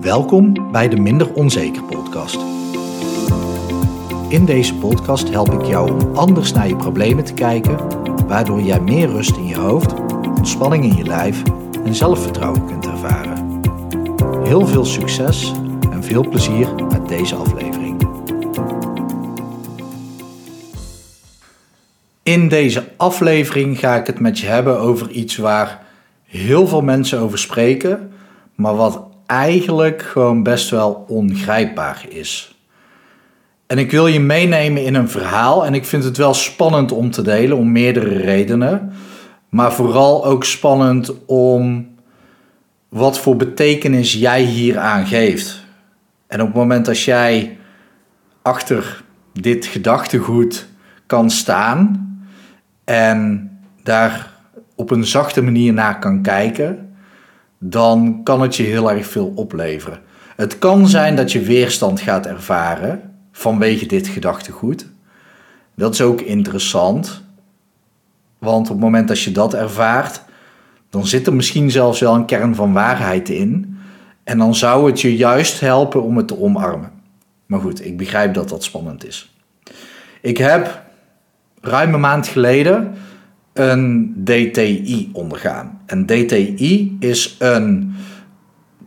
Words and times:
Welkom 0.00 0.70
bij 0.72 0.88
de 0.88 0.96
Minder 0.96 1.32
Onzeker 1.32 1.82
podcast. 1.82 2.38
In 4.28 4.44
deze 4.44 4.74
podcast 4.74 5.30
help 5.30 5.52
ik 5.52 5.64
jou 5.64 5.92
om 5.92 6.16
anders 6.16 6.52
naar 6.52 6.68
je 6.68 6.76
problemen 6.76 7.24
te 7.24 7.34
kijken, 7.34 7.76
waardoor 8.26 8.60
jij 8.60 8.80
meer 8.80 9.08
rust 9.08 9.36
in 9.36 9.46
je 9.46 9.56
hoofd, 9.56 9.94
ontspanning 10.28 10.84
in 10.84 10.96
je 10.96 11.04
lijf 11.04 11.42
en 11.84 11.94
zelfvertrouwen 11.94 12.66
kunt 12.66 12.86
ervaren. 12.86 13.60
Heel 14.44 14.66
veel 14.66 14.84
succes 14.84 15.52
en 15.90 16.04
veel 16.04 16.28
plezier 16.28 16.74
met 16.74 17.08
deze 17.08 17.34
aflevering. 17.34 18.08
In 22.22 22.48
deze 22.48 22.88
aflevering 22.96 23.78
ga 23.78 23.96
ik 23.96 24.06
het 24.06 24.20
met 24.20 24.38
je 24.38 24.46
hebben 24.46 24.78
over 24.78 25.10
iets 25.10 25.36
waar 25.36 25.82
heel 26.24 26.66
veel 26.66 26.82
mensen 26.82 27.18
over 27.18 27.38
spreken, 27.38 28.12
maar 28.54 28.76
wat 28.76 29.09
eigenlijk 29.30 30.02
gewoon 30.02 30.42
best 30.42 30.70
wel 30.70 31.04
ongrijpbaar 31.08 32.04
is. 32.08 32.54
En 33.66 33.78
ik 33.78 33.90
wil 33.90 34.06
je 34.06 34.20
meenemen 34.20 34.84
in 34.84 34.94
een 34.94 35.08
verhaal 35.08 35.66
en 35.66 35.74
ik 35.74 35.84
vind 35.84 36.04
het 36.04 36.16
wel 36.16 36.34
spannend 36.34 36.92
om 36.92 37.10
te 37.10 37.22
delen 37.22 37.56
om 37.56 37.72
meerdere 37.72 38.16
redenen. 38.16 38.92
Maar 39.48 39.72
vooral 39.72 40.24
ook 40.24 40.44
spannend 40.44 41.26
om 41.26 41.88
wat 42.88 43.18
voor 43.18 43.36
betekenis 43.36 44.12
jij 44.12 44.42
hier 44.42 44.78
aan 44.78 45.06
geeft. 45.06 45.64
En 46.26 46.40
op 46.40 46.46
het 46.46 46.56
moment 46.56 46.84
dat 46.84 47.00
jij 47.00 47.58
achter 48.42 49.04
dit 49.32 49.66
gedachtegoed 49.66 50.66
kan 51.06 51.30
staan 51.30 52.08
en 52.84 53.50
daar 53.82 54.32
op 54.74 54.90
een 54.90 55.04
zachte 55.04 55.42
manier 55.42 55.72
naar 55.72 55.98
kan 55.98 56.22
kijken, 56.22 56.89
dan 57.62 58.20
kan 58.22 58.40
het 58.42 58.56
je 58.56 58.62
heel 58.62 58.90
erg 58.90 59.06
veel 59.06 59.32
opleveren. 59.34 60.00
Het 60.36 60.58
kan 60.58 60.88
zijn 60.88 61.16
dat 61.16 61.32
je 61.32 61.40
weerstand 61.40 62.00
gaat 62.00 62.26
ervaren 62.26 63.14
vanwege 63.32 63.86
dit 63.86 64.08
gedachtegoed. 64.08 64.86
Dat 65.74 65.94
is 65.94 66.00
ook 66.00 66.20
interessant, 66.20 67.22
want 68.38 68.66
op 68.66 68.74
het 68.74 68.84
moment 68.84 69.08
dat 69.08 69.20
je 69.20 69.32
dat 69.32 69.54
ervaart, 69.54 70.22
dan 70.90 71.06
zit 71.06 71.26
er 71.26 71.34
misschien 71.34 71.70
zelfs 71.70 72.00
wel 72.00 72.14
een 72.14 72.24
kern 72.24 72.54
van 72.54 72.72
waarheid 72.72 73.28
in. 73.28 73.78
En 74.24 74.38
dan 74.38 74.54
zou 74.54 74.86
het 74.86 75.00
je 75.00 75.16
juist 75.16 75.60
helpen 75.60 76.02
om 76.02 76.16
het 76.16 76.28
te 76.28 76.40
omarmen. 76.40 76.90
Maar 77.46 77.60
goed, 77.60 77.84
ik 77.84 77.96
begrijp 77.96 78.34
dat 78.34 78.48
dat 78.48 78.64
spannend 78.64 79.06
is. 79.06 79.34
Ik 80.20 80.36
heb 80.36 80.82
ruim 81.60 81.94
een 81.94 82.00
maand 82.00 82.26
geleden 82.26 82.94
een 83.52 84.14
DTI 84.24 85.10
ondergaan. 85.12 85.80
En 85.86 86.06
DTI 86.06 86.96
is 87.00 87.36
een 87.38 87.94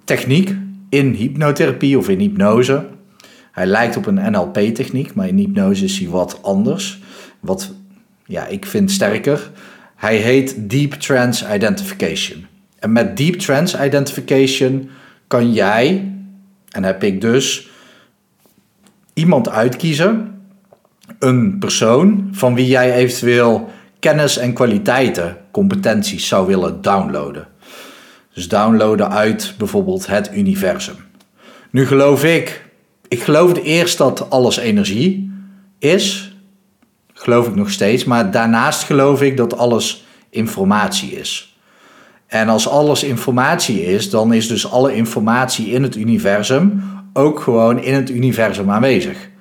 techniek 0.03 0.56
in 0.89 1.11
hypnotherapie 1.14 1.97
of 1.97 2.09
in 2.09 2.19
hypnose. 2.19 2.86
Hij 3.52 3.66
lijkt 3.66 3.97
op 3.97 4.06
een 4.06 4.31
NLP-techniek, 4.31 5.14
maar 5.14 5.28
in 5.28 5.38
hypnose 5.38 5.84
is 5.84 6.00
hij 6.00 6.09
wat 6.09 6.39
anders. 6.41 7.02
Wat 7.39 7.73
ja, 8.25 8.45
ik 8.45 8.66
vind 8.66 8.91
sterker. 8.91 9.52
Hij 9.95 10.16
heet 10.16 10.69
Deep 10.69 10.94
Trance 10.94 11.53
Identification. 11.53 12.45
En 12.80 12.91
met 12.91 13.17
Deep 13.17 13.36
Trance 13.36 13.86
Identification 13.86 14.89
kan 15.28 15.53
jij, 15.53 16.11
en 16.69 16.84
heb 16.84 17.03
ik 17.03 17.22
dus, 17.22 17.69
iemand 19.14 19.50
uitkiezen, 19.50 20.41
een 21.19 21.59
persoon 21.59 22.30
van 22.31 22.56
wie 22.56 22.67
jij 22.67 22.94
eventueel 22.94 23.69
kennis 24.04 24.38
en 24.38 24.54
kwaliteiten, 24.54 25.38
competenties 25.52 26.28
zou 26.28 26.48
willen 26.48 26.82
downloaden. 26.82 27.48
Dus 28.34 28.48
downloaden 28.48 29.09
uit 29.09 29.54
bijvoorbeeld 29.58 30.08
het 30.08 30.30
universum. 30.34 30.96
Nu 31.72 31.86
geloof 31.88 32.24
ik, 32.24 32.66
ik 33.08 33.24
geloofde 33.24 33.62
eerst 33.62 33.98
dat 33.98 34.30
alles 34.30 34.58
energie 34.58 35.31
is. 35.80 36.36
Geloof 37.14 37.48
ik 37.48 37.56
nog 37.56 37.72
steeds. 37.72 38.03
Maar 38.03 38.31
daarnaast 38.31 38.84
geloof 38.84 39.22
ik 39.22 39.38
dat 39.38 39.58
alles 39.58 40.06
informatie 40.30 41.12
is. 41.12 41.58
En 42.28 42.50
als 42.50 42.68
alles 42.68 43.03
informatie 43.03 43.85
is, 43.85 44.09
dan 44.09 44.34
is 44.34 44.47
dus 44.47 44.72
alle 44.72 44.96
informatie 44.96 45.68
in 45.68 45.84
het 45.84 45.96
universum 45.96 46.84
ook 47.14 47.40
gewoon 47.40 47.80
in 47.80 47.94
het 47.94 48.09
universum 48.09 48.72
aanwezig. 48.72 49.31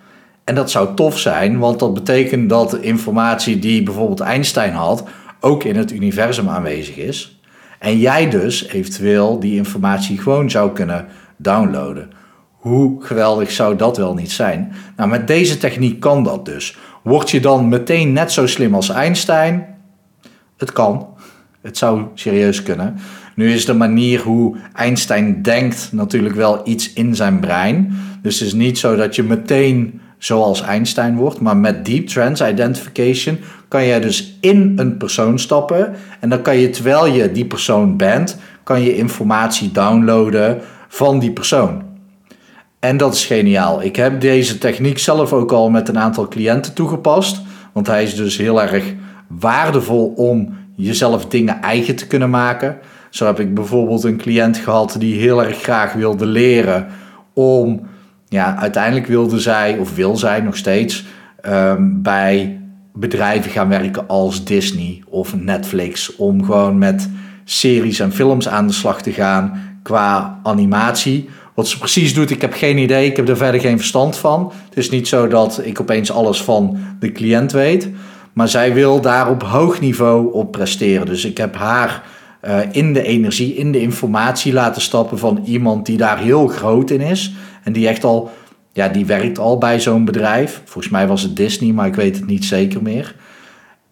En 0.45 0.55
dat 0.55 0.71
zou 0.71 0.95
tof 0.95 1.19
zijn, 1.19 1.59
want 1.59 1.79
dat 1.79 1.95
betekent 1.95 2.49
dat 2.49 2.71
de 2.71 2.81
informatie 2.81 3.59
die 3.59 3.83
bijvoorbeeld 3.83 4.21
Einstein 4.21 4.73
had, 4.73 5.05
ook 5.41 5.65
in 5.65 5.77
het 5.77 5.93
universum 5.93 6.49
aanwezig 6.49 6.97
is. 6.97 7.41
En 7.79 7.99
jij 7.99 8.31
dus 8.31 8.69
eventueel 8.69 9.41
die 9.41 9.57
informatie 9.57 10.19
gewoon 10.19 10.51
zou 10.51 10.73
kunnen 10.73 11.07
downloaden. 11.37 12.11
Hoe 12.53 13.05
geweldig 13.05 13.51
zou 13.51 13.77
dat 13.77 13.97
wel 13.97 14.15
niet 14.15 14.33
zijn? 14.33 14.73
Nou, 14.97 15.11
met 15.11 15.27
deze 15.27 15.59
techniek 15.59 16.01
kan 16.01 16.25
dat 16.25 16.45
dus. 16.45 16.77
Word 17.03 17.31
je 17.31 17.41
dan 17.41 17.69
meteen 17.69 18.13
net 18.13 18.33
zo 18.33 18.47
slim 18.47 18.75
als 18.75 18.89
Einstein? 18.89 19.67
Het 20.57 20.73
kan. 20.73 21.07
Het 21.63 21.79
zou 21.79 22.03
serieus 22.15 22.63
kunnen. 22.63 22.97
Nu 23.35 23.53
is 23.53 23.65
de 23.65 23.75
manier 23.75 24.21
hoe 24.21 24.57
Einstein 24.73 25.43
denkt 25.43 25.89
natuurlijk 25.93 26.35
wel 26.35 26.61
iets 26.65 26.93
in 26.93 27.17
zijn 27.17 27.41
brein. 27.41 27.99
Dus 28.23 28.39
het 28.39 28.49
is 28.49 28.55
niet 28.55 28.79
zo 28.79 28.97
dat 28.97 29.15
je 29.17 29.23
meteen 29.23 30.01
zoals 30.23 30.61
Einstein 30.61 31.17
wordt. 31.17 31.41
Maar 31.41 31.57
met 31.57 31.85
Deep 31.85 32.07
Trance 32.07 32.49
Identification 32.49 33.39
kan 33.69 33.85
je 33.85 34.01
dus 34.01 34.37
in 34.41 34.73
een 34.77 34.97
persoon 34.97 35.39
stappen. 35.39 35.95
En 36.21 36.29
dan 36.29 36.43
kan 36.43 36.57
je, 36.57 36.71
terwijl 36.71 37.07
je 37.07 37.33
die 37.33 37.45
persoon 37.45 37.97
bent, 37.97 38.39
kan 38.63 38.83
je 38.83 38.97
informatie 38.97 39.73
downloaden 39.73 40.61
van 40.89 41.19
die 41.19 41.31
persoon. 41.31 41.83
En 42.81 42.97
dat 42.97 43.15
is 43.15 43.25
geniaal. 43.25 43.83
Ik 43.83 43.97
heb 43.97 44.21
deze 44.21 44.59
techniek 44.59 44.99
zelf 44.99 45.33
ook 45.33 45.53
al 45.53 45.71
met 45.71 45.89
een 45.89 45.99
aantal 45.99 46.29
cliënten 46.29 46.75
toegepast. 46.75 47.41
Want 47.73 47.87
hij 47.87 48.03
is 48.03 48.15
dus 48.15 48.37
heel 48.37 48.63
erg 48.63 48.85
waardevol 49.27 50.13
om 50.17 50.57
jezelf 50.77 51.27
dingen 51.27 51.63
eigen 51.63 51.97
te 51.97 52.07
kunnen 52.07 52.31
maken. 52.31 52.79
Zo 53.11 53.27
heb 53.27 53.41
ik 53.41 53.55
bijvoorbeeld 53.55 54.05
een 54.05 54.17
cliënt 54.17 54.57
gehad 54.57 54.97
die 54.99 55.21
heel 55.21 55.45
erg 55.45 55.63
graag 55.63 55.93
wilde 55.93 56.27
leren 56.27 56.87
om 57.35 57.91
ja, 58.33 58.57
uiteindelijk 58.57 59.07
wilde 59.07 59.41
zij, 59.41 59.79
of 59.79 59.95
wil 59.95 60.17
zij 60.17 60.41
nog 60.41 60.57
steeds, 60.57 61.05
ehm, 61.41 61.89
bij 62.03 62.61
bedrijven 62.95 63.51
gaan 63.51 63.69
werken 63.69 64.09
als 64.09 64.45
Disney 64.45 65.03
of 65.09 65.37
Netflix. 65.37 66.17
Om 66.17 66.45
gewoon 66.45 66.79
met 66.79 67.09
series 67.45 68.01
en 68.01 68.13
films 68.13 68.49
aan 68.49 68.67
de 68.67 68.73
slag 68.73 69.03
te 69.03 69.13
gaan 69.13 69.61
qua 69.83 70.39
animatie. 70.43 71.29
Wat 71.55 71.69
ze 71.69 71.79
precies 71.79 72.15
doet, 72.15 72.31
ik 72.31 72.41
heb 72.41 72.53
geen 72.53 72.79
idee. 72.79 73.07
Ik 73.07 73.17
heb 73.17 73.29
er 73.29 73.37
verder 73.37 73.61
geen 73.61 73.79
verstand 73.79 74.17
van. 74.17 74.53
Het 74.69 74.79
is 74.79 74.91
niet 74.91 75.09
zo 75.09 75.29
dat 75.29 75.61
ik 75.65 75.81
opeens 75.81 76.13
alles 76.13 76.43
van 76.43 76.79
de 76.99 77.13
cliënt 77.13 77.53
weet. 77.53 77.89
Maar 78.33 78.49
zij 78.49 78.75
wil 78.75 79.01
daar 79.01 79.31
op 79.31 79.43
hoog 79.43 79.81
niveau 79.81 80.33
op 80.33 80.53
presteren. 80.53 81.07
Dus 81.07 81.25
ik 81.25 81.37
heb 81.37 81.57
haar 81.57 82.03
uh, 82.45 82.59
in 82.73 82.93
de 82.93 83.03
energie, 83.03 83.55
in 83.55 83.73
de 83.73 83.81
informatie 83.81 84.53
laten 84.53 84.83
stappen 84.83 85.19
van 85.19 85.43
iemand 85.45 85.87
die 85.87 85.97
daar 85.97 86.19
heel 86.19 86.47
groot 86.47 86.91
in 86.91 87.01
is. 87.01 87.35
En 87.63 87.73
die 87.73 87.89
echt 87.89 88.05
al, 88.05 88.31
ja, 88.73 88.89
die 88.89 89.07
werkt 89.07 89.39
al 89.39 89.59
bij 89.59 89.81
zo'n 89.81 90.05
bedrijf. 90.05 90.61
Volgens 90.65 90.93
mij 90.93 91.07
was 91.07 91.23
het 91.23 91.37
Disney, 91.37 91.73
maar 91.73 91.87
ik 91.87 91.95
weet 91.95 92.17
het 92.17 92.27
niet 92.27 92.45
zeker 92.45 92.83
meer. 92.83 93.15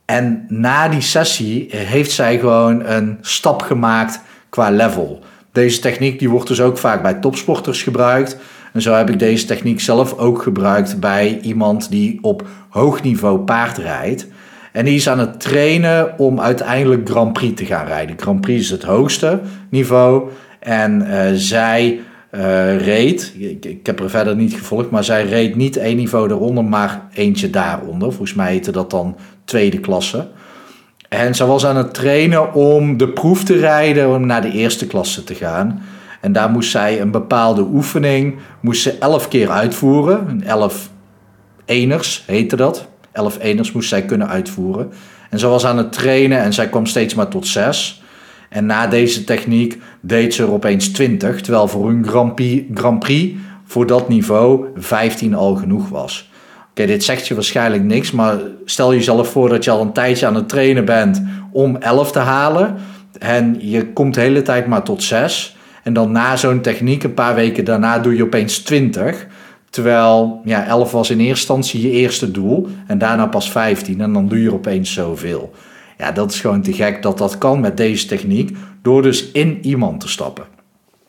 En 0.04 0.44
na 0.48 0.88
die 0.88 1.00
sessie 1.00 1.66
heeft 1.70 2.10
zij 2.10 2.38
gewoon 2.38 2.86
een 2.86 3.18
stap 3.20 3.62
gemaakt 3.62 4.20
qua 4.48 4.70
level. 4.70 5.22
Deze 5.52 5.80
techniek 5.80 6.18
die 6.18 6.30
wordt 6.30 6.48
dus 6.48 6.60
ook 6.60 6.78
vaak 6.78 7.02
bij 7.02 7.14
topsporters 7.14 7.82
gebruikt. 7.82 8.36
En 8.72 8.82
zo 8.82 8.94
heb 8.94 9.10
ik 9.10 9.18
deze 9.18 9.46
techniek 9.46 9.80
zelf 9.80 10.18
ook 10.18 10.42
gebruikt 10.42 11.00
bij 11.00 11.38
iemand 11.42 11.90
die 11.90 12.18
op 12.22 12.46
hoog 12.68 13.02
niveau 13.02 13.38
paard 13.38 13.78
rijdt. 13.78 14.26
En 14.72 14.84
die 14.84 14.94
is 14.94 15.08
aan 15.08 15.18
het 15.18 15.40
trainen 15.40 16.18
om 16.18 16.40
uiteindelijk 16.40 17.08
Grand 17.08 17.32
Prix 17.32 17.56
te 17.56 17.66
gaan 17.66 17.86
rijden. 17.86 18.18
Grand 18.18 18.40
Prix 18.40 18.60
is 18.60 18.70
het 18.70 18.82
hoogste 18.82 19.40
niveau. 19.68 20.30
En 20.58 21.02
uh, 21.06 21.20
zij 21.34 22.00
reed, 22.76 23.34
ik, 23.38 23.64
ik, 23.64 23.86
heb 23.86 24.00
er 24.00 24.10
verder 24.10 24.36
niet 24.36 24.54
gevolgd, 24.54 24.90
maar 24.90 25.04
zij 25.04 25.26
reed 25.26 25.56
niet 25.56 25.76
één 25.76 25.96
niveau 25.96 26.30
eronder, 26.30 26.64
maar 26.64 27.08
eentje 27.12 27.50
daaronder. 27.50 28.08
Volgens 28.08 28.34
mij 28.34 28.50
heette 28.50 28.72
dat 28.72 28.90
dan 28.90 29.16
tweede 29.44 29.80
klasse. 29.80 30.28
En 31.08 31.34
ze 31.34 31.46
was 31.46 31.66
aan 31.66 31.76
het 31.76 31.94
trainen 31.94 32.54
om 32.54 32.96
de 32.96 33.08
proef 33.08 33.44
te 33.44 33.58
rijden 33.58 34.14
om 34.14 34.26
naar 34.26 34.42
de 34.42 34.50
eerste 34.50 34.86
klasse 34.86 35.24
te 35.24 35.34
gaan. 35.34 35.82
En 36.20 36.32
daar 36.32 36.50
moest 36.50 36.70
zij 36.70 37.00
een 37.00 37.10
bepaalde 37.10 37.62
oefening, 37.62 38.38
moest 38.60 38.82
ze 38.82 38.98
elf 38.98 39.28
keer 39.28 39.50
uitvoeren. 39.50 40.42
Elf 40.42 40.90
eners 41.64 42.24
heette 42.26 42.56
dat. 42.56 42.88
Elf 43.12 43.38
eners 43.40 43.72
moest 43.72 43.88
zij 43.88 44.04
kunnen 44.04 44.28
uitvoeren. 44.28 44.92
En 45.30 45.38
ze 45.38 45.46
was 45.46 45.66
aan 45.66 45.78
het 45.78 45.92
trainen 45.92 46.38
en 46.38 46.52
zij 46.52 46.68
kwam 46.68 46.86
steeds 46.86 47.14
maar 47.14 47.28
tot 47.28 47.46
zes. 47.46 47.99
En 48.50 48.66
na 48.66 48.86
deze 48.86 49.24
techniek 49.24 49.78
deed 50.00 50.34
ze 50.34 50.42
er 50.42 50.52
opeens 50.52 50.88
20, 50.88 51.40
terwijl 51.40 51.68
voor 51.68 51.94
Prix, 52.34 52.64
Grand 52.74 52.98
Prix 52.98 53.38
voor 53.64 53.86
dat 53.86 54.08
niveau 54.08 54.66
15 54.74 55.34
al 55.34 55.54
genoeg 55.54 55.88
was. 55.88 56.30
Oké, 56.70 56.86
dit 56.86 57.04
zegt 57.04 57.28
je 57.28 57.34
waarschijnlijk 57.34 57.82
niks, 57.82 58.10
maar 58.10 58.38
stel 58.64 58.94
jezelf 58.94 59.28
voor 59.28 59.48
dat 59.48 59.64
je 59.64 59.70
al 59.70 59.80
een 59.80 59.92
tijdje 59.92 60.26
aan 60.26 60.34
het 60.34 60.48
trainen 60.48 60.84
bent 60.84 61.22
om 61.52 61.76
11 61.76 62.12
te 62.12 62.18
halen 62.18 62.76
en 63.18 63.56
je 63.58 63.92
komt 63.92 64.14
de 64.14 64.20
hele 64.20 64.42
tijd 64.42 64.66
maar 64.66 64.82
tot 64.82 65.02
6. 65.02 65.56
En 65.82 65.92
dan 65.92 66.12
na 66.12 66.36
zo'n 66.36 66.60
techniek, 66.60 67.02
een 67.02 67.14
paar 67.14 67.34
weken 67.34 67.64
daarna, 67.64 67.98
doe 67.98 68.16
je 68.16 68.22
opeens 68.22 68.58
20. 68.58 69.26
Terwijl 69.70 70.40
ja, 70.44 70.66
11 70.66 70.92
was 70.92 71.10
in 71.10 71.18
eerste 71.18 71.28
instantie 71.30 71.82
je 71.82 71.90
eerste 71.90 72.30
doel. 72.30 72.68
En 72.86 72.98
daarna 72.98 73.26
pas 73.26 73.50
15. 73.50 74.00
En 74.00 74.12
dan 74.12 74.28
doe 74.28 74.42
je 74.42 74.52
opeens 74.52 74.92
zoveel. 74.92 75.52
Ja, 76.00 76.12
dat 76.12 76.30
is 76.30 76.40
gewoon 76.40 76.62
te 76.62 76.72
gek 76.72 77.02
dat 77.02 77.18
dat 77.18 77.38
kan 77.38 77.60
met 77.60 77.76
deze 77.76 78.06
techniek. 78.06 78.56
Door 78.82 79.02
dus 79.02 79.30
in 79.30 79.58
iemand 79.62 80.00
te 80.00 80.08
stappen. 80.08 80.44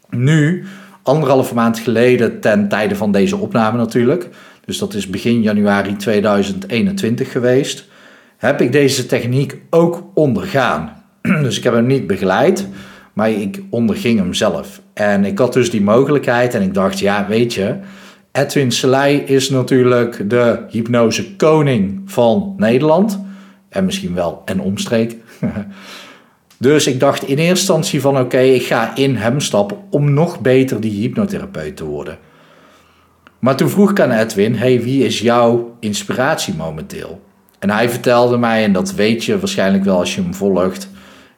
Nu, 0.10 0.66
anderhalve 1.04 1.54
maand 1.54 1.80
geleden, 1.80 2.40
ten 2.40 2.68
tijde 2.68 2.96
van 2.96 3.12
deze 3.12 3.38
opname 3.38 3.78
natuurlijk. 3.78 4.30
Dus 4.66 4.78
dat 4.78 4.94
is 4.94 5.08
begin 5.08 5.42
januari 5.42 5.96
2021 5.96 7.32
geweest. 7.32 7.88
Heb 8.38 8.62
ik 8.62 8.72
deze 8.72 9.06
techniek 9.06 9.58
ook 9.70 10.04
ondergaan. 10.14 11.04
Dus 11.44 11.58
ik 11.58 11.64
heb 11.64 11.74
hem 11.74 11.86
niet 11.86 12.08
begeleid, 12.08 12.68
maar 13.14 13.30
ik 13.32 13.62
onderging 13.70 14.20
hem 14.20 14.34
zelf. 14.34 14.82
En 14.94 15.26
ik 15.26 15.40
had 15.40 15.54
dus 15.54 15.70
die 15.70 15.82
mogelijkheid 15.82 16.54
en 16.54 16.62
ik 16.62 16.74
dacht, 16.74 17.00
ja, 17.00 17.26
weet 17.28 17.54
je, 17.54 17.76
Edwin 18.32 18.72
Selei 18.72 19.18
is 19.18 19.50
natuurlijk 19.50 20.30
de 20.30 20.60
hypnose 20.70 21.36
koning 21.36 22.02
van 22.06 22.54
Nederland. 22.58 23.30
En 23.72 23.86
misschien 23.86 24.14
wel 24.14 24.42
en 24.46 24.60
omstreek. 24.60 25.16
dus 26.58 26.88
ik 26.88 27.00
dacht 27.00 27.24
in 27.24 27.38
eerste 27.38 27.50
instantie 27.50 28.02
van 28.02 28.20
oké, 28.20 28.40
ik 28.40 28.64
ga 28.64 28.96
in 28.96 29.16
hem 29.16 29.40
stappen 29.40 29.78
om 29.90 30.14
nog 30.14 30.42
beter 30.42 30.82
die 30.82 31.02
hypnotherapeut 31.02 31.78
te 31.78 31.86
worden. 31.86 32.18
Maar 33.40 33.56
toen 33.56 33.70
vroeg 33.70 33.90
ik 33.90 34.00
aan 34.00 34.12
Edwin, 34.12 34.56
hey, 34.56 34.82
wie 34.82 35.06
is 35.06 35.20
jouw 35.20 35.78
inspiratie 35.80 36.54
momenteel? 36.54 37.22
En 37.60 37.70
hij 37.70 37.90
vertelde 37.90 38.38
mij, 38.38 38.64
en 38.64 38.74
dat 38.74 38.94
weet 38.94 39.24
je 39.24 39.40
waarschijnlijk 39.40 39.84
wel 39.84 39.98
als 39.98 40.16
je 40.16 40.22
hem 40.22 40.34
volgt, 40.34 40.90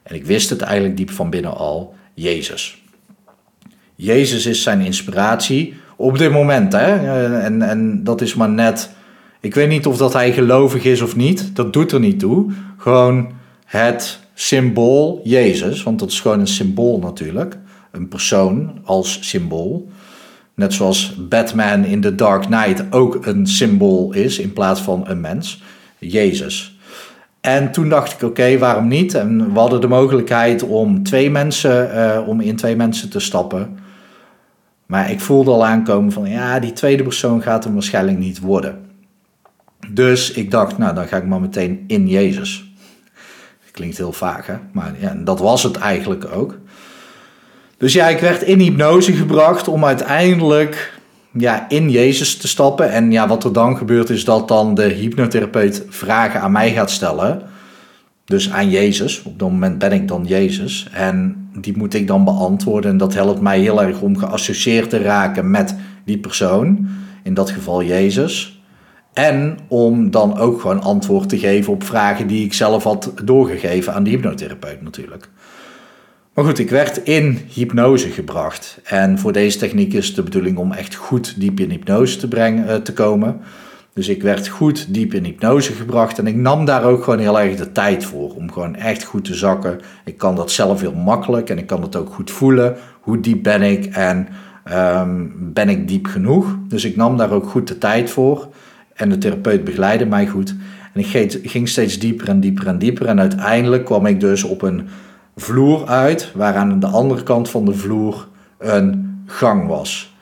en 0.02 0.14
ik 0.14 0.26
wist 0.26 0.50
het 0.50 0.60
eigenlijk 0.60 0.96
diep 0.96 1.10
van 1.10 1.30
binnen 1.30 1.56
al, 1.56 1.94
Jezus. 2.14 2.82
Jezus 3.94 4.46
is 4.46 4.62
zijn 4.62 4.80
inspiratie 4.80 5.74
op 5.96 6.18
dit 6.18 6.30
moment. 6.30 6.72
Hè? 6.72 7.18
En, 7.38 7.62
en 7.62 8.04
dat 8.04 8.20
is 8.20 8.34
maar 8.34 8.50
net. 8.50 8.90
Ik 9.44 9.54
weet 9.54 9.68
niet 9.68 9.86
of 9.86 9.96
dat 9.96 10.12
hij 10.12 10.32
gelovig 10.32 10.84
is 10.84 11.00
of 11.00 11.16
niet. 11.16 11.56
Dat 11.56 11.72
doet 11.72 11.92
er 11.92 12.00
niet 12.00 12.18
toe. 12.18 12.52
Gewoon 12.76 13.32
het 13.64 14.20
symbool 14.34 15.20
Jezus. 15.24 15.82
Want 15.82 15.98
dat 15.98 16.10
is 16.10 16.20
gewoon 16.20 16.40
een 16.40 16.46
symbool 16.46 16.98
natuurlijk. 16.98 17.58
Een 17.90 18.08
persoon 18.08 18.78
als 18.84 19.28
symbool. 19.28 19.88
Net 20.54 20.72
zoals 20.72 21.16
Batman 21.28 21.84
in 21.84 22.00
The 22.00 22.14
Dark 22.14 22.42
Knight 22.42 22.84
ook 22.90 23.26
een 23.26 23.46
symbool 23.46 24.12
is 24.12 24.38
in 24.38 24.52
plaats 24.52 24.80
van 24.80 25.08
een 25.08 25.20
mens. 25.20 25.62
Jezus. 25.98 26.78
En 27.40 27.72
toen 27.72 27.88
dacht 27.88 28.12
ik, 28.12 28.22
oké, 28.22 28.58
waarom 28.58 28.88
niet? 28.88 29.14
En 29.14 29.52
we 29.52 29.58
hadden 29.58 29.80
de 29.80 29.88
mogelijkheid 29.88 30.62
om 30.62 31.02
twee 31.02 31.30
mensen, 31.30 31.90
uh, 31.94 32.28
om 32.28 32.40
in 32.40 32.56
twee 32.56 32.76
mensen 32.76 33.10
te 33.10 33.20
stappen. 33.20 33.78
Maar 34.86 35.10
ik 35.10 35.20
voelde 35.20 35.50
al 35.50 35.66
aankomen 35.66 36.12
van, 36.12 36.30
ja, 36.30 36.58
die 36.58 36.72
tweede 36.72 37.02
persoon 37.02 37.42
gaat 37.42 37.64
hem 37.64 37.72
waarschijnlijk 37.72 38.18
niet 38.18 38.40
worden. 38.40 38.92
Dus 39.90 40.30
ik 40.30 40.50
dacht, 40.50 40.78
nou, 40.78 40.94
dan 40.94 41.06
ga 41.06 41.16
ik 41.16 41.26
maar 41.26 41.40
meteen 41.40 41.84
in 41.86 42.08
Jezus. 42.08 42.64
Klinkt 43.70 43.96
heel 43.96 44.12
vaag, 44.12 44.46
hè? 44.46 44.54
Maar 44.72 44.94
ja, 44.98 45.14
dat 45.14 45.38
was 45.38 45.62
het 45.62 45.76
eigenlijk 45.76 46.24
ook. 46.34 46.58
Dus 47.78 47.92
ja, 47.92 48.08
ik 48.08 48.18
werd 48.18 48.42
in 48.42 48.58
hypnose 48.58 49.12
gebracht 49.12 49.68
om 49.68 49.84
uiteindelijk 49.84 51.00
ja, 51.32 51.68
in 51.68 51.90
Jezus 51.90 52.36
te 52.36 52.48
stappen. 52.48 52.90
En 52.90 53.10
ja, 53.12 53.28
wat 53.28 53.44
er 53.44 53.52
dan 53.52 53.76
gebeurt 53.76 54.10
is 54.10 54.24
dat 54.24 54.48
dan 54.48 54.74
de 54.74 54.88
hypnotherapeut 54.88 55.86
vragen 55.88 56.40
aan 56.40 56.52
mij 56.52 56.72
gaat 56.72 56.90
stellen. 56.90 57.42
Dus 58.24 58.50
aan 58.50 58.70
Jezus. 58.70 59.22
Op 59.22 59.38
dat 59.38 59.50
moment 59.50 59.78
ben 59.78 59.92
ik 59.92 60.08
dan 60.08 60.24
Jezus. 60.26 60.88
En 60.92 61.48
die 61.60 61.76
moet 61.76 61.94
ik 61.94 62.06
dan 62.06 62.24
beantwoorden. 62.24 62.90
En 62.90 62.96
dat 62.96 63.14
helpt 63.14 63.40
mij 63.40 63.60
heel 63.60 63.82
erg 63.82 64.00
om 64.00 64.16
geassocieerd 64.16 64.90
te 64.90 64.98
raken 64.98 65.50
met 65.50 65.76
die 66.04 66.18
persoon. 66.18 66.88
In 67.22 67.34
dat 67.34 67.50
geval 67.50 67.82
Jezus. 67.82 68.63
En 69.14 69.58
om 69.68 70.10
dan 70.10 70.38
ook 70.38 70.60
gewoon 70.60 70.82
antwoord 70.82 71.28
te 71.28 71.38
geven 71.38 71.72
op 71.72 71.84
vragen 71.84 72.26
die 72.26 72.44
ik 72.44 72.52
zelf 72.52 72.84
had 72.84 73.12
doorgegeven 73.24 73.94
aan 73.94 74.04
de 74.04 74.10
hypnotherapeut 74.10 74.82
natuurlijk. 74.82 75.28
Maar 76.34 76.44
goed, 76.44 76.58
ik 76.58 76.70
werd 76.70 76.96
in 76.96 77.40
hypnose 77.48 78.08
gebracht. 78.08 78.80
En 78.84 79.18
voor 79.18 79.32
deze 79.32 79.58
techniek 79.58 79.92
is 79.92 80.14
de 80.14 80.22
bedoeling 80.22 80.58
om 80.58 80.72
echt 80.72 80.94
goed 80.94 81.40
diep 81.40 81.60
in 81.60 81.70
hypnose 81.70 82.18
te, 82.18 82.28
brengen, 82.28 82.68
eh, 82.68 82.76
te 82.76 82.92
komen. 82.92 83.40
Dus 83.92 84.08
ik 84.08 84.22
werd 84.22 84.48
goed 84.48 84.94
diep 84.94 85.14
in 85.14 85.24
hypnose 85.24 85.72
gebracht 85.72 86.18
en 86.18 86.26
ik 86.26 86.36
nam 86.36 86.64
daar 86.64 86.84
ook 86.84 87.04
gewoon 87.04 87.18
heel 87.18 87.40
erg 87.40 87.56
de 87.56 87.72
tijd 87.72 88.04
voor 88.04 88.34
om 88.34 88.52
gewoon 88.52 88.76
echt 88.76 89.04
goed 89.04 89.24
te 89.24 89.34
zakken. 89.34 89.80
Ik 90.04 90.18
kan 90.18 90.36
dat 90.36 90.50
zelf 90.50 90.80
heel 90.80 90.94
makkelijk 90.94 91.50
en 91.50 91.58
ik 91.58 91.66
kan 91.66 91.82
het 91.82 91.96
ook 91.96 92.12
goed 92.14 92.30
voelen. 92.30 92.76
Hoe 93.00 93.20
diep 93.20 93.42
ben 93.42 93.62
ik 93.62 93.86
en 93.86 94.28
um, 94.72 95.32
ben 95.52 95.68
ik 95.68 95.88
diep 95.88 96.06
genoeg? 96.06 96.56
Dus 96.68 96.84
ik 96.84 96.96
nam 96.96 97.16
daar 97.16 97.30
ook 97.30 97.48
goed 97.48 97.68
de 97.68 97.78
tijd 97.78 98.10
voor 98.10 98.48
en 98.94 99.08
de 99.08 99.18
therapeut 99.18 99.64
begeleidde 99.64 100.06
mij 100.06 100.26
goed. 100.26 100.54
En 100.92 101.00
ik 101.00 101.40
ging 101.50 101.68
steeds 101.68 101.98
dieper 101.98 102.28
en 102.28 102.40
dieper 102.40 102.66
en 102.66 102.78
dieper 102.78 103.06
en 103.06 103.20
uiteindelijk 103.20 103.84
kwam 103.84 104.06
ik 104.06 104.20
dus 104.20 104.44
op 104.44 104.62
een 104.62 104.88
vloer 105.36 105.86
uit, 105.86 106.32
waar 106.34 106.54
aan 106.54 106.80
de 106.80 106.86
andere 106.86 107.22
kant 107.22 107.50
van 107.50 107.64
de 107.64 107.74
vloer 107.74 108.28
een 108.58 109.22
gang 109.26 109.66
was. 109.66 110.14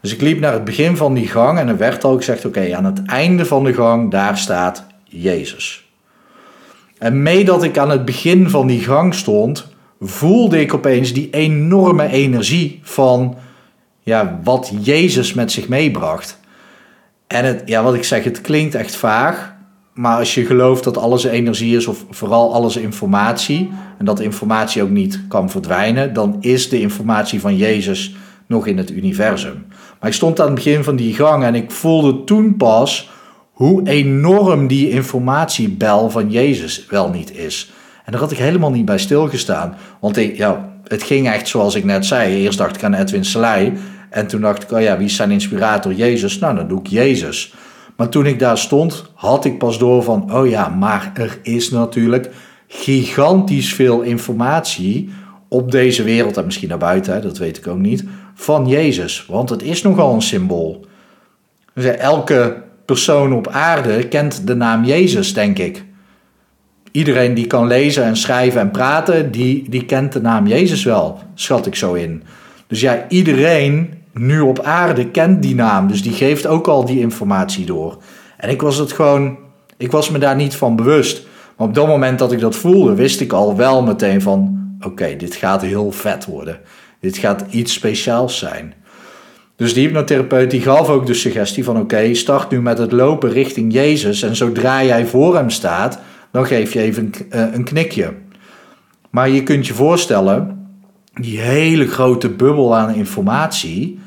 Dus 0.00 0.12
ik 0.12 0.20
liep 0.20 0.40
naar 0.40 0.52
het 0.52 0.64
begin 0.64 0.96
van 0.96 1.14
die 1.14 1.26
gang 1.26 1.58
en 1.58 1.68
er 1.68 1.76
werd 1.76 2.04
al 2.04 2.16
gezegd: 2.16 2.44
oké, 2.44 2.76
aan 2.76 2.84
het 2.84 3.02
einde 3.02 3.44
van 3.44 3.64
de 3.64 3.74
gang, 3.74 4.10
daar 4.10 4.38
staat 4.38 4.86
Jezus. 5.04 5.88
En 6.98 7.22
mee 7.22 7.44
dat 7.44 7.62
ik 7.62 7.78
aan 7.78 7.90
het 7.90 8.04
begin 8.04 8.50
van 8.50 8.66
die 8.66 8.80
gang 8.80 9.14
stond, 9.14 9.74
voelde 10.00 10.60
ik 10.60 10.74
opeens 10.74 11.12
die 11.12 11.30
enorme 11.30 12.08
energie 12.08 12.80
van 12.82 13.36
ja, 14.00 14.40
wat 14.42 14.72
Jezus 14.80 15.34
met 15.34 15.52
zich 15.52 15.68
meebracht. 15.68 16.40
En 17.26 17.44
het, 17.44 17.62
ja, 17.64 17.82
wat 17.82 17.94
ik 17.94 18.04
zeg, 18.04 18.24
het 18.24 18.40
klinkt 18.40 18.74
echt 18.74 18.96
vaag, 18.96 19.54
maar 19.94 20.18
als 20.18 20.34
je 20.34 20.46
gelooft 20.46 20.84
dat 20.84 20.96
alles 20.96 21.24
energie 21.24 21.76
is, 21.76 21.86
of 21.86 22.04
vooral 22.10 22.54
alles 22.54 22.76
informatie, 22.76 23.70
en 23.98 24.04
dat 24.04 24.20
informatie 24.20 24.82
ook 24.82 24.90
niet 24.90 25.20
kan 25.28 25.50
verdwijnen, 25.50 26.12
dan 26.12 26.36
is 26.40 26.68
de 26.68 26.80
informatie 26.80 27.40
van 27.40 27.56
Jezus 27.56 28.14
nog 28.46 28.66
in 28.66 28.78
het 28.78 28.90
universum. 28.90 29.66
Maar 30.00 30.08
ik 30.08 30.16
stond 30.16 30.40
aan 30.40 30.46
het 30.46 30.54
begin 30.54 30.84
van 30.84 30.96
die 30.96 31.14
gang 31.14 31.44
en 31.44 31.54
ik 31.54 31.70
voelde 31.70 32.24
toen 32.24 32.56
pas 32.56 33.10
hoe 33.52 33.88
enorm 33.88 34.66
die 34.66 34.90
informatiebel 34.90 36.10
van 36.10 36.30
Jezus 36.30 36.86
wel 36.90 37.10
niet 37.10 37.36
is. 37.36 37.72
En 38.04 38.12
daar 38.12 38.20
had 38.20 38.30
ik 38.32 38.38
helemaal 38.38 38.70
niet 38.70 38.84
bij 38.84 38.98
stilgestaan. 38.98 39.76
Want 40.00 40.16
ik, 40.16 40.36
ja, 40.36 40.72
het 40.84 41.02
ging 41.02 41.28
echt 41.28 41.48
zoals 41.48 41.74
ik 41.74 41.84
net 41.84 42.06
zei. 42.06 42.34
Eerst 42.34 42.58
dacht 42.58 42.76
ik 42.76 42.84
aan 42.84 42.94
Edwin 42.94 43.24
Selei. 43.24 43.72
En 44.14 44.26
toen 44.26 44.40
dacht 44.40 44.62
ik, 44.62 44.72
oh 44.72 44.80
ja, 44.80 44.96
wie 44.96 45.06
is 45.06 45.16
zijn 45.16 45.30
inspirator? 45.30 45.92
Jezus. 45.92 46.38
Nou, 46.38 46.56
dan 46.56 46.68
doe 46.68 46.80
ik 46.80 46.86
Jezus. 46.86 47.54
Maar 47.96 48.08
toen 48.08 48.26
ik 48.26 48.38
daar 48.38 48.58
stond, 48.58 49.04
had 49.14 49.44
ik 49.44 49.58
pas 49.58 49.78
door 49.78 50.02
van, 50.02 50.34
oh 50.34 50.48
ja, 50.48 50.68
maar 50.68 51.10
er 51.14 51.38
is 51.42 51.70
natuurlijk 51.70 52.30
gigantisch 52.68 53.74
veel 53.74 54.00
informatie 54.00 55.10
op 55.48 55.70
deze 55.70 56.02
wereld 56.02 56.36
en 56.36 56.44
misschien 56.44 56.68
naar 56.68 56.78
buiten, 56.78 57.22
dat 57.22 57.38
weet 57.38 57.56
ik 57.56 57.66
ook 57.66 57.78
niet, 57.78 58.04
van 58.34 58.66
Jezus. 58.66 59.26
Want 59.28 59.50
het 59.50 59.62
is 59.62 59.82
nogal 59.82 60.14
een 60.14 60.22
symbool. 60.22 60.86
Elke 61.98 62.62
persoon 62.84 63.32
op 63.32 63.48
aarde 63.48 64.08
kent 64.08 64.46
de 64.46 64.54
naam 64.54 64.84
Jezus, 64.84 65.34
denk 65.34 65.58
ik. 65.58 65.84
Iedereen 66.90 67.34
die 67.34 67.46
kan 67.46 67.66
lezen 67.66 68.04
en 68.04 68.16
schrijven 68.16 68.60
en 68.60 68.70
praten, 68.70 69.30
die, 69.30 69.68
die 69.68 69.84
kent 69.84 70.12
de 70.12 70.20
naam 70.20 70.46
Jezus 70.46 70.84
wel, 70.84 71.18
schat 71.34 71.66
ik 71.66 71.74
zo 71.74 71.92
in. 71.92 72.22
Dus 72.66 72.80
ja, 72.80 73.04
iedereen 73.08 74.02
nu 74.14 74.40
op 74.40 74.60
aarde 74.60 75.10
kent 75.10 75.42
die 75.42 75.54
naam. 75.54 75.88
Dus 75.88 76.02
die 76.02 76.12
geeft 76.12 76.46
ook 76.46 76.68
al 76.68 76.84
die 76.84 77.00
informatie 77.00 77.66
door. 77.66 77.98
En 78.36 78.50
ik 78.50 78.62
was 78.62 78.76
het 78.76 78.92
gewoon, 78.92 79.38
ik 79.76 79.90
was 79.90 80.10
me 80.10 80.18
daar 80.18 80.36
niet 80.36 80.56
van 80.56 80.76
bewust. 80.76 81.26
Maar 81.56 81.66
op 81.66 81.74
dat 81.74 81.86
moment 81.86 82.18
dat 82.18 82.32
ik 82.32 82.40
dat 82.40 82.56
voelde, 82.56 82.94
wist 82.94 83.20
ik 83.20 83.32
al 83.32 83.56
wel 83.56 83.82
meteen 83.82 84.22
van, 84.22 84.58
oké, 84.80 85.16
dit 85.16 85.34
gaat 85.34 85.62
heel 85.62 85.92
vet 85.92 86.26
worden. 86.26 86.60
Dit 87.00 87.18
gaat 87.18 87.44
iets 87.50 87.72
speciaals 87.72 88.38
zijn. 88.38 88.74
Dus 89.56 89.74
die 89.74 89.84
hypnotherapeut 89.84 90.50
die 90.50 90.60
gaf 90.60 90.88
ook 90.88 91.06
de 91.06 91.14
suggestie 91.14 91.64
van 91.64 91.78
oké, 91.78 92.14
start 92.14 92.50
nu 92.50 92.62
met 92.62 92.78
het 92.78 92.92
lopen 92.92 93.30
richting 93.30 93.72
Jezus 93.72 94.22
en 94.22 94.36
zodra 94.36 94.84
jij 94.84 95.06
voor 95.06 95.36
hem 95.36 95.50
staat, 95.50 95.98
dan 96.30 96.46
geef 96.46 96.72
je 96.72 96.80
even 96.80 97.10
een 97.28 97.52
eh, 97.52 97.64
knikje. 97.64 98.12
Maar 99.10 99.28
je 99.28 99.42
kunt 99.42 99.66
je 99.66 99.74
voorstellen, 99.74 100.68
die 101.12 101.40
hele 101.40 101.86
grote 101.86 102.28
bubbel 102.28 102.76
aan 102.76 102.94
informatie, 102.94 103.98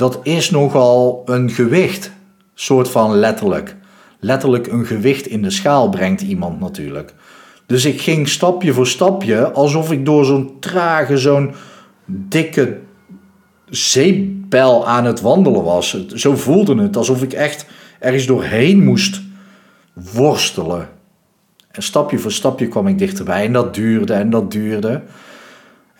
dat 0.00 0.20
is 0.22 0.50
nogal 0.50 1.22
een 1.24 1.50
gewicht, 1.50 2.12
soort 2.54 2.88
van 2.88 3.14
letterlijk. 3.14 3.76
Letterlijk 4.20 4.66
een 4.66 4.86
gewicht 4.86 5.26
in 5.26 5.42
de 5.42 5.50
schaal 5.50 5.88
brengt 5.88 6.20
iemand 6.20 6.60
natuurlijk. 6.60 7.14
Dus 7.66 7.84
ik 7.84 8.00
ging 8.00 8.28
stapje 8.28 8.72
voor 8.72 8.86
stapje, 8.86 9.50
alsof 9.50 9.92
ik 9.92 10.04
door 10.04 10.24
zo'n 10.24 10.56
trage, 10.60 11.18
zo'n 11.18 11.54
dikke 12.04 12.78
zeepbel 13.68 14.86
aan 14.86 15.04
het 15.04 15.20
wandelen 15.20 15.62
was. 15.62 16.06
Zo 16.06 16.36
voelde 16.36 16.82
het, 16.82 16.96
alsof 16.96 17.22
ik 17.22 17.32
echt 17.32 17.66
ergens 17.98 18.26
doorheen 18.26 18.84
moest 18.84 19.20
worstelen. 20.12 20.88
En 21.70 21.82
stapje 21.82 22.18
voor 22.18 22.32
stapje 22.32 22.68
kwam 22.68 22.86
ik 22.86 22.98
dichterbij 22.98 23.44
en 23.44 23.52
dat 23.52 23.74
duurde 23.74 24.12
en 24.12 24.30
dat 24.30 24.50
duurde. 24.50 25.02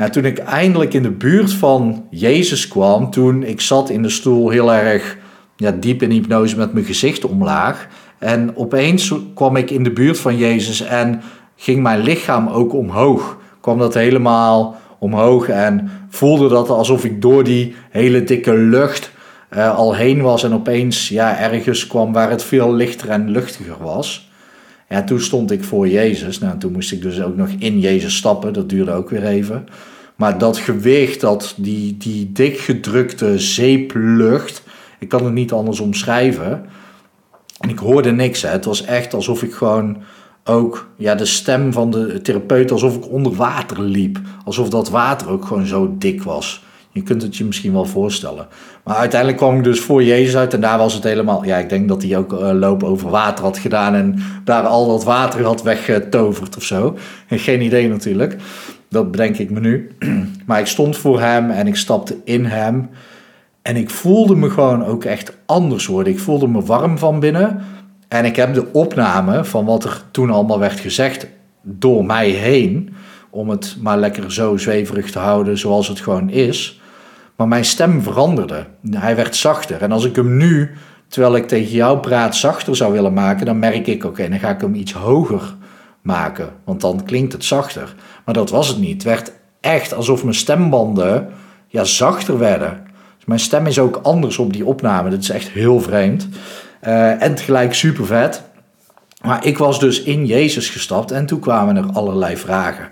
En 0.01 0.11
toen 0.11 0.25
ik 0.25 0.39
eindelijk 0.39 0.95
in 0.95 1.03
de 1.03 1.11
buurt 1.11 1.53
van 1.53 2.07
Jezus 2.11 2.69
kwam, 2.69 3.11
toen 3.11 3.43
ik 3.43 3.61
zat 3.61 3.91
in 3.91 4.03
de 4.03 4.09
stoel 4.09 4.49
heel 4.49 4.73
erg 4.73 5.17
ja, 5.57 5.71
diep 5.71 6.03
in 6.03 6.11
hypnose 6.11 6.57
met 6.57 6.73
mijn 6.73 6.85
gezicht 6.85 7.25
omlaag. 7.25 7.89
En 8.19 8.57
opeens 8.57 9.15
kwam 9.35 9.57
ik 9.57 9.71
in 9.71 9.83
de 9.83 9.91
buurt 9.91 10.19
van 10.19 10.37
Jezus 10.37 10.81
en 10.81 11.21
ging 11.57 11.83
mijn 11.83 12.01
lichaam 12.01 12.49
ook 12.49 12.75
omhoog. 12.75 13.39
Kwam 13.61 13.79
dat 13.79 13.95
helemaal 13.95 14.77
omhoog 14.99 15.49
en 15.49 15.91
voelde 16.09 16.49
dat 16.49 16.69
alsof 16.71 17.05
ik 17.05 17.23
door 17.23 17.45
die 17.45 17.75
hele 17.91 18.25
dikke 18.25 18.55
lucht 18.55 19.11
uh, 19.57 19.77
al 19.77 19.95
heen 19.95 20.23
was 20.23 20.45
en 20.45 20.55
opeens 20.55 21.09
ja, 21.09 21.39
ergens 21.39 21.87
kwam 21.87 22.13
waar 22.13 22.31
het 22.31 22.45
veel 22.45 22.75
lichter 22.75 23.09
en 23.09 23.31
luchtiger 23.31 23.77
was. 23.81 24.30
Ja, 24.91 25.05
toen 25.05 25.21
stond 25.21 25.51
ik 25.51 25.65
voor 25.65 25.89
Jezus. 25.89 26.39
Nou, 26.39 26.59
toen 26.59 26.73
moest 26.73 26.93
ik 26.93 27.03
dus 27.03 27.23
ook 27.23 27.37
nog 27.37 27.49
in 27.59 27.81
Jezus 27.81 28.17
stappen. 28.17 28.53
Dat 28.53 28.69
duurde 28.69 28.93
ook 28.93 29.11
weer 29.11 29.25
even. 29.25 29.67
Maar 30.17 30.39
dat 30.39 30.59
gewicht, 30.59 31.21
dat, 31.21 31.55
die, 31.57 31.97
die 31.97 32.33
dikgedrukte 32.33 33.39
zeeplucht, 33.39 34.63
ik 34.99 35.09
kan 35.09 35.25
het 35.25 35.33
niet 35.33 35.53
anders 35.53 35.81
omschrijven. 35.81 36.65
En 37.61 37.69
ik 37.69 37.79
hoorde 37.79 38.13
niks. 38.13 38.43
Hè. 38.43 38.49
Het 38.49 38.65
was 38.65 38.85
echt 38.85 39.15
alsof 39.15 39.43
ik 39.43 39.53
gewoon 39.53 40.03
ook 40.45 40.89
ja, 40.97 41.15
de 41.15 41.25
stem 41.25 41.73
van 41.73 41.91
de 41.91 42.21
therapeut, 42.23 42.71
alsof 42.71 42.97
ik 42.97 43.11
onder 43.11 43.35
water 43.35 43.83
liep. 43.83 44.21
Alsof 44.45 44.69
dat 44.69 44.91
water 44.91 45.29
ook 45.29 45.45
gewoon 45.45 45.67
zo 45.67 45.95
dik 45.99 46.23
was. 46.23 46.65
Je 46.93 47.03
kunt 47.03 47.23
het 47.23 47.37
je 47.37 47.45
misschien 47.45 47.73
wel 47.73 47.85
voorstellen. 47.85 48.47
Maar 48.85 48.97
uiteindelijk 48.97 49.41
kwam 49.41 49.57
ik 49.57 49.65
dus 49.65 49.81
voor 49.81 50.03
Jezus 50.03 50.37
uit 50.37 50.55
en 50.55 50.61
daar 50.61 50.79
was 50.79 50.95
het 50.95 51.05
helemaal... 51.05 51.45
Ja, 51.45 51.57
ik 51.57 51.69
denk 51.69 51.89
dat 51.89 52.03
hij 52.03 52.17
ook 52.17 52.33
uh, 52.33 52.51
lopen 52.53 52.89
over 52.89 53.11
water 53.11 53.45
had 53.45 53.59
gedaan 53.59 53.95
en 53.95 54.23
daar 54.45 54.63
al 54.63 54.89
dat 54.89 55.05
water 55.05 55.45
had 55.45 55.63
weggetoverd 55.63 56.57
of 56.57 56.63
zo. 56.63 56.97
En 57.29 57.39
geen 57.49 57.63
idee 57.63 57.89
natuurlijk. 57.89 58.37
Dat 58.89 59.11
bedenk 59.11 59.39
ik 59.39 59.51
me 59.51 59.61
nu. 59.61 59.91
Maar 60.47 60.61
ik 60.61 60.67
stond 60.67 60.97
voor 60.97 61.21
hem 61.21 61.51
en 61.51 61.67
ik 61.67 61.77
stapte 61.77 62.17
in 62.25 62.45
hem. 62.45 62.91
En 63.63 63.77
ik 63.77 63.91
voelde 63.91 64.37
me 64.37 64.51
gewoon 64.51 64.85
ook 64.85 65.05
echt 65.05 65.37
anders 65.47 65.87
worden. 65.87 66.13
Ik 66.13 66.19
voelde 66.19 66.47
me 66.49 66.63
warm 66.63 66.99
van 66.99 67.21
binnen. 67.21 67.63
En 68.09 68.25
ik 68.25 68.37
heb 68.37 68.55
de 68.55 68.73
opname 68.73 69.45
van 69.45 69.65
wat 69.65 69.85
er 69.85 70.03
toen 70.11 70.31
allemaal 70.31 70.59
werd 70.59 70.81
gezegd 70.81 71.27
door 71.63 72.05
mij 72.05 72.29
heen... 72.29 72.95
om 73.31 73.49
het 73.49 73.77
maar 73.81 73.99
lekker 73.99 74.33
zo 74.33 74.57
zweverig 74.57 75.11
te 75.11 75.19
houden 75.19 75.59
zoals 75.59 75.89
het 75.89 76.01
gewoon 76.01 76.31
is 76.31 76.80
maar 77.41 77.49
mijn 77.49 77.65
stem 77.65 78.03
veranderde. 78.03 78.67
Hij 78.91 79.17
werd 79.17 79.37
zachter. 79.37 79.83
En 79.83 79.93
als 79.93 80.05
ik 80.05 80.17
hem 80.17 80.37
nu, 80.37 80.71
terwijl 81.09 81.37
ik 81.37 81.49
tegen 81.49 81.73
jou 81.73 81.99
praat, 81.99 82.37
zachter 82.37 82.77
zou 82.77 82.93
willen 82.93 83.13
maken, 83.13 83.47
dan 83.47 83.59
merk 83.59 83.87
ik, 83.87 84.05
oké, 84.05 84.29
dan 84.29 84.39
ga 84.39 84.51
ik 84.51 84.61
hem 84.61 84.75
iets 84.75 84.93
hoger 84.93 85.55
maken. 86.03 86.49
Want 86.65 86.81
dan 86.81 87.05
klinkt 87.05 87.33
het 87.33 87.45
zachter. 87.45 87.95
Maar 88.25 88.35
dat 88.35 88.51
was 88.51 88.69
het 88.69 88.79
niet. 88.79 88.93
Het 88.93 89.03
werd 89.03 89.33
echt 89.61 89.95
alsof 89.95 90.23
mijn 90.23 90.35
stembanden 90.35 91.29
ja, 91.67 91.85
zachter 91.85 92.39
werden. 92.39 92.83
Dus 93.17 93.25
mijn 93.27 93.41
stem 93.41 93.67
is 93.67 93.79
ook 93.79 94.01
anders 94.03 94.39
op 94.39 94.53
die 94.53 94.65
opname. 94.65 95.11
Dat 95.11 95.21
is 95.21 95.31
echt 95.31 95.49
heel 95.49 95.81
vreemd. 95.81 96.29
Uh, 96.87 97.23
en 97.23 97.35
tegelijk 97.35 97.75
super 97.75 98.07
vet. 98.07 98.43
Maar 99.23 99.47
ik 99.47 99.59
was 99.59 99.81
dus 99.81 100.03
in 100.03 100.27
Jezus 100.27 100.69
gestapt 100.69 101.11
en 101.11 101.27
toen 101.27 101.41
kwamen 101.41 101.77
er 101.77 101.93
allerlei 101.93 102.37
vragen. 102.37 102.89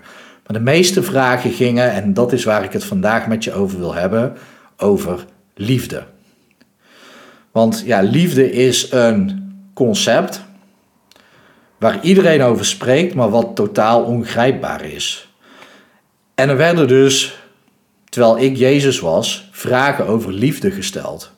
Maar 0.49 0.57
de 0.57 0.63
meeste 0.63 1.03
vragen 1.03 1.51
gingen, 1.51 1.91
en 1.91 2.13
dat 2.13 2.33
is 2.33 2.43
waar 2.43 2.63
ik 2.63 2.71
het 2.71 2.83
vandaag 2.83 3.27
met 3.27 3.43
je 3.43 3.53
over 3.53 3.79
wil 3.79 3.93
hebben, 3.93 4.37
over 4.77 5.25
liefde. 5.53 6.03
Want 7.51 7.83
ja, 7.85 8.01
liefde 8.01 8.51
is 8.51 8.91
een 8.91 9.51
concept 9.73 10.41
waar 11.77 11.99
iedereen 12.01 12.41
over 12.41 12.65
spreekt, 12.65 13.13
maar 13.13 13.29
wat 13.29 13.55
totaal 13.55 14.03
ongrijpbaar 14.03 14.85
is. 14.85 15.29
En 16.35 16.49
er 16.49 16.57
werden 16.57 16.87
dus, 16.87 17.39
terwijl 18.09 18.39
ik 18.39 18.57
Jezus 18.57 18.99
was, 18.99 19.49
vragen 19.51 20.07
over 20.07 20.33
liefde 20.33 20.71
gesteld. 20.71 21.31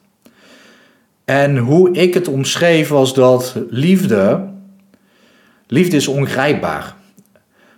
En 1.25 1.57
hoe 1.57 1.91
ik 1.91 2.13
het 2.13 2.27
omschreef 2.27 2.89
was 2.89 3.13
dat 3.13 3.55
liefde, 3.69 4.49
liefde 5.67 5.95
is 5.95 6.07
ongrijpbaar 6.07 6.99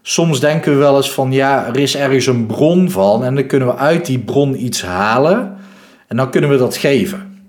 soms 0.06 0.40
denken 0.40 0.72
we 0.72 0.78
wel 0.78 0.96
eens 0.96 1.12
van 1.12 1.32
ja, 1.32 1.68
er 1.68 1.80
is 1.80 1.96
ergens 1.96 2.26
een 2.26 2.46
bron 2.46 2.92
van 2.92 3.24
en 3.24 3.36
dan 3.36 3.46
kunnen 3.46 3.68
we 3.68 3.76
uit 3.76 4.06
die 4.06 4.20
bron 4.20 4.64
iets 4.64 4.82
halen 4.82 5.58
en 6.08 6.18
dan 6.18 6.30
kunnen 6.30 6.50
we 6.50 6.58
dat 6.58 6.78
geven. 6.78 7.46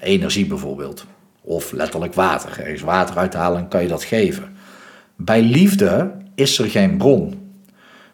Energie 0.00 0.46
bijvoorbeeld. 0.46 1.04
Of 1.40 1.72
letterlijk 1.72 2.14
water. 2.14 2.60
Er 2.60 2.68
is 2.68 2.80
water 2.80 3.16
uithalen 3.16 3.58
en 3.58 3.68
kan 3.68 3.82
je 3.82 3.88
dat 3.88 4.04
geven. 4.04 4.44
Bij 5.16 5.42
liefde 5.42 6.10
is 6.34 6.58
er 6.58 6.70
geen 6.70 6.96
bron. 6.96 7.42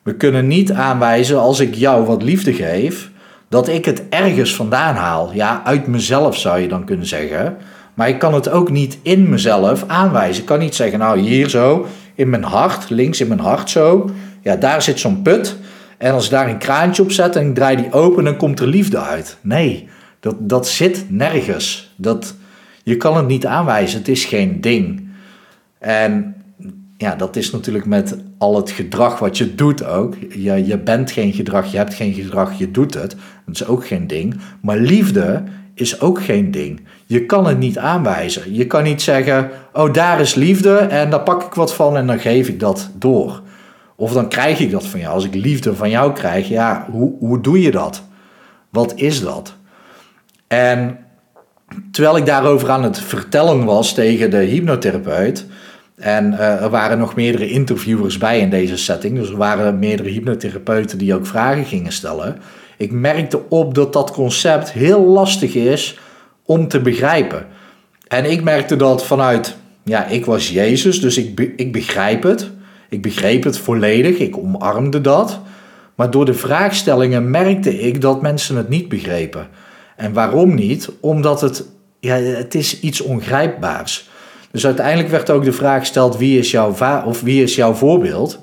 We 0.03 0.15
kunnen 0.15 0.47
niet 0.47 0.73
aanwijzen 0.73 1.41
als 1.41 1.61
ik 1.61 1.75
jou 1.75 2.05
wat 2.05 2.23
liefde 2.23 2.53
geef, 2.53 3.11
dat 3.49 3.69
ik 3.69 3.85
het 3.85 4.03
ergens 4.09 4.55
vandaan 4.55 4.95
haal. 4.95 5.33
Ja, 5.33 5.63
uit 5.65 5.87
mezelf 5.87 6.37
zou 6.37 6.61
je 6.61 6.69
dan 6.69 6.85
kunnen 6.85 7.07
zeggen. 7.07 7.57
Maar 7.95 8.09
ik 8.09 8.19
kan 8.19 8.35
het 8.35 8.49
ook 8.49 8.71
niet 8.71 8.99
in 9.03 9.29
mezelf 9.29 9.85
aanwijzen. 9.87 10.41
Ik 10.41 10.49
kan 10.49 10.59
niet 10.59 10.75
zeggen, 10.75 10.99
nou 10.99 11.19
hier 11.19 11.49
zo, 11.49 11.87
in 12.21 12.31
mijn 12.31 12.45
hart, 12.45 12.91
links 12.91 13.21
in 13.21 13.29
mijn 13.29 13.41
hart 13.41 13.71
zo. 13.71 14.11
Ja, 14.43 14.57
daar 14.57 14.83
zit 14.83 15.01
zo'n 15.01 15.23
put. 15.23 15.57
En 15.99 16.13
als 16.13 16.25
ik 16.25 16.31
daar 16.31 16.49
een 16.49 16.59
kraantje 16.59 17.03
op 17.03 17.11
zet 17.11 17.37
en 17.37 17.49
ik 17.49 17.55
draai 17.55 17.77
die 17.77 17.93
open, 17.93 18.25
dan 18.25 18.37
komt 18.37 18.61
er 18.61 18.67
liefde 18.67 18.99
uit. 18.99 19.37
Nee, 19.41 19.89
dat, 20.21 20.37
dat 20.39 20.69
zit 20.69 21.05
nergens. 21.09 21.95
Dat, 21.97 22.35
je 22.83 22.97
kan 22.97 23.17
het 23.17 23.27
niet 23.27 23.47
aanwijzen, 23.47 23.99
het 23.99 24.09
is 24.09 24.25
geen 24.25 24.61
ding. 24.61 25.09
En 25.79 26.35
ja, 26.97 27.15
dat 27.15 27.37
is 27.37 27.51
natuurlijk 27.51 27.87
met 27.87 28.17
al 28.39 28.57
het 28.57 28.71
gedrag 28.71 29.19
wat 29.19 29.39
je 29.39 29.55
doet 29.55 29.85
ook. 29.85 30.15
Je, 30.31 30.67
je 30.67 30.79
bent 30.79 31.11
geen 31.11 31.33
gedrag, 31.33 31.71
je 31.71 31.77
hebt 31.77 31.95
geen 31.95 32.15
gedrag, 32.15 32.59
je 32.59 32.71
doet 32.71 32.95
het. 32.95 33.17
Dat 33.47 33.55
is 33.55 33.67
ook 33.67 33.87
geen 33.87 34.07
ding. 34.07 34.41
Maar 34.61 34.79
liefde 34.79 35.43
is 35.81 36.01
ook 36.01 36.25
geen 36.25 36.51
ding. 36.51 36.81
Je 37.07 37.27
kan 37.27 37.47
het 37.47 37.59
niet 37.59 37.79
aanwijzen. 37.79 38.55
Je 38.55 38.67
kan 38.67 38.83
niet 38.83 39.03
zeggen, 39.03 39.51
oh 39.73 39.93
daar 39.93 40.21
is 40.21 40.35
liefde 40.35 40.77
en 40.77 41.11
daar 41.11 41.23
pak 41.23 41.43
ik 41.43 41.55
wat 41.55 41.75
van 41.75 41.97
en 41.97 42.07
dan 42.07 42.19
geef 42.19 42.49
ik 42.49 42.61
dat 42.61 42.91
door. 42.95 43.43
Of 43.97 44.13
dan 44.13 44.29
krijg 44.29 44.59
ik 44.61 44.71
dat 44.71 44.87
van 44.87 45.01
jou. 45.01 45.15
Als 45.15 45.25
ik 45.25 45.35
liefde 45.35 45.75
van 45.75 45.91
jou 45.91 46.13
krijg, 46.13 46.49
ja, 46.49 46.87
hoe, 46.91 47.13
hoe 47.19 47.41
doe 47.41 47.61
je 47.61 47.71
dat? 47.71 48.03
Wat 48.71 48.93
is 48.97 49.23
dat? 49.23 49.55
En 50.47 50.99
terwijl 51.93 52.17
ik 52.17 52.27
daarover 52.27 52.71
aan 52.71 52.83
het 52.83 53.01
vertellen 53.01 53.65
was 53.65 53.95
tegen 53.95 54.31
de 54.31 54.37
hypnotherapeut, 54.37 55.47
en 56.01 56.33
uh, 56.33 56.63
er 56.63 56.71
waren 56.71 56.99
nog 56.99 57.15
meerdere 57.15 57.49
interviewers 57.49 58.19
bij 58.19 58.41
in 58.41 58.51
deze 58.51 58.77
setting, 58.77 59.19
dus 59.19 59.31
er 59.31 59.37
waren 59.37 59.79
meerdere 59.79 60.09
hypnotherapeuten 60.09 60.99
die 60.99 61.15
ook 61.15 61.27
vragen 61.27 61.65
gingen 61.65 61.93
stellen. 61.93 62.39
Ik 62.81 62.93
merkte 62.93 63.41
op 63.49 63.75
dat 63.75 63.93
dat 63.93 64.11
concept 64.11 64.73
heel 64.73 65.07
lastig 65.07 65.55
is 65.55 65.99
om 66.45 66.69
te 66.69 66.81
begrijpen. 66.81 67.47
En 68.09 68.31
ik 68.31 68.43
merkte 68.43 68.77
dat 68.77 69.05
vanuit, 69.05 69.57
ja, 69.85 70.07
ik 70.07 70.25
was 70.25 70.51
Jezus, 70.51 71.01
dus 71.01 71.19
ik, 71.19 71.53
ik 71.57 71.73
begrijp 71.73 72.23
het. 72.23 72.51
Ik 72.89 73.03
begreep 73.03 73.45
het 73.45 73.59
volledig, 73.59 74.19
ik 74.19 74.37
omarmde 74.37 75.01
dat. 75.01 75.41
Maar 75.95 76.11
door 76.11 76.25
de 76.25 76.35
vraagstellingen 76.35 77.31
merkte 77.31 77.81
ik 77.81 78.01
dat 78.01 78.23
mensen 78.23 78.57
het 78.57 78.69
niet 78.69 78.89
begrepen. 78.89 79.49
En 79.97 80.13
waarom 80.13 80.55
niet? 80.55 80.91
Omdat 81.01 81.41
het, 81.41 81.65
ja, 81.99 82.15
het 82.15 82.55
is 82.55 82.81
iets 82.81 83.01
ongrijpbaars. 83.01 84.09
Dus 84.51 84.67
uiteindelijk 84.67 85.09
werd 85.09 85.31
ook 85.31 85.45
de 85.45 85.53
vraag 85.53 85.81
gesteld: 85.81 86.17
wie 86.17 86.39
is 86.39 86.51
jouw, 86.51 86.73
va 86.73 87.05
of 87.07 87.21
wie 87.21 87.43
is 87.43 87.55
jouw 87.55 87.73
voorbeeld? 87.73 88.41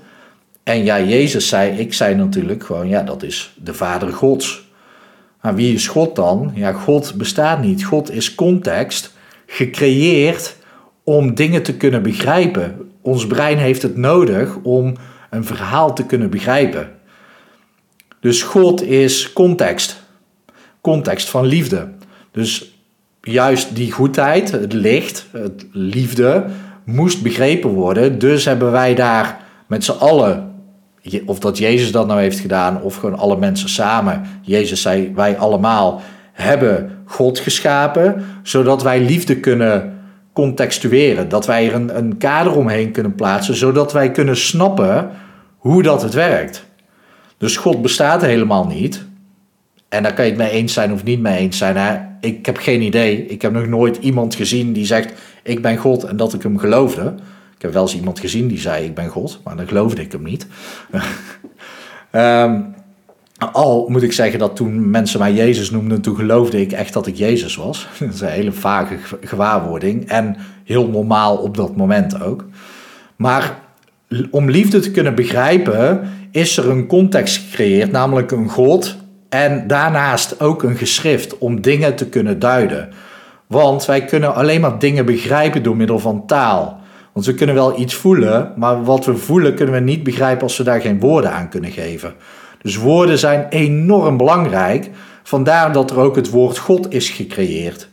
En 0.68 0.84
ja, 0.84 1.02
Jezus 1.02 1.48
zei, 1.48 1.80
ik 1.80 1.94
zei 1.94 2.16
natuurlijk 2.16 2.64
gewoon, 2.64 2.88
ja, 2.88 3.04
dat 3.04 3.24
is 3.24 3.54
de 3.64 3.74
Vader 3.74 4.14
Gods. 4.14 4.68
Maar 5.42 5.56
wie 5.56 5.74
is 5.74 5.88
God 5.88 6.16
dan? 6.16 6.52
Ja, 6.56 6.72
God 6.72 7.14
bestaat 7.16 7.62
niet. 7.62 7.84
God 7.84 8.12
is 8.12 8.36
context, 8.36 9.14
gecreëerd 9.46 10.56
om 11.04 11.36
dingen 11.36 11.64
te 11.64 11.78
kunnen 11.78 12.04
begrijpen. 12.04 12.92
Ons 13.02 13.28
brein 13.28 13.58
heeft 13.58 13.82
het 13.82 13.98
nodig 13.98 14.56
om 14.64 14.96
een 15.30 15.46
verhaal 15.46 15.94
te 15.94 16.06
kunnen 16.06 16.30
begrijpen. 16.30 16.92
Dus 18.20 18.42
God 18.42 18.82
is 18.82 19.34
context. 19.34 20.04
Context 20.82 21.30
van 21.30 21.46
liefde. 21.46 21.90
Dus 22.32 22.80
juist 23.22 23.76
die 23.76 23.92
goedheid, 23.92 24.52
het 24.52 24.74
licht, 24.74 25.26
het 25.32 25.66
liefde, 25.72 26.46
moest 26.84 27.22
begrepen 27.22 27.70
worden. 27.70 28.20
Dus 28.20 28.46
hebben 28.46 28.72
wij 28.72 28.96
daar 28.96 29.46
met 29.68 29.84
z'n 29.84 29.92
allen 29.92 30.47
of 31.26 31.40
dat 31.40 31.58
Jezus 31.58 31.92
dat 31.92 32.08
nou 32.08 32.20
heeft 32.20 32.40
gedaan, 32.40 32.82
of 32.82 32.96
gewoon 32.96 33.18
alle 33.18 33.38
mensen 33.38 33.70
samen. 33.70 34.22
Jezus 34.42 34.82
zei: 34.82 35.12
Wij 35.16 35.38
allemaal 35.38 36.02
hebben 36.34 36.92
God 37.06 37.40
geschapen, 37.40 38.26
zodat 38.44 38.84
wij 38.84 39.00
liefde 39.00 39.40
kunnen 39.40 40.00
contextueren. 40.34 41.30
Dat 41.30 41.46
wij 41.46 41.68
er 41.68 41.74
een, 41.74 41.98
een 41.98 42.18
kader 42.18 42.56
omheen 42.56 42.92
kunnen 42.92 43.16
plaatsen, 43.16 43.56
zodat 43.56 43.94
wij 43.94 44.12
kunnen 44.12 44.38
snappen 44.38 45.10
hoe 45.58 45.84
dat 45.84 46.02
het 46.02 46.14
werkt. 46.14 46.66
Dus 47.38 47.58
God 47.58 47.82
bestaat 47.82 48.22
helemaal 48.22 48.68
niet. 48.68 49.06
En 49.90 50.04
daar 50.04 50.14
kan 50.14 50.26
je 50.26 50.32
het 50.32 50.40
mee 50.40 50.50
eens 50.50 50.74
zijn 50.74 50.94
of 50.94 51.04
niet 51.04 51.20
mee 51.20 51.38
eens 51.38 51.58
zijn. 51.58 52.18
Ik 52.22 52.46
heb 52.46 52.58
geen 52.58 52.82
idee. 52.82 53.26
Ik 53.26 53.42
heb 53.42 53.52
nog 53.52 53.68
nooit 53.68 53.98
iemand 53.98 54.36
gezien 54.36 54.74
die 54.74 54.86
zegt: 54.86 55.14
Ik 55.44 55.62
ben 55.62 55.78
God 55.78 56.04
en 56.04 56.18
dat 56.18 56.34
ik 56.34 56.44
hem 56.44 56.58
geloofde. 56.58 57.14
Ik 57.58 57.64
heb 57.64 57.74
wel 57.74 57.82
eens 57.82 57.96
iemand 57.96 58.20
gezien 58.20 58.48
die 58.48 58.60
zei: 58.60 58.86
Ik 58.86 58.96
ben 58.96 59.08
God, 59.08 59.40
maar 59.44 59.56
dan 59.56 59.68
geloofde 59.68 60.02
ik 60.02 60.12
hem 60.12 60.24
niet. 60.24 60.48
um, 62.12 62.76
Al 63.52 63.86
moet 63.90 64.04
ik 64.04 64.12
zeggen 64.12 64.40
dat 64.40 64.56
toen 64.56 64.90
mensen 64.90 65.20
mij 65.20 65.34
Jezus 65.34 65.72
noemden, 65.72 66.02
toen 66.02 66.16
geloofde 66.16 66.62
ik 66.62 66.72
echt 66.72 66.94
dat 66.94 67.08
ik 67.08 67.16
Jezus 67.16 67.56
was. 67.56 67.88
Dat 68.00 68.14
is 68.14 68.22
een 68.22 68.28
hele 68.28 68.52
vage 68.52 68.98
gewaarwording 69.22 70.10
en 70.10 70.38
heel 70.64 70.88
normaal 70.88 71.38
op 71.38 71.58
dat 71.58 71.76
moment 71.76 72.22
ook. 72.22 72.46
Maar 73.16 73.60
om 74.32 74.50
liefde 74.50 74.80
te 74.80 74.92
kunnen 74.92 75.16
begrijpen, 75.16 76.10
is 76.32 76.58
er 76.58 76.70
een 76.70 76.88
context 76.88 77.38
gecreëerd, 77.38 77.92
namelijk 77.92 78.32
een 78.32 78.50
God 78.50 78.98
en 79.30 79.68
daarnaast 79.68 80.42
ook 80.42 80.64
een 80.64 80.76
geschrift 80.76 81.38
om 81.38 81.62
dingen 81.62 81.96
te 81.96 82.06
kunnen 82.10 82.40
duiden. 82.40 82.90
Want 83.48 83.86
wij 83.86 84.06
kunnen 84.06 84.36
alleen 84.36 84.62
maar 84.62 84.80
dingen 84.80 85.06
begrijpen 85.06 85.64
door 85.64 85.76
middel 85.76 86.00
van 86.00 86.26
taal. 86.26 86.80
Want 87.18 87.30
we 87.30 87.36
kunnen 87.36 87.56
wel 87.56 87.80
iets 87.80 87.94
voelen, 87.94 88.54
maar 88.56 88.84
wat 88.84 89.06
we 89.06 89.16
voelen 89.16 89.56
kunnen 89.56 89.74
we 89.76 89.80
niet 89.80 90.04
begrijpen 90.04 90.44
als 90.44 90.58
we 90.58 90.64
daar 90.64 90.82
geen 90.82 91.00
woorden 91.00 91.32
aan 91.32 91.50
kunnen 91.50 91.72
geven. 91.72 92.14
Dus 92.62 92.76
woorden 92.76 93.18
zijn 93.18 93.46
enorm 93.50 94.18
belangrijk. 94.18 94.90
Vandaar 95.24 95.72
dat 95.72 95.92
er 95.92 95.98
ook 95.98 96.16
het 96.16 96.30
woord 96.30 96.58
God 96.58 96.94
is 96.94 97.10
gecreëerd. 97.10 97.90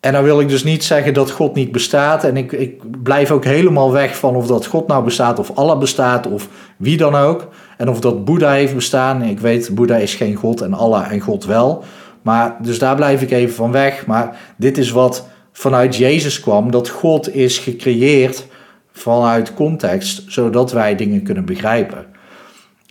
En 0.00 0.12
dan 0.12 0.22
wil 0.22 0.40
ik 0.40 0.48
dus 0.48 0.64
niet 0.64 0.84
zeggen 0.84 1.14
dat 1.14 1.30
God 1.30 1.54
niet 1.54 1.72
bestaat. 1.72 2.24
En 2.24 2.36
ik, 2.36 2.52
ik 2.52 3.02
blijf 3.02 3.30
ook 3.30 3.44
helemaal 3.44 3.92
weg 3.92 4.16
van 4.16 4.36
of 4.36 4.46
dat 4.46 4.66
God 4.66 4.86
nou 4.86 5.04
bestaat, 5.04 5.38
of 5.38 5.50
Allah 5.54 5.78
bestaat, 5.78 6.26
of 6.26 6.48
wie 6.76 6.96
dan 6.96 7.14
ook. 7.14 7.48
En 7.76 7.88
of 7.88 8.00
dat 8.00 8.24
Boeddha 8.24 8.52
heeft 8.52 8.74
bestaan. 8.74 9.22
Ik 9.22 9.40
weet, 9.40 9.74
Boeddha 9.74 9.96
is 9.96 10.14
geen 10.14 10.34
God 10.34 10.60
en 10.60 10.74
Allah 10.74 11.12
en 11.12 11.20
God 11.20 11.44
wel. 11.44 11.84
Maar 12.22 12.56
dus 12.62 12.78
daar 12.78 12.96
blijf 12.96 13.22
ik 13.22 13.30
even 13.30 13.54
van 13.54 13.72
weg. 13.72 14.06
Maar 14.06 14.36
dit 14.56 14.78
is 14.78 14.90
wat 14.90 15.28
vanuit 15.60 15.96
Jezus 15.96 16.40
kwam: 16.40 16.70
dat 16.70 16.88
God 16.88 17.34
is 17.34 17.58
gecreëerd 17.58 18.46
vanuit 18.92 19.54
context, 19.54 20.22
zodat 20.26 20.72
wij 20.72 20.96
dingen 20.96 21.22
kunnen 21.22 21.44
begrijpen. 21.44 22.06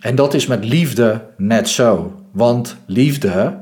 En 0.00 0.14
dat 0.14 0.34
is 0.34 0.46
met 0.46 0.64
liefde 0.64 1.24
net 1.36 1.68
zo. 1.68 2.14
Want 2.32 2.76
liefde, 2.86 3.58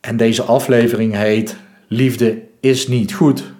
en 0.00 0.16
deze 0.16 0.42
aflevering 0.42 1.14
heet 1.14 1.56
Liefde 1.88 2.42
is 2.60 2.88
niet 2.88 3.12
goed. 3.12 3.52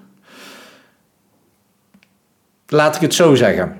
Laat 2.66 2.94
ik 2.94 3.00
het 3.00 3.14
zo 3.14 3.34
zeggen. 3.34 3.76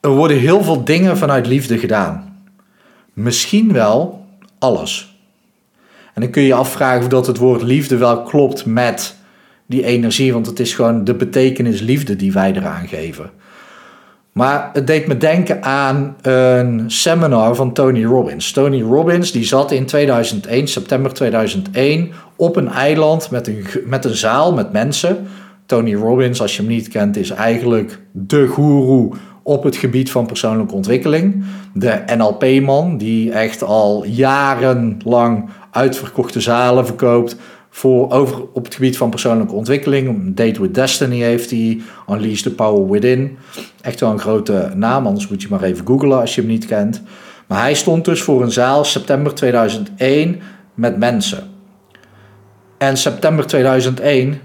Er 0.00 0.10
worden 0.10 0.38
heel 0.38 0.62
veel 0.62 0.84
dingen 0.84 1.18
vanuit 1.18 1.46
liefde 1.46 1.78
gedaan. 1.78 2.42
Misschien 3.12 3.72
wel 3.72 4.26
alles. 4.58 5.18
En 6.12 6.20
dan 6.22 6.30
kun 6.30 6.42
je 6.42 6.48
je 6.48 6.54
afvragen 6.54 7.02
of 7.02 7.08
dat 7.08 7.26
het 7.26 7.36
woord 7.36 7.62
liefde 7.62 7.96
wel 7.96 8.22
klopt 8.22 8.66
met 8.66 9.16
die 9.66 9.84
energie, 9.84 10.32
want 10.32 10.46
het 10.46 10.60
is 10.60 10.74
gewoon 10.74 11.04
de 11.04 11.14
betekenis 11.14 11.80
liefde 11.80 12.16
die 12.16 12.32
wij 12.32 12.52
eraan 12.52 12.88
geven. 12.88 13.30
Maar 14.32 14.70
het 14.72 14.86
deed 14.86 15.06
me 15.06 15.16
denken 15.16 15.62
aan 15.62 16.16
een 16.22 16.90
seminar 16.90 17.54
van 17.54 17.72
Tony 17.72 18.04
Robbins. 18.04 18.52
Tony 18.52 18.82
Robbins 18.82 19.32
die 19.32 19.44
zat 19.44 19.72
in 19.72 19.86
2001, 19.86 20.68
september 20.68 21.12
2001, 21.12 22.10
op 22.36 22.56
een 22.56 22.68
eiland 22.68 23.30
met 23.30 23.46
een, 23.46 23.66
met 23.86 24.04
een 24.04 24.16
zaal 24.16 24.52
met 24.52 24.72
mensen. 24.72 25.26
Tony 25.66 25.94
Robbins, 25.94 26.40
als 26.40 26.56
je 26.56 26.62
hem 26.62 26.70
niet 26.70 26.88
kent, 26.88 27.16
is 27.16 27.30
eigenlijk 27.30 27.98
de 28.12 28.46
goeroe 28.46 29.12
op 29.42 29.62
het 29.62 29.76
gebied 29.76 30.10
van 30.10 30.26
persoonlijke 30.26 30.74
ontwikkeling. 30.74 31.44
De 31.74 32.02
NLP-man, 32.16 32.96
die 32.98 33.32
echt 33.32 33.62
al 33.62 34.04
jarenlang 34.04 35.48
uitverkochte 35.70 36.40
zalen 36.40 36.86
verkoopt 36.86 37.36
voor 37.76 38.10
over, 38.10 38.42
op 38.52 38.64
het 38.64 38.74
gebied 38.74 38.96
van 38.96 39.10
persoonlijke 39.10 39.54
ontwikkeling. 39.54 40.36
Date 40.36 40.60
with 40.60 40.74
Destiny 40.74 41.20
heeft 41.20 41.50
hij, 41.50 41.80
Unleash 42.08 42.40
the 42.40 42.54
Power 42.54 42.90
Within. 42.90 43.38
Echt 43.80 44.00
wel 44.00 44.10
een 44.10 44.18
grote 44.18 44.70
naam, 44.74 45.06
anders 45.06 45.28
moet 45.28 45.42
je 45.42 45.48
maar 45.50 45.62
even 45.62 45.86
googlen 45.86 46.20
als 46.20 46.34
je 46.34 46.40
hem 46.40 46.50
niet 46.50 46.66
kent. 46.66 47.02
Maar 47.46 47.60
hij 47.60 47.74
stond 47.74 48.04
dus 48.04 48.22
voor 48.22 48.42
een 48.42 48.52
zaal 48.52 48.84
september 48.84 49.34
2001 49.34 50.40
met 50.74 50.98
mensen. 50.98 51.42
En 52.78 52.96
september 52.96 53.46
2001, 53.46 54.40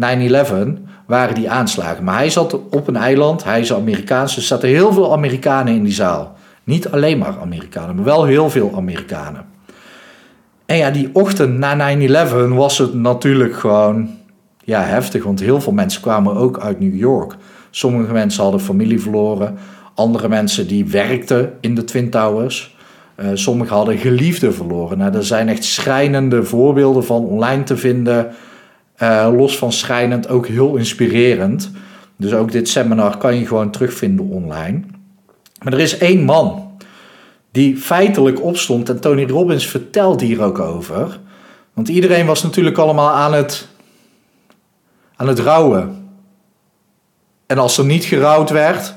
9-11, 0.00 0.80
waren 1.06 1.34
die 1.34 1.50
aanslagen. 1.50 2.04
Maar 2.04 2.16
hij 2.16 2.30
zat 2.30 2.58
op 2.70 2.88
een 2.88 2.96
eiland, 2.96 3.44
hij 3.44 3.60
is 3.60 3.72
Amerikaans, 3.72 4.34
dus 4.34 4.42
er 4.42 4.48
zaten 4.48 4.68
heel 4.68 4.92
veel 4.92 5.12
Amerikanen 5.12 5.74
in 5.74 5.84
die 5.84 5.92
zaal. 5.92 6.36
Niet 6.64 6.90
alleen 6.90 7.18
maar 7.18 7.38
Amerikanen, 7.40 7.94
maar 7.94 8.04
wel 8.04 8.24
heel 8.24 8.50
veel 8.50 8.72
Amerikanen. 8.76 9.44
En 10.70 10.76
ja, 10.76 10.90
die 10.90 11.10
ochtend 11.12 11.58
na 11.58 11.96
9-11 11.96 12.48
was 12.48 12.78
het 12.78 12.94
natuurlijk 12.94 13.54
gewoon 13.54 14.08
ja, 14.64 14.82
heftig, 14.82 15.24
want 15.24 15.40
heel 15.40 15.60
veel 15.60 15.72
mensen 15.72 16.02
kwamen 16.02 16.34
ook 16.34 16.60
uit 16.60 16.80
New 16.80 16.96
York. 16.96 17.34
Sommige 17.70 18.12
mensen 18.12 18.42
hadden 18.42 18.60
familie 18.60 19.00
verloren, 19.00 19.58
andere 19.94 20.28
mensen 20.28 20.66
die 20.66 20.86
werkten 20.86 21.52
in 21.60 21.74
de 21.74 21.84
Twin 21.84 22.10
Towers. 22.10 22.76
Uh, 23.16 23.26
sommigen 23.34 23.76
hadden 23.76 23.98
geliefden 23.98 24.54
verloren. 24.54 24.98
Nou, 24.98 25.14
er 25.14 25.24
zijn 25.24 25.48
echt 25.48 25.64
schrijnende 25.64 26.44
voorbeelden 26.44 27.04
van 27.04 27.24
online 27.24 27.62
te 27.62 27.76
vinden. 27.76 28.30
Uh, 29.02 29.28
los 29.36 29.58
van 29.58 29.72
schrijnend, 29.72 30.28
ook 30.28 30.46
heel 30.46 30.76
inspirerend. 30.76 31.70
Dus 32.16 32.34
ook 32.34 32.52
dit 32.52 32.68
seminar 32.68 33.16
kan 33.16 33.36
je 33.36 33.46
gewoon 33.46 33.70
terugvinden 33.70 34.26
online. 34.28 34.80
Maar 35.62 35.72
er 35.72 35.80
is 35.80 35.98
één 35.98 36.24
man 36.24 36.69
die 37.52 37.76
feitelijk 37.76 38.42
opstond. 38.42 38.88
En 38.88 39.00
Tony 39.00 39.26
Robbins 39.26 39.66
vertelt 39.66 40.20
hier 40.20 40.42
ook 40.42 40.58
over. 40.58 41.20
Want 41.72 41.88
iedereen 41.88 42.26
was 42.26 42.42
natuurlijk 42.42 42.78
allemaal 42.78 43.10
aan 43.10 43.32
het, 43.32 43.68
aan 45.16 45.28
het 45.28 45.38
rouwen. 45.38 46.08
En 47.46 47.58
als 47.58 47.78
er 47.78 47.84
niet 47.84 48.04
gerouwd 48.04 48.50
werd, 48.50 48.94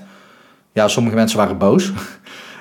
ja, 0.74 0.88
sommige 0.88 1.16
mensen 1.16 1.38
waren 1.38 1.58
boos. 1.58 1.92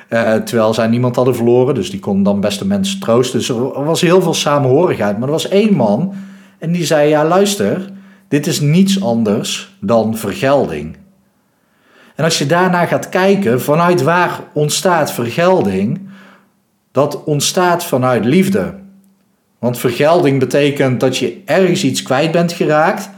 Uh, 0.08 0.34
terwijl 0.48 0.74
zij 0.74 0.86
niemand 0.86 1.16
hadden 1.16 1.36
verloren, 1.36 1.74
dus 1.74 1.90
die 1.90 2.00
konden 2.00 2.22
dan 2.22 2.40
beste 2.40 2.66
mensen 2.66 3.00
troosten. 3.00 3.38
Dus 3.38 3.48
er 3.48 3.84
was 3.84 4.00
heel 4.00 4.22
veel 4.22 4.34
samenhorigheid. 4.34 5.18
Maar 5.18 5.26
er 5.26 5.34
was 5.34 5.48
één 5.48 5.74
man 5.74 6.14
en 6.58 6.72
die 6.72 6.84
zei: 6.84 7.08
Ja, 7.08 7.24
luister, 7.24 7.90
dit 8.28 8.46
is 8.46 8.60
niets 8.60 9.02
anders 9.02 9.76
dan 9.80 10.16
vergelding. 10.16 10.96
En 12.14 12.24
als 12.24 12.38
je 12.38 12.46
daarna 12.46 12.86
gaat 12.86 13.08
kijken, 13.08 13.60
vanuit 13.60 14.02
waar 14.02 14.40
ontstaat 14.52 15.12
vergelding? 15.12 16.00
Dat 16.92 17.24
ontstaat 17.24 17.84
vanuit 17.84 18.24
liefde. 18.24 18.74
Want 19.58 19.78
vergelding 19.78 20.38
betekent 20.38 21.00
dat 21.00 21.16
je 21.16 21.42
ergens 21.44 21.84
iets 21.84 22.02
kwijt 22.02 22.30
bent 22.30 22.52
geraakt. 22.52 23.10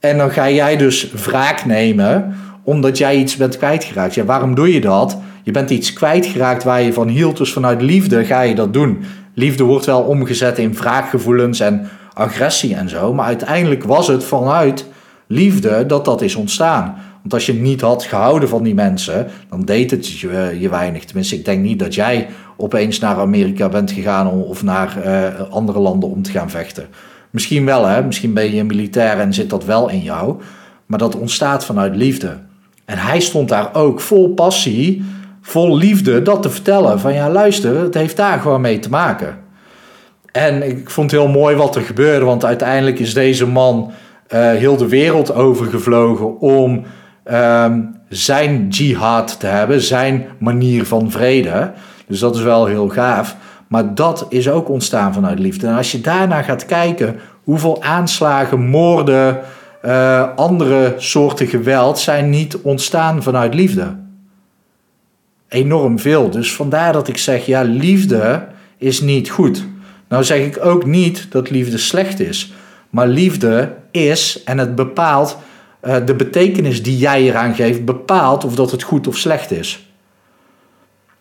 En 0.00 0.18
dan 0.18 0.30
ga 0.30 0.50
jij 0.50 0.76
dus 0.76 1.12
wraak 1.12 1.64
nemen 1.64 2.34
omdat 2.62 2.98
jij 2.98 3.16
iets 3.16 3.36
bent 3.36 3.56
kwijtgeraakt. 3.56 4.14
Ja, 4.14 4.24
waarom 4.24 4.54
doe 4.54 4.72
je 4.72 4.80
dat? 4.80 5.18
Je 5.42 5.50
bent 5.50 5.70
iets 5.70 5.92
kwijtgeraakt 5.92 6.64
waar 6.64 6.82
je 6.82 6.92
van 6.92 7.08
hield, 7.08 7.36
dus 7.36 7.52
vanuit 7.52 7.82
liefde 7.82 8.24
ga 8.24 8.40
je 8.40 8.54
dat 8.54 8.72
doen. 8.72 9.04
Liefde 9.34 9.64
wordt 9.64 9.86
wel 9.86 10.02
omgezet 10.02 10.58
in 10.58 10.74
wraakgevoelens 10.74 11.60
en 11.60 11.88
agressie 12.12 12.74
en 12.74 12.88
zo, 12.88 13.14
maar 13.14 13.26
uiteindelijk 13.26 13.84
was 13.84 14.06
het 14.06 14.24
vanuit 14.24 14.86
liefde 15.26 15.86
dat 15.86 16.04
dat 16.04 16.22
is 16.22 16.34
ontstaan. 16.34 16.94
Want 17.20 17.34
als 17.34 17.46
je 17.46 17.54
niet 17.54 17.80
had 17.80 18.04
gehouden 18.04 18.48
van 18.48 18.62
die 18.62 18.74
mensen, 18.74 19.26
dan 19.48 19.64
deed 19.64 19.90
het 19.90 20.08
je, 20.08 20.56
je 20.60 20.68
weinig. 20.68 21.04
Tenminste, 21.04 21.34
ik 21.34 21.44
denk 21.44 21.62
niet 21.62 21.78
dat 21.78 21.94
jij 21.94 22.28
opeens 22.56 22.98
naar 22.98 23.16
Amerika 23.16 23.68
bent 23.68 23.90
gegaan 23.90 24.28
of 24.28 24.62
naar 24.62 24.96
uh, 25.06 25.40
andere 25.50 25.78
landen 25.78 26.10
om 26.10 26.22
te 26.22 26.30
gaan 26.30 26.50
vechten. 26.50 26.86
Misschien 27.30 27.64
wel, 27.64 27.86
hè? 27.86 28.02
Misschien 28.02 28.34
ben 28.34 28.54
je 28.54 28.64
militair 28.64 29.18
en 29.18 29.34
zit 29.34 29.50
dat 29.50 29.64
wel 29.64 29.90
in 29.90 30.02
jou. 30.02 30.40
Maar 30.86 30.98
dat 30.98 31.16
ontstaat 31.16 31.64
vanuit 31.64 31.96
liefde. 31.96 32.36
En 32.84 32.98
hij 32.98 33.20
stond 33.20 33.48
daar 33.48 33.74
ook 33.74 34.00
vol 34.00 34.28
passie, 34.28 35.04
vol 35.40 35.76
liefde, 35.76 36.22
dat 36.22 36.42
te 36.42 36.50
vertellen. 36.50 37.00
Van 37.00 37.14
ja, 37.14 37.30
luister, 37.30 37.80
het 37.80 37.94
heeft 37.94 38.16
daar 38.16 38.40
gewoon 38.40 38.60
mee 38.60 38.78
te 38.78 38.90
maken. 38.90 39.38
En 40.32 40.68
ik 40.68 40.90
vond 40.90 41.10
het 41.10 41.20
heel 41.20 41.30
mooi 41.30 41.56
wat 41.56 41.76
er 41.76 41.82
gebeurde, 41.82 42.24
want 42.24 42.44
uiteindelijk 42.44 42.98
is 42.98 43.14
deze 43.14 43.46
man 43.46 43.92
uh, 44.34 44.50
heel 44.50 44.76
de 44.76 44.88
wereld 44.88 45.34
overgevlogen 45.34 46.40
om 46.40 46.82
Ehm, 47.24 47.80
zijn 48.08 48.68
jihad 48.68 49.40
te 49.40 49.46
hebben, 49.46 49.80
zijn 49.80 50.26
manier 50.38 50.86
van 50.86 51.10
vrede. 51.10 51.72
Dus 52.06 52.18
dat 52.18 52.36
is 52.36 52.42
wel 52.42 52.66
heel 52.66 52.88
gaaf. 52.88 53.36
Maar 53.68 53.94
dat 53.94 54.26
is 54.28 54.48
ook 54.48 54.68
ontstaan 54.68 55.12
vanuit 55.12 55.38
liefde. 55.38 55.66
En 55.66 55.76
als 55.76 55.92
je 55.92 56.00
daarna 56.00 56.42
gaat 56.42 56.66
kijken 56.66 57.20
hoeveel 57.44 57.82
aanslagen, 57.82 58.60
moorden, 58.60 59.40
uh, 59.84 60.28
andere 60.36 60.94
soorten 60.96 61.46
geweld 61.46 61.98
zijn 61.98 62.30
niet 62.30 62.56
ontstaan 62.56 63.22
vanuit 63.22 63.54
liefde. 63.54 63.96
Enorm 65.48 65.98
veel. 65.98 66.30
Dus 66.30 66.54
vandaar 66.54 66.92
dat 66.92 67.08
ik 67.08 67.18
zeg, 67.18 67.46
ja, 67.46 67.62
liefde 67.62 68.46
is 68.76 69.00
niet 69.00 69.30
goed. 69.30 69.64
Nou 70.08 70.24
zeg 70.24 70.38
ik 70.38 70.64
ook 70.64 70.86
niet 70.86 71.26
dat 71.30 71.50
liefde 71.50 71.78
slecht 71.78 72.20
is. 72.20 72.52
Maar 72.90 73.08
liefde 73.08 73.72
is 73.90 74.42
en 74.44 74.58
het 74.58 74.74
bepaalt 74.74 75.38
uh, 75.82 75.96
de 76.04 76.14
betekenis 76.14 76.82
die 76.82 76.98
jij 76.98 77.22
eraan 77.22 77.54
geeft 77.54 77.84
bepaalt 77.84 78.44
of 78.44 78.54
dat 78.54 78.70
het 78.70 78.82
goed 78.82 79.06
of 79.06 79.16
slecht 79.16 79.50
is. 79.50 79.88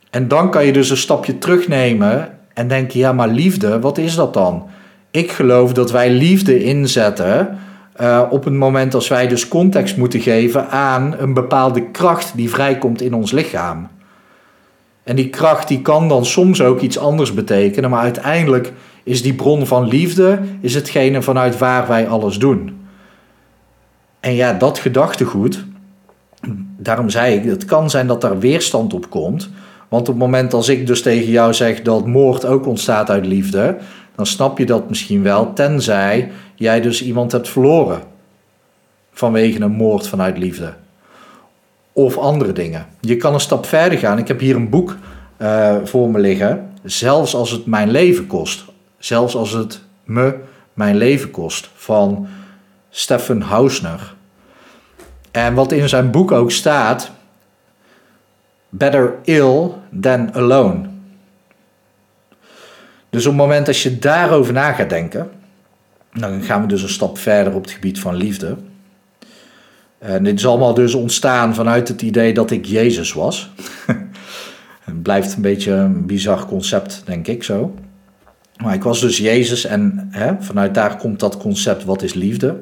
En 0.09 0.27
dan 0.27 0.51
kan 0.51 0.65
je 0.65 0.73
dus 0.73 0.89
een 0.89 0.97
stapje 0.97 1.37
terugnemen 1.37 2.37
en 2.53 2.67
denken: 2.67 2.99
ja, 2.99 3.13
maar 3.13 3.27
liefde, 3.27 3.79
wat 3.79 3.97
is 3.97 4.15
dat 4.15 4.33
dan? 4.33 4.67
Ik 5.11 5.31
geloof 5.31 5.73
dat 5.73 5.91
wij 5.91 6.11
liefde 6.11 6.63
inzetten 6.63 7.57
uh, 8.01 8.21
op 8.29 8.43
het 8.43 8.53
moment 8.53 8.93
als 8.93 9.07
wij 9.07 9.27
dus 9.27 9.47
context 9.47 9.97
moeten 9.97 10.19
geven 10.19 10.69
aan 10.69 11.15
een 11.17 11.33
bepaalde 11.33 11.91
kracht 11.91 12.31
die 12.35 12.49
vrijkomt 12.49 13.01
in 13.01 13.13
ons 13.13 13.31
lichaam. 13.31 13.87
En 15.03 15.15
die 15.15 15.29
kracht 15.29 15.67
die 15.67 15.81
kan 15.81 16.07
dan 16.07 16.25
soms 16.25 16.61
ook 16.61 16.81
iets 16.81 16.97
anders 16.97 17.33
betekenen, 17.33 17.89
maar 17.89 18.01
uiteindelijk 18.01 18.73
is 19.03 19.21
die 19.21 19.33
bron 19.33 19.67
van 19.67 19.87
liefde 19.87 20.39
is 20.61 20.75
hetgene 20.75 21.21
vanuit 21.21 21.57
waar 21.57 21.87
wij 21.87 22.07
alles 22.07 22.37
doen. 22.37 22.78
En 24.19 24.33
ja, 24.33 24.53
dat 24.53 24.79
gedachtegoed, 24.79 25.65
daarom 26.77 27.09
zei 27.09 27.35
ik, 27.35 27.43
het 27.43 27.65
kan 27.65 27.89
zijn 27.89 28.07
dat 28.07 28.21
daar 28.21 28.39
weerstand 28.39 28.93
op 28.93 29.09
komt. 29.09 29.49
Want 29.87 30.01
op 30.09 30.13
het 30.13 30.23
moment 30.23 30.53
als 30.53 30.69
ik 30.69 30.87
dus 30.87 31.01
tegen 31.01 31.31
jou 31.31 31.53
zeg 31.53 31.81
dat 31.81 32.07
moord 32.07 32.45
ook 32.45 32.65
ontstaat 32.65 33.09
uit 33.09 33.25
liefde, 33.25 33.77
dan 34.15 34.25
snap 34.25 34.57
je 34.57 34.65
dat 34.65 34.89
misschien 34.89 35.23
wel, 35.23 35.53
tenzij 35.53 36.31
jij 36.55 36.81
dus 36.81 37.03
iemand 37.03 37.31
hebt 37.31 37.49
verloren 37.49 38.01
vanwege 39.11 39.61
een 39.61 39.71
moord 39.71 40.07
vanuit 40.07 40.37
liefde. 40.37 40.73
Of 41.93 42.17
andere 42.17 42.51
dingen. 42.51 42.85
Je 43.01 43.17
kan 43.17 43.33
een 43.33 43.39
stap 43.39 43.65
verder 43.65 43.99
gaan. 43.99 44.17
Ik 44.17 44.27
heb 44.27 44.39
hier 44.39 44.55
een 44.55 44.69
boek 44.69 44.97
uh, 45.41 45.75
voor 45.83 46.09
me 46.09 46.19
liggen. 46.19 46.71
Zelfs 46.83 47.35
als 47.35 47.51
het 47.51 47.65
mijn 47.65 47.91
leven 47.91 48.27
kost. 48.27 48.65
Zelfs 48.97 49.35
als 49.35 49.51
het 49.51 49.81
me 50.03 50.35
mijn 50.73 50.95
leven 50.95 51.31
kost. 51.31 51.69
Van 51.75 52.27
Stephen 52.89 53.41
Hausner. 53.41 54.15
En 55.31 55.53
wat 55.53 55.71
in 55.71 55.89
zijn 55.89 56.11
boek 56.11 56.31
ook 56.31 56.51
staat. 56.51 57.11
Better 58.69 59.13
ill 59.23 59.69
than 60.01 60.33
alone. 60.33 60.89
Dus 63.09 63.25
op 63.25 63.31
het 63.31 63.41
moment 63.41 63.65
dat 63.65 63.79
je 63.79 63.99
daarover 63.99 64.53
na 64.53 64.71
gaat 64.71 64.89
denken. 64.89 65.29
Dan 66.13 66.41
gaan 66.41 66.61
we 66.61 66.67
dus 66.67 66.81
een 66.81 66.89
stap 66.89 67.17
verder 67.17 67.53
op 67.53 67.61
het 67.61 67.71
gebied 67.71 67.99
van 67.99 68.15
liefde. 68.15 68.57
En 69.97 70.23
dit 70.23 70.39
is 70.39 70.45
allemaal 70.45 70.73
dus 70.73 70.93
ontstaan 70.93 71.55
vanuit 71.55 71.87
het 71.87 72.01
idee 72.01 72.33
dat 72.33 72.51
ik 72.51 72.65
Jezus 72.65 73.13
was. 73.13 73.49
het 74.83 75.01
blijft 75.01 75.35
een 75.35 75.41
beetje 75.41 75.71
een 75.71 76.05
bizar 76.05 76.45
concept, 76.45 77.01
denk 77.05 77.27
ik 77.27 77.43
zo. 77.43 77.75
Maar 78.63 78.73
ik 78.73 78.83
was 78.83 78.99
dus 78.99 79.17
Jezus 79.17 79.65
en 79.65 80.07
hè, 80.11 80.33
vanuit 80.39 80.73
daar 80.73 80.97
komt 80.97 81.19
dat 81.19 81.37
concept 81.37 81.83
wat 81.83 82.01
is 82.01 82.13
liefde. 82.13 82.59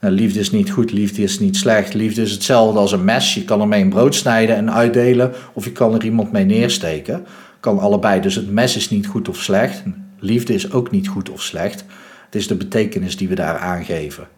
Nou, 0.00 0.14
liefde 0.14 0.40
is 0.40 0.50
niet 0.50 0.70
goed, 0.70 0.92
liefde 0.92 1.22
is 1.22 1.38
niet 1.38 1.56
slecht. 1.56 1.94
Liefde 1.94 2.22
is 2.22 2.30
hetzelfde 2.30 2.78
als 2.78 2.92
een 2.92 3.04
mes. 3.04 3.34
Je 3.34 3.44
kan 3.44 3.60
ermee 3.60 3.82
een 3.82 3.88
brood 3.88 4.14
snijden 4.14 4.56
en 4.56 4.72
uitdelen 4.72 5.32
of 5.52 5.64
je 5.64 5.72
kan 5.72 5.94
er 5.94 6.04
iemand 6.04 6.32
mee 6.32 6.44
neersteken. 6.44 7.26
Kan 7.60 7.78
allebei. 7.78 8.20
Dus 8.20 8.34
het 8.34 8.50
mes 8.50 8.76
is 8.76 8.90
niet 8.90 9.06
goed 9.06 9.28
of 9.28 9.36
slecht. 9.36 9.82
Liefde 10.18 10.54
is 10.54 10.72
ook 10.72 10.90
niet 10.90 11.08
goed 11.08 11.30
of 11.30 11.42
slecht. 11.42 11.84
Het 12.24 12.34
is 12.34 12.46
de 12.46 12.54
betekenis 12.54 13.16
die 13.16 13.28
we 13.28 13.34
daar 13.34 13.58
aangeven. 13.58 14.28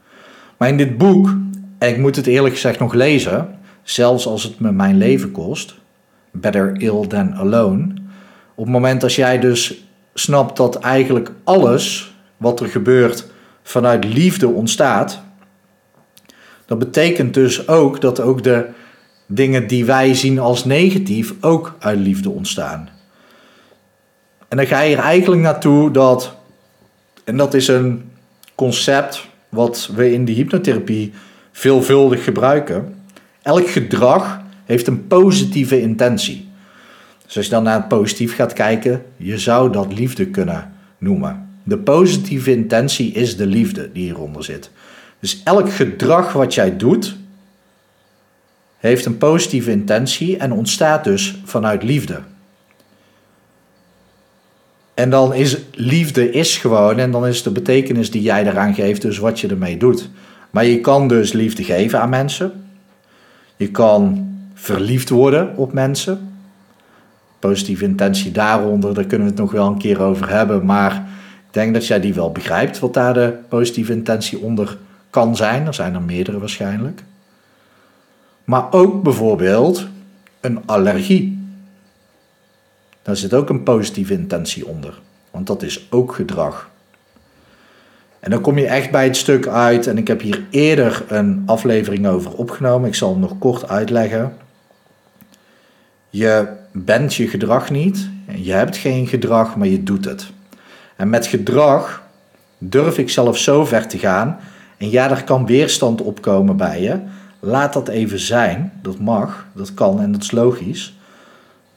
Maar 0.56 0.68
in 0.68 0.76
dit 0.76 0.98
boek 0.98 1.36
en 1.78 1.88
ik 1.88 1.98
moet 1.98 2.16
het 2.16 2.26
eerlijk 2.26 2.54
gezegd 2.54 2.78
nog 2.78 2.94
lezen, 2.94 3.48
zelfs 3.82 4.26
als 4.26 4.42
het 4.42 4.60
me 4.60 4.72
mijn 4.72 4.98
leven 4.98 5.30
kost. 5.30 5.74
Better 6.32 6.80
ill 6.80 7.06
than 7.06 7.34
alone. 7.34 7.94
Op 8.54 8.64
het 8.64 8.72
moment 8.72 9.02
als 9.02 9.16
jij 9.16 9.38
dus 9.38 9.84
snapt 10.14 10.56
dat 10.56 10.78
eigenlijk 10.78 11.30
alles 11.44 12.14
wat 12.36 12.60
er 12.60 12.68
gebeurt 12.68 13.26
vanuit 13.62 14.04
liefde 14.04 14.48
ontstaat, 14.48 15.22
dat 16.68 16.78
betekent 16.78 17.34
dus 17.34 17.68
ook 17.68 18.00
dat 18.00 18.20
ook 18.20 18.42
de 18.42 18.66
dingen 19.26 19.66
die 19.66 19.84
wij 19.84 20.14
zien 20.14 20.38
als 20.38 20.64
negatief 20.64 21.34
ook 21.40 21.76
uit 21.78 21.98
liefde 21.98 22.30
ontstaan. 22.30 22.88
En 24.48 24.56
dan 24.56 24.66
ga 24.66 24.80
je 24.80 24.96
er 24.96 25.02
eigenlijk 25.02 25.42
naartoe 25.42 25.90
dat, 25.90 26.34
en 27.24 27.36
dat 27.36 27.54
is 27.54 27.68
een 27.68 28.10
concept 28.54 29.26
wat 29.48 29.90
we 29.94 30.12
in 30.12 30.24
de 30.24 30.32
hypnotherapie 30.32 31.12
veelvuldig 31.52 32.24
gebruiken. 32.24 32.94
Elk 33.42 33.68
gedrag 33.68 34.40
heeft 34.64 34.86
een 34.86 35.06
positieve 35.06 35.80
intentie. 35.80 36.48
Dus 37.26 37.36
als 37.36 37.44
je 37.44 37.50
dan 37.50 37.62
naar 37.62 37.76
het 37.76 37.88
positief 37.88 38.34
gaat 38.34 38.52
kijken, 38.52 39.02
je 39.16 39.38
zou 39.38 39.72
dat 39.72 39.92
liefde 39.92 40.26
kunnen 40.26 40.72
noemen. 40.98 41.48
De 41.62 41.78
positieve 41.78 42.50
intentie 42.50 43.12
is 43.12 43.36
de 43.36 43.46
liefde 43.46 43.90
die 43.92 44.02
hieronder 44.02 44.44
zit. 44.44 44.70
Dus 45.20 45.40
elk 45.44 45.72
gedrag 45.72 46.32
wat 46.32 46.54
jij 46.54 46.76
doet, 46.76 47.16
heeft 48.78 49.04
een 49.04 49.18
positieve 49.18 49.70
intentie 49.70 50.36
en 50.36 50.52
ontstaat 50.52 51.04
dus 51.04 51.40
vanuit 51.44 51.82
liefde. 51.82 52.20
En 54.94 55.10
dan 55.10 55.34
is 55.34 55.56
liefde 55.72 56.30
is 56.30 56.56
gewoon, 56.56 56.98
en 56.98 57.10
dan 57.10 57.26
is 57.26 57.42
de 57.42 57.50
betekenis 57.50 58.10
die 58.10 58.22
jij 58.22 58.46
eraan 58.46 58.74
geeft, 58.74 59.02
dus 59.02 59.18
wat 59.18 59.40
je 59.40 59.48
ermee 59.48 59.76
doet. 59.76 60.08
Maar 60.50 60.64
je 60.64 60.80
kan 60.80 61.08
dus 61.08 61.32
liefde 61.32 61.64
geven 61.64 62.00
aan 62.00 62.08
mensen. 62.08 62.64
Je 63.56 63.70
kan 63.70 64.28
verliefd 64.54 65.08
worden 65.08 65.56
op 65.56 65.72
mensen. 65.72 66.32
Positieve 67.38 67.84
intentie 67.84 68.32
daaronder, 68.32 68.94
daar 68.94 69.04
kunnen 69.04 69.26
we 69.26 69.32
het 69.32 69.42
nog 69.42 69.52
wel 69.52 69.66
een 69.66 69.78
keer 69.78 70.00
over 70.00 70.28
hebben. 70.28 70.64
Maar 70.64 70.92
ik 71.46 71.52
denk 71.52 71.74
dat 71.74 71.86
jij 71.86 72.00
die 72.00 72.14
wel 72.14 72.32
begrijpt, 72.32 72.78
wat 72.78 72.94
daar 72.94 73.14
de 73.14 73.34
positieve 73.48 73.92
intentie 73.92 74.38
onder 74.38 74.78
kan 75.10 75.36
zijn. 75.36 75.66
Er 75.66 75.74
zijn 75.74 75.94
er 75.94 76.02
meerdere 76.02 76.38
waarschijnlijk. 76.38 77.02
Maar 78.44 78.72
ook 78.72 79.02
bijvoorbeeld 79.02 79.86
een 80.40 80.66
allergie. 80.66 81.38
Daar 83.02 83.16
zit 83.16 83.34
ook 83.34 83.48
een 83.48 83.62
positieve 83.62 84.12
intentie 84.12 84.66
onder. 84.66 85.00
Want 85.30 85.46
dat 85.46 85.62
is 85.62 85.86
ook 85.90 86.14
gedrag. 86.14 86.70
En 88.20 88.30
dan 88.30 88.40
kom 88.40 88.58
je 88.58 88.66
echt 88.66 88.90
bij 88.90 89.04
het 89.04 89.16
stuk 89.16 89.46
uit, 89.46 89.86
en 89.86 89.98
ik 89.98 90.08
heb 90.08 90.20
hier 90.20 90.42
eerder 90.50 91.04
een 91.08 91.42
aflevering 91.46 92.06
over 92.06 92.32
opgenomen. 92.32 92.88
Ik 92.88 92.94
zal 92.94 93.10
hem 93.10 93.20
nog 93.20 93.38
kort 93.38 93.68
uitleggen. 93.68 94.36
Je 96.10 96.48
bent 96.72 97.14
je 97.14 97.28
gedrag 97.28 97.70
niet, 97.70 98.08
je 98.34 98.52
hebt 98.52 98.76
geen 98.76 99.06
gedrag, 99.06 99.56
maar 99.56 99.66
je 99.66 99.82
doet 99.82 100.04
het. 100.04 100.30
En 100.96 101.10
met 101.10 101.26
gedrag 101.26 102.02
durf 102.58 102.98
ik 102.98 103.10
zelf 103.10 103.38
zo 103.38 103.64
ver 103.64 103.88
te 103.88 103.98
gaan. 103.98 104.38
En 104.78 104.90
ja, 104.90 105.10
er 105.10 105.24
kan 105.24 105.46
weerstand 105.46 106.00
opkomen 106.00 106.56
bij 106.56 106.82
je. 106.82 107.00
Laat 107.40 107.72
dat 107.72 107.88
even 107.88 108.18
zijn. 108.18 108.72
Dat 108.82 108.98
mag, 108.98 109.46
dat 109.54 109.74
kan 109.74 110.00
en 110.00 110.12
dat 110.12 110.22
is 110.22 110.30
logisch. 110.30 110.94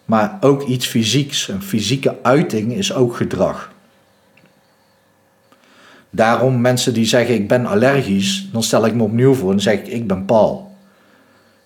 Maar 0.05 0.37
ook 0.41 0.63
iets 0.63 0.87
fysieks, 0.87 1.47
een 1.47 1.61
fysieke 1.61 2.17
uiting 2.21 2.73
is 2.73 2.93
ook 2.93 3.15
gedrag. 3.15 3.71
Daarom 6.09 6.61
mensen 6.61 6.93
die 6.93 7.05
zeggen 7.05 7.35
ik 7.35 7.47
ben 7.47 7.65
allergisch, 7.65 8.49
dan 8.51 8.63
stel 8.63 8.85
ik 8.85 8.93
me 8.93 9.03
opnieuw 9.03 9.33
voor 9.33 9.51
en 9.51 9.59
zeg 9.59 9.73
ik 9.73 9.87
ik 9.87 10.07
ben 10.07 10.25
Paul. 10.25 10.75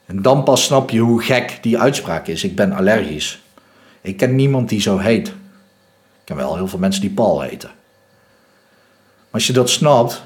En 0.06 0.22
dan 0.22 0.44
pas 0.44 0.64
snap 0.64 0.90
je 0.90 1.00
hoe 1.00 1.22
gek 1.22 1.60
die 1.62 1.80
uitspraak 1.80 2.28
is. 2.28 2.44
Ik 2.44 2.56
ben 2.56 2.72
allergisch. 2.72 3.42
Ik 4.02 4.18
ken 4.18 4.36
niemand 4.36 4.70
die 4.70 4.82
zo 4.82 4.98
heet. 4.98 5.28
Ik 5.28 5.34
ken 6.24 6.36
wel 6.36 6.56
heel 6.56 6.68
veel 6.68 6.80
mensen 6.80 7.02
die 7.02 7.10
Paul 7.10 7.42
heten. 7.42 7.70
Maar 7.70 9.32
als 9.32 9.48
je 9.48 9.54
dat 9.54 9.70
snapt, 9.70 10.24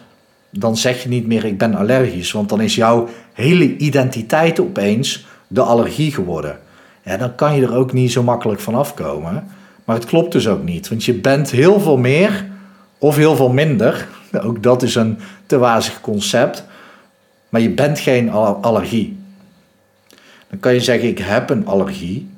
dan 0.49 0.77
zeg 0.77 1.03
je 1.03 1.09
niet 1.09 1.27
meer 1.27 1.45
ik 1.45 1.57
ben 1.57 1.75
allergisch, 1.75 2.31
want 2.31 2.49
dan 2.49 2.61
is 2.61 2.75
jouw 2.75 3.07
hele 3.33 3.77
identiteit 3.77 4.59
opeens 4.59 5.25
de 5.47 5.61
allergie 5.61 6.11
geworden. 6.11 6.59
Ja, 7.03 7.17
dan 7.17 7.35
kan 7.35 7.55
je 7.55 7.61
er 7.61 7.75
ook 7.75 7.93
niet 7.93 8.11
zo 8.11 8.23
makkelijk 8.23 8.59
van 8.61 8.75
afkomen. 8.75 9.47
Maar 9.85 9.95
het 9.95 10.05
klopt 10.05 10.31
dus 10.31 10.47
ook 10.47 10.63
niet, 10.63 10.89
want 10.89 11.03
je 11.03 11.13
bent 11.13 11.51
heel 11.51 11.79
veel 11.79 11.97
meer 11.97 12.45
of 12.97 13.15
heel 13.15 13.35
veel 13.35 13.49
minder. 13.49 14.07
Ook 14.45 14.63
dat 14.63 14.83
is 14.83 14.95
een 14.95 15.19
te 15.45 15.57
wazig 15.57 16.01
concept. 16.01 16.63
Maar 17.49 17.61
je 17.61 17.69
bent 17.69 17.99
geen 17.99 18.31
allergie. 18.61 19.17
Dan 20.49 20.59
kan 20.59 20.73
je 20.73 20.79
zeggen, 20.79 21.09
ik 21.09 21.19
heb 21.19 21.49
een 21.49 21.65
allergie. 21.65 22.29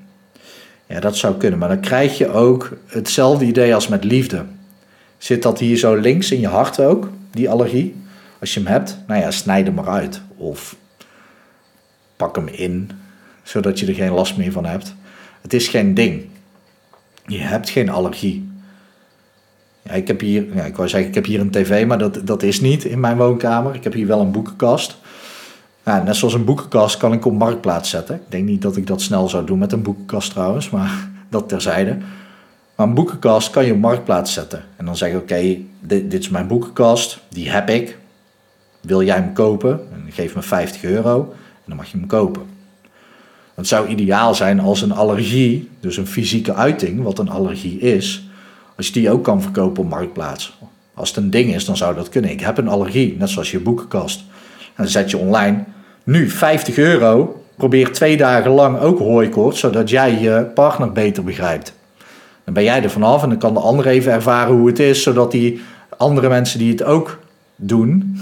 Ja, 0.86 1.00
dat 1.00 1.18
zou 1.18 1.36
kunnen. 1.36 1.60
Maar 1.60 1.70
dan 1.70 1.80
krijg 1.80 2.18
je 2.18 2.30
ook 2.30 2.70
hetzelfde 2.86 3.46
idee 3.46 3.76
als 3.76 3.88
met 3.88 4.04
liefde. 4.04 4.46
Zit 5.18 5.44
dat 5.44 5.60
hier 5.60 5.78
zo 5.78 5.96
links 5.96 6.32
in 6.32 6.40
je 6.40 6.48
hart 6.48 6.80
ook, 6.80 7.10
die 7.32 7.50
allergie? 7.50 7.96
Als 8.40 8.54
je 8.54 8.60
hem 8.60 8.70
hebt, 8.70 8.98
nou 9.08 9.22
ja, 9.22 9.32
snijd 9.32 9.66
hem 9.66 9.80
eruit. 9.80 10.22
Of 10.38 10.76
pak 12.16 12.36
hem 12.36 12.48
in, 12.48 12.92
zodat 13.44 13.80
je 13.80 13.88
er 13.88 13.94
geen 13.94 14.12
last 14.12 14.38
meer 14.38 14.52
van 14.52 14.66
hebt. 14.66 14.96
Het 15.42 15.54
is 15.54 15.68
geen 15.68 15.94
ding. 15.94 16.26
Je 17.26 17.38
hebt 17.38 17.70
geen 17.70 17.90
allergie. 17.90 18.50
Ja, 19.82 19.92
ik 19.92 20.08
heb 20.08 20.20
hier, 20.20 20.56
ja, 20.56 20.64
ik 20.64 20.76
wou 20.76 20.90
zeggen, 20.90 21.10
ik 21.10 21.16
heb 21.16 21.26
hier 21.26 21.40
een 21.40 21.52
tv, 21.52 21.86
maar 21.86 21.98
dat, 21.98 22.22
dat 22.24 22.44
is 22.44 22.62
niet 22.62 22.84
in 22.84 23.00
mijn 23.00 23.18
woonkamer. 23.18 23.76
Ik 23.76 23.84
heb 23.84 23.94
hier 23.94 24.08
wel 24.08 24.20
een 24.20 24.32
boekenkast. 24.32 24.98
Ja, 25.86 26.04
net 26.04 26.16
zoals 26.16 26.34
een 26.34 26.46
boekenkast 26.46 26.98
kan 26.98 27.14
ik 27.14 27.26
op 27.26 27.34
marktplaats 27.34 27.90
zetten. 27.90 28.16
Ik 28.16 28.32
denk 28.32 28.46
niet 28.46 28.62
dat 28.62 28.78
ik 28.78 28.88
dat 28.88 29.02
snel 29.02 29.30
zou 29.30 29.46
doen 29.46 29.60
met 29.60 29.72
een 29.72 29.82
boekenkast 29.82 30.32
trouwens, 30.32 30.70
maar 30.70 31.10
dat 31.30 31.50
terzijde. 31.50 31.98
Maar 32.82 32.90
een 32.90 32.96
boekenkast 32.96 33.50
kan 33.50 33.66
je 33.66 33.74
op 33.74 33.80
marktplaats 33.80 34.34
zetten. 34.34 34.64
En 34.76 34.86
dan 34.86 34.96
zeg 34.98 35.12
je, 35.12 35.18
oké, 35.18 35.58
dit, 35.80 36.12
dit, 36.12 36.22
is 36.22 36.30
mijn 36.30 36.48
boekenkast, 36.48 37.20
die 37.30 37.50
heb 37.50 37.70
ik. 37.70 37.98
Wil 38.82 39.04
jij 39.04 39.16
hem 39.16 39.34
kopen? 39.34 39.80
En 39.94 40.12
geef 40.12 40.36
me 40.36 40.42
50 40.42 40.84
euro 40.84 41.20
en 41.32 41.64
dan 41.66 41.76
mag 41.76 41.88
je 41.92 41.98
hem 41.98 42.08
kopen. 42.08 42.42
Het 43.56 43.68
zou 43.68 43.88
ideaal 43.88 44.36
zijn 44.36 44.60
als 44.60 44.82
een 44.82 44.92
allergie, 44.92 45.70
dus 45.80 45.98
een 45.98 46.08
fysieke 46.08 46.54
uiting, 46.54 47.04
wat 47.04 47.20
een 47.20 47.30
allergie 47.30 47.80
is 47.80 48.28
als 48.78 48.88
je 48.88 48.94
die 48.94 49.12
ook 49.12 49.24
kan 49.24 49.42
verkopen 49.42 49.84
op 49.84 49.90
Marktplaats. 49.90 50.58
Als 50.94 51.10
het 51.10 51.18
een 51.18 51.30
ding 51.30 51.54
is, 51.54 51.66
dan 51.66 51.78
zou 51.78 51.96
dat 51.96 52.10
kunnen. 52.10 52.32
Ik 52.32 52.42
heb 52.42 52.58
een 52.58 52.68
allergie, 52.68 53.16
net 53.18 53.30
zoals 53.30 53.52
je 53.52 53.60
boekenkast. 53.60 54.20
En 54.60 54.84
dan 54.84 54.88
zet 54.88 55.10
je 55.10 55.18
online, 55.18 55.64
nu 56.04 56.30
50 56.30 56.78
euro, 56.78 57.44
probeer 57.56 57.92
twee 57.92 58.18
dagen 58.18 58.52
lang 58.52 58.80
ook 58.80 59.00
hooikoorts, 59.00 59.60
zodat 59.60 59.90
jij 59.90 60.20
je 60.20 60.52
partner 60.54 60.92
beter 60.92 61.24
begrijpt. 61.24 61.80
Dan 62.44 62.54
ben 62.54 62.64
jij 62.64 62.84
er 62.84 62.90
vanaf 62.90 63.24
en 63.24 63.30
dan 63.30 63.38
kan 63.38 63.54
de 63.54 63.60
ander 63.60 63.88
even 63.88 64.12
ervaren 64.12 64.56
hoe 64.56 64.68
het 64.68 64.80
is, 64.80 65.04
zodat 65.04 65.32
die 65.32 65.62
andere 65.98 66.30
mensen 66.30 66.60
die 66.60 66.72
het 66.72 66.84
ook 66.84 67.20
doen, 67.56 68.18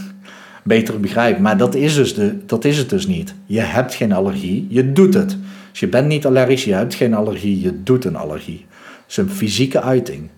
beter 0.64 1.00
begrijpen. 1.00 1.42
Maar 1.42 1.58
dat 1.58 1.76
is, 1.76 1.96
dus 1.96 2.14
de, 2.14 2.46
dat 2.46 2.66
is 2.66 2.78
het 2.78 2.90
dus 2.90 3.08
niet. 3.08 3.34
Je 3.46 3.60
hebt 3.60 3.94
geen 3.94 4.12
allergie, 4.12 4.68
je 4.70 4.92
doet 4.94 5.14
het. 5.14 5.38
Dus 5.72 5.80
je 5.80 5.88
bent 5.88 6.08
niet 6.08 6.26
allergisch, 6.26 6.64
je 6.64 6.74
hebt 6.74 6.94
geen 6.94 7.14
allergie, 7.14 7.62
je 7.62 7.84
doet 7.84 8.06
een 8.06 8.16
allergie. 8.16 8.66
Dat 8.70 9.10
is 9.10 9.18
een 9.18 9.30
fysieke 9.30 9.82
uiting. 9.82 10.30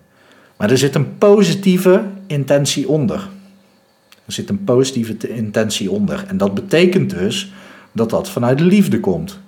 Maar 0.56 0.70
er 0.70 0.78
zit 0.78 0.94
een 0.94 1.18
positieve 1.18 2.02
intentie 2.26 2.88
onder. 2.88 3.28
Er 4.26 4.32
zit 4.32 4.48
een 4.48 4.64
positieve 4.64 5.16
intentie 5.28 5.90
onder. 5.90 6.24
En 6.28 6.36
dat 6.36 6.54
betekent 6.54 7.10
dus 7.10 7.52
dat 7.92 8.10
dat 8.10 8.30
vanuit 8.30 8.60
liefde 8.60 9.00
komt. 9.00 9.40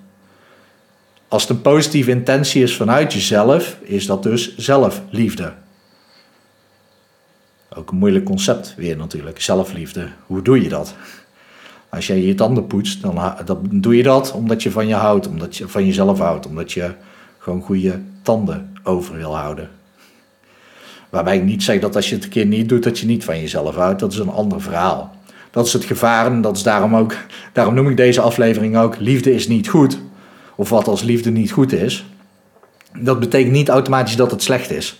Als 1.35 1.47
het 1.47 1.57
een 1.57 1.61
positieve 1.61 2.11
intentie 2.11 2.63
is 2.63 2.75
vanuit 2.75 3.13
jezelf, 3.13 3.77
is 3.81 4.05
dat 4.05 4.23
dus 4.23 4.57
zelfliefde. 4.57 5.53
Ook 7.75 7.91
een 7.91 7.97
moeilijk 7.97 8.25
concept 8.25 8.73
weer 8.77 8.97
natuurlijk, 8.97 9.41
zelfliefde. 9.41 10.07
Hoe 10.25 10.41
doe 10.41 10.61
je 10.61 10.69
dat? 10.69 10.95
Als 11.89 12.07
jij 12.07 12.21
je 12.21 12.35
tanden 12.35 12.67
poetst, 12.67 13.01
dan, 13.01 13.35
dan 13.45 13.67
doe 13.71 13.97
je 13.97 14.03
dat 14.03 14.31
omdat 14.31 14.63
je 14.63 14.71
van 14.71 14.87
je 14.87 14.93
houdt, 14.93 15.27
omdat 15.27 15.57
je 15.57 15.67
van 15.67 15.85
jezelf 15.85 16.19
houdt, 16.19 16.45
omdat 16.45 16.71
je 16.71 16.91
gewoon 17.37 17.61
goede 17.61 17.99
tanden 18.21 18.73
over 18.83 19.15
wil 19.15 19.37
houden. 19.37 19.69
Waarbij 21.09 21.37
ik 21.37 21.43
niet 21.43 21.63
zeg 21.63 21.79
dat 21.79 21.95
als 21.95 22.09
je 22.09 22.15
het 22.15 22.23
een 22.23 22.29
keer 22.29 22.45
niet 22.45 22.69
doet, 22.69 22.83
dat 22.83 22.99
je 22.99 23.05
niet 23.05 23.23
van 23.23 23.39
jezelf 23.39 23.75
houdt. 23.75 23.99
Dat 23.99 24.11
is 24.11 24.19
een 24.19 24.29
ander 24.29 24.61
verhaal. 24.61 25.15
Dat 25.51 25.65
is 25.65 25.73
het 25.73 25.85
gevaar 25.85 26.25
en 26.25 26.41
dat 26.41 26.55
is 26.55 26.63
daarom 26.63 26.95
ook, 26.95 27.15
daarom 27.53 27.73
noem 27.73 27.89
ik 27.89 27.97
deze 27.97 28.21
aflevering 28.21 28.77
ook, 28.77 28.99
liefde 28.99 29.33
is 29.33 29.47
niet 29.47 29.67
goed. 29.67 29.99
Of 30.55 30.69
wat 30.69 30.87
als 30.87 31.01
liefde 31.01 31.31
niet 31.31 31.51
goed 31.51 31.71
is. 31.71 32.05
Dat 32.99 33.19
betekent 33.19 33.51
niet 33.51 33.69
automatisch 33.69 34.15
dat 34.15 34.31
het 34.31 34.43
slecht 34.43 34.71
is. 34.71 34.99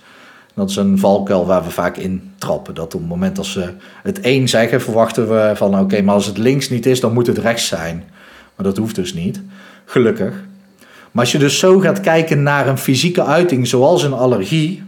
Dat 0.54 0.70
is 0.70 0.76
een 0.76 1.00
valkuil 1.00 1.46
waar 1.46 1.64
we 1.64 1.70
vaak 1.70 1.98
in 1.98 2.32
trappen. 2.38 2.76
Dat 2.76 2.94
op 2.94 3.00
het 3.00 3.10
moment 3.10 3.36
dat 3.36 3.46
ze 3.46 3.70
het 4.04 4.20
één 4.20 4.48
zeggen, 4.48 4.82
verwachten 4.82 5.30
we 5.30 5.52
van 5.56 5.80
oké, 5.80 6.02
maar 6.02 6.16
als 6.16 6.26
het 6.26 6.38
links 6.38 6.70
niet 6.70 6.86
is, 6.86 7.00
dan 7.00 7.14
moet 7.14 7.28
het 7.28 7.38
rechts 7.38 7.68
zijn. 7.68 8.04
Maar 8.56 8.66
dat 8.66 8.78
hoeft 8.78 8.96
dus 8.96 9.14
niet. 9.14 9.42
Gelukkig. 9.86 10.34
Maar 11.12 11.24
als 11.24 11.32
je 11.32 11.38
dus 11.38 11.60
zo 11.60 11.80
gaat 11.80 12.00
kijken 12.00 12.44
naar 12.44 12.68
een 12.68 12.78
fysieke 12.78 13.24
uiting 13.24 13.68
zoals 13.68 14.04
een 14.04 14.14
allergie, 14.14 14.84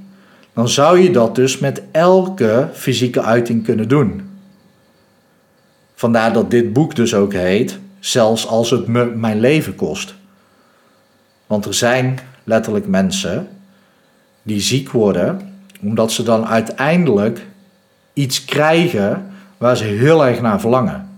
dan 0.54 0.70
zou 0.70 1.00
je 1.00 1.12
dat 1.12 1.36
dus 1.36 1.60
met 1.60 1.82
elke 1.92 2.70
fysieke 2.74 3.22
uiting 3.22 3.64
kunnen 3.64 3.88
doen. 3.88 4.22
Vandaar 5.96 6.34
dat 6.34 6.52
dit 6.52 6.74
boek 6.74 6.96
dus 6.96 7.14
ook 7.14 7.34
heet, 7.34 7.80
zelfs 8.00 8.48
als 8.48 8.70
het 8.70 8.88
me 8.88 9.06
mijn 9.06 9.40
leven 9.40 9.76
kost. 9.76 10.16
Want 11.48 11.66
er 11.66 11.74
zijn 11.74 12.20
letterlijk 12.44 12.88
mensen 12.88 13.48
die 14.44 14.62
ziek 14.62 14.92
worden, 14.92 15.42
omdat 15.82 16.12
ze 16.12 16.24
dan 16.24 16.46
uiteindelijk 16.46 17.46
iets 18.14 18.46
krijgen 18.46 19.32
waar 19.58 19.78
ze 19.78 19.84
heel 19.84 20.26
erg 20.26 20.42
naar 20.42 20.60
verlangen. 20.60 21.10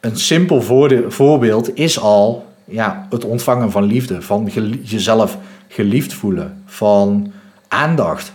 Een 0.00 0.16
simpel 0.16 0.62
voorbeeld 1.08 1.76
is 1.76 1.98
al 1.98 2.46
ja, 2.64 3.06
het 3.10 3.24
ontvangen 3.24 3.70
van 3.70 3.84
liefde, 3.84 4.22
van 4.22 4.50
jezelf 4.82 5.38
geliefd 5.68 6.12
voelen, 6.12 6.62
van 6.66 7.32
aandacht. 7.68 8.32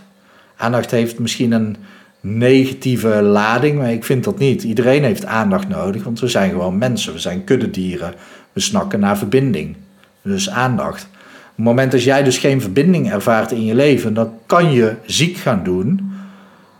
Aandacht 0.56 0.90
heeft 0.90 1.18
misschien 1.18 1.52
een 1.52 1.76
negatieve 2.20 3.22
lading, 3.22 3.78
maar 3.78 3.92
ik 3.92 4.04
vind 4.04 4.24
dat 4.24 4.38
niet. 4.38 4.62
Iedereen 4.62 5.04
heeft 5.04 5.24
aandacht 5.24 5.68
nodig, 5.68 6.04
want 6.04 6.20
we 6.20 6.28
zijn 6.28 6.50
gewoon 6.50 6.78
mensen, 6.78 7.12
we 7.12 7.18
zijn 7.18 7.44
kuddedieren. 7.44 8.14
We 8.52 8.60
snakken 8.60 9.00
naar 9.00 9.18
verbinding. 9.18 9.76
Dus 10.22 10.50
aandacht. 10.50 11.02
Op 11.02 11.56
het 11.56 11.64
moment 11.64 11.92
dat 11.92 12.02
jij 12.02 12.22
dus 12.22 12.38
geen 12.38 12.60
verbinding 12.60 13.12
ervaart 13.12 13.52
in 13.52 13.64
je 13.64 13.74
leven, 13.74 14.14
dan 14.14 14.32
kan 14.46 14.72
je 14.72 14.94
ziek 15.06 15.36
gaan 15.36 15.60
doen. 15.64 16.12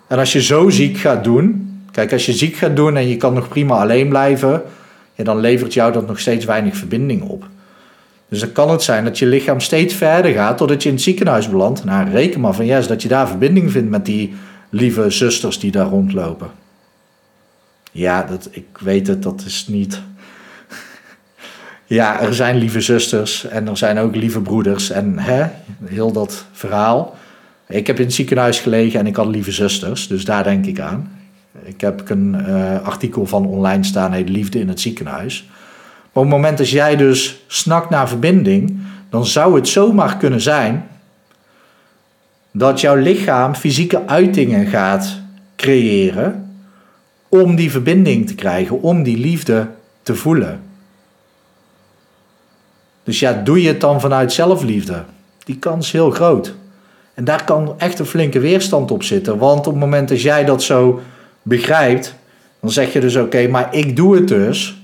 En 0.06 0.18
als 0.18 0.32
je 0.32 0.42
zo 0.42 0.68
ziek 0.68 0.98
gaat 0.98 1.24
doen, 1.24 1.78
kijk, 1.90 2.12
als 2.12 2.26
je 2.26 2.32
ziek 2.32 2.56
gaat 2.56 2.76
doen 2.76 2.96
en 2.96 3.08
je 3.08 3.16
kan 3.16 3.34
nog 3.34 3.48
prima 3.48 3.74
alleen 3.74 4.08
blijven, 4.08 4.62
ja, 5.14 5.24
dan 5.24 5.40
levert 5.40 5.74
jou 5.74 5.92
dat 5.92 6.06
nog 6.06 6.18
steeds 6.18 6.44
weinig 6.44 6.76
verbinding 6.76 7.22
op. 7.22 7.44
Dus 8.28 8.40
dan 8.40 8.52
kan 8.52 8.70
het 8.70 8.82
zijn 8.82 9.04
dat 9.04 9.18
je 9.18 9.26
lichaam 9.26 9.60
steeds 9.60 9.94
verder 9.94 10.32
gaat 10.32 10.56
totdat 10.56 10.82
je 10.82 10.88
in 10.88 10.94
het 10.94 11.04
ziekenhuis 11.04 11.48
belandt. 11.48 11.84
Nou, 11.84 12.10
reken 12.10 12.40
maar 12.40 12.54
van 12.54 12.66
yes, 12.66 12.86
dat 12.86 13.02
je 13.02 13.08
daar 13.08 13.28
verbinding 13.28 13.72
vindt 13.72 13.90
met 13.90 14.04
die 14.04 14.34
lieve 14.68 15.10
zusters 15.10 15.58
die 15.58 15.70
daar 15.70 15.86
rondlopen. 15.86 16.50
Ja, 17.92 18.22
dat, 18.22 18.48
ik 18.50 18.66
weet 18.80 19.06
het, 19.06 19.22
dat 19.22 19.42
is 19.46 19.66
niet. 19.68 20.00
Ja, 21.94 22.20
er 22.20 22.34
zijn 22.34 22.56
lieve 22.56 22.80
zusters 22.80 23.48
en 23.48 23.68
er 23.68 23.76
zijn 23.76 23.98
ook 23.98 24.16
lieve 24.16 24.40
broeders 24.40 24.90
en 24.90 25.18
hè, 25.18 25.46
heel 25.84 26.12
dat 26.12 26.44
verhaal. 26.52 27.16
Ik 27.68 27.86
heb 27.86 27.98
in 27.98 28.04
het 28.04 28.14
ziekenhuis 28.14 28.58
gelegen 28.58 29.00
en 29.00 29.06
ik 29.06 29.16
had 29.16 29.26
lieve 29.26 29.52
zusters, 29.52 30.08
dus 30.08 30.24
daar 30.24 30.44
denk 30.44 30.66
ik 30.66 30.80
aan. 30.80 31.12
Ik 31.62 31.80
heb 31.80 32.10
een 32.10 32.36
uh, 32.48 32.82
artikel 32.82 33.26
van 33.26 33.46
online 33.46 33.84
staan, 33.84 34.12
heet 34.12 34.28
Liefde 34.28 34.58
in 34.58 34.68
het 34.68 34.80
ziekenhuis. 34.80 35.48
Maar 36.12 36.22
op 36.24 36.30
het 36.30 36.30
moment 36.30 36.58
dat 36.58 36.70
jij 36.70 36.96
dus 36.96 37.44
snakt 37.46 37.90
naar 37.90 38.08
verbinding, 38.08 38.78
dan 39.08 39.26
zou 39.26 39.54
het 39.54 39.68
zomaar 39.68 40.16
kunnen 40.16 40.40
zijn 40.40 40.86
dat 42.50 42.80
jouw 42.80 42.96
lichaam 42.96 43.54
fysieke 43.54 44.06
uitingen 44.06 44.66
gaat 44.66 45.20
creëren 45.56 46.54
om 47.28 47.56
die 47.56 47.70
verbinding 47.70 48.26
te 48.26 48.34
krijgen, 48.34 48.82
om 48.82 49.02
die 49.02 49.18
liefde 49.18 49.66
te 50.02 50.14
voelen. 50.14 50.68
Dus 53.04 53.20
ja, 53.20 53.32
doe 53.32 53.62
je 53.62 53.68
het 53.68 53.80
dan 53.80 54.00
vanuit 54.00 54.32
zelfliefde? 54.32 55.04
Die 55.44 55.56
kans 55.56 55.86
is 55.86 55.92
heel 55.92 56.10
groot. 56.10 56.54
En 57.14 57.24
daar 57.24 57.44
kan 57.44 57.74
echt 57.78 57.98
een 57.98 58.06
flinke 58.06 58.40
weerstand 58.40 58.90
op 58.90 59.02
zitten. 59.02 59.38
Want 59.38 59.66
op 59.66 59.72
het 59.72 59.82
moment 59.82 60.08
dat 60.08 60.22
jij 60.22 60.44
dat 60.44 60.62
zo 60.62 61.00
begrijpt, 61.42 62.14
dan 62.60 62.70
zeg 62.70 62.92
je 62.92 63.00
dus 63.00 63.16
oké, 63.16 63.48
maar 63.48 63.74
ik 63.74 63.96
doe 63.96 64.14
het 64.14 64.28
dus 64.28 64.80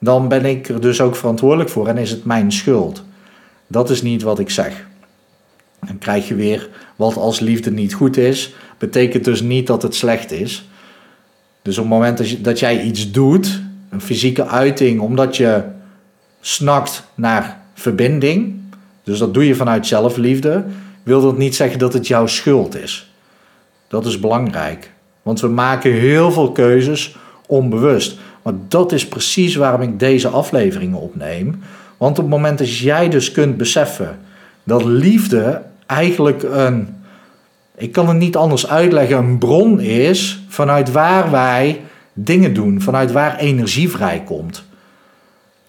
dan 0.00 0.28
ben 0.28 0.44
ik 0.44 0.68
er 0.68 0.80
dus 0.80 1.00
ook 1.00 1.16
verantwoordelijk 1.16 1.70
voor 1.70 1.86
en 1.86 1.98
is 1.98 2.10
het 2.10 2.24
mijn 2.24 2.52
schuld. 2.52 3.02
Dat 3.66 3.90
is 3.90 4.02
niet 4.02 4.22
wat 4.22 4.38
ik 4.38 4.50
zeg. 4.50 4.86
Dan 5.86 5.98
krijg 5.98 6.28
je 6.28 6.34
weer 6.34 6.68
wat 6.96 7.16
als 7.16 7.40
liefde 7.40 7.70
niet 7.70 7.94
goed 7.94 8.16
is, 8.16 8.54
betekent 8.78 9.24
dus 9.24 9.40
niet 9.40 9.66
dat 9.66 9.82
het 9.82 9.94
slecht 9.94 10.32
is. 10.32 10.68
Dus 11.62 11.78
op 11.78 11.84
het 11.84 11.92
moment 11.92 12.44
dat 12.44 12.58
jij 12.58 12.82
iets 12.82 13.10
doet, 13.10 13.60
een 13.90 14.00
fysieke 14.00 14.46
uiting, 14.46 15.00
omdat 15.00 15.36
je 15.36 15.62
snakt 16.40 17.04
naar 17.14 17.60
verbinding, 17.74 18.60
dus 19.02 19.18
dat 19.18 19.34
doe 19.34 19.46
je 19.46 19.54
vanuit 19.54 19.86
zelfliefde, 19.86 20.64
wil 21.02 21.20
dat 21.20 21.38
niet 21.38 21.54
zeggen 21.54 21.78
dat 21.78 21.92
het 21.92 22.06
jouw 22.06 22.26
schuld 22.26 22.76
is. 22.76 23.12
Dat 23.88 24.06
is 24.06 24.20
belangrijk. 24.20 24.92
Want 25.22 25.40
we 25.40 25.48
maken 25.48 25.92
heel 25.92 26.32
veel 26.32 26.52
keuzes 26.52 27.16
onbewust. 27.46 28.18
Maar 28.42 28.54
dat 28.68 28.92
is 28.92 29.08
precies 29.08 29.54
waarom 29.54 29.80
ik 29.80 29.98
deze 29.98 30.28
afleveringen 30.28 31.00
opneem. 31.00 31.62
Want 31.96 32.18
op 32.18 32.24
het 32.24 32.34
moment 32.34 32.58
dat 32.58 32.78
jij 32.78 33.08
dus 33.08 33.32
kunt 33.32 33.56
beseffen 33.56 34.18
dat 34.64 34.84
liefde 34.84 35.62
eigenlijk 35.86 36.42
een, 36.42 36.88
ik 37.76 37.92
kan 37.92 38.08
het 38.08 38.16
niet 38.16 38.36
anders 38.36 38.68
uitleggen, 38.68 39.16
een 39.18 39.38
bron 39.38 39.80
is 39.80 40.42
vanuit 40.48 40.92
waar 40.92 41.30
wij 41.30 41.80
dingen 42.12 42.54
doen, 42.54 42.80
vanuit 42.80 43.12
waar 43.12 43.38
energie 43.38 43.90
vrijkomt. 43.90 44.64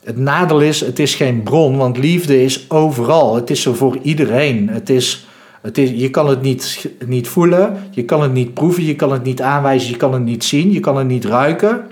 Het 0.04 0.18
nadeel 0.18 0.60
is, 0.60 0.80
het 0.80 1.00
is 1.00 1.16
geen 1.16 1.44
bron, 1.44 1.78
want 1.78 1.98
liefde 1.98 2.44
is 2.44 2.70
overal. 2.70 3.36
Het 3.36 3.50
is 3.50 3.66
er 3.66 3.76
voor 3.76 3.98
iedereen. 4.02 4.70
Het 4.70 4.90
is, 4.90 5.28
het 5.62 5.78
is, 5.78 5.90
je 5.90 6.10
kan 6.10 6.28
het 6.28 6.42
niet, 6.42 6.90
niet 7.06 7.28
voelen, 7.28 7.78
je 7.92 8.06
kan 8.06 8.22
het 8.22 8.34
niet 8.34 8.54
proeven, 8.54 8.86
je 8.86 8.96
kan 8.96 9.12
het 9.12 9.24
niet 9.24 9.42
aanwijzen, 9.42 9.90
je 9.90 9.98
kan 9.98 10.14
het 10.14 10.24
niet 10.24 10.44
zien, 10.44 10.72
je 10.72 10.80
kan 10.80 10.98
het 10.98 11.08
niet 11.08 11.26
ruiken. 11.26 11.86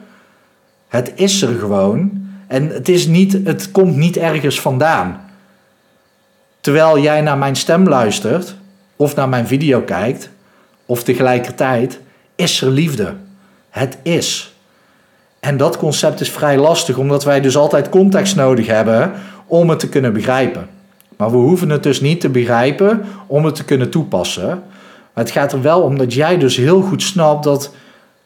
Het 0.87 1.11
is 1.15 1.41
er 1.41 1.59
gewoon. 1.59 2.27
En 2.47 2.67
het, 2.67 2.89
is 2.89 3.07
niet, 3.07 3.37
het 3.43 3.71
komt 3.71 3.95
niet 3.95 4.17
ergens 4.17 4.61
vandaan. 4.61 5.21
Terwijl 6.59 6.99
jij 6.99 7.21
naar 7.21 7.37
mijn 7.37 7.55
stem 7.55 7.87
luistert, 7.87 8.55
of 8.95 9.15
naar 9.15 9.29
mijn 9.29 9.47
video 9.47 9.81
kijkt, 9.81 10.29
of 10.85 11.03
tegelijkertijd, 11.03 11.99
is 12.35 12.61
er 12.61 12.69
liefde. 12.69 13.15
Het 13.69 13.97
is. 14.01 14.53
En 15.39 15.57
dat 15.57 15.77
concept 15.77 16.21
is 16.21 16.29
vrij 16.29 16.57
lastig, 16.57 16.97
omdat 16.97 17.23
wij 17.23 17.41
dus 17.41 17.57
altijd 17.57 17.89
context 17.89 18.35
nodig 18.35 18.67
hebben 18.67 19.11
om 19.45 19.69
het 19.69 19.79
te 19.79 19.89
kunnen 19.89 20.13
begrijpen. 20.13 20.67
Maar 21.17 21.31
we 21.31 21.37
hoeven 21.37 21.69
het 21.69 21.83
dus 21.83 22.01
niet 22.01 22.21
te 22.21 22.29
begrijpen 22.29 23.01
om 23.27 23.45
het 23.45 23.55
te 23.55 23.65
kunnen 23.65 23.89
toepassen. 23.89 24.47
Maar 25.13 25.23
het 25.23 25.31
gaat 25.31 25.53
er 25.53 25.61
wel 25.61 25.81
om 25.81 25.97
dat 25.97 26.13
jij 26.13 26.37
dus 26.37 26.55
heel 26.55 26.81
goed 26.81 27.03
snapt 27.03 27.43
dat 27.43 27.73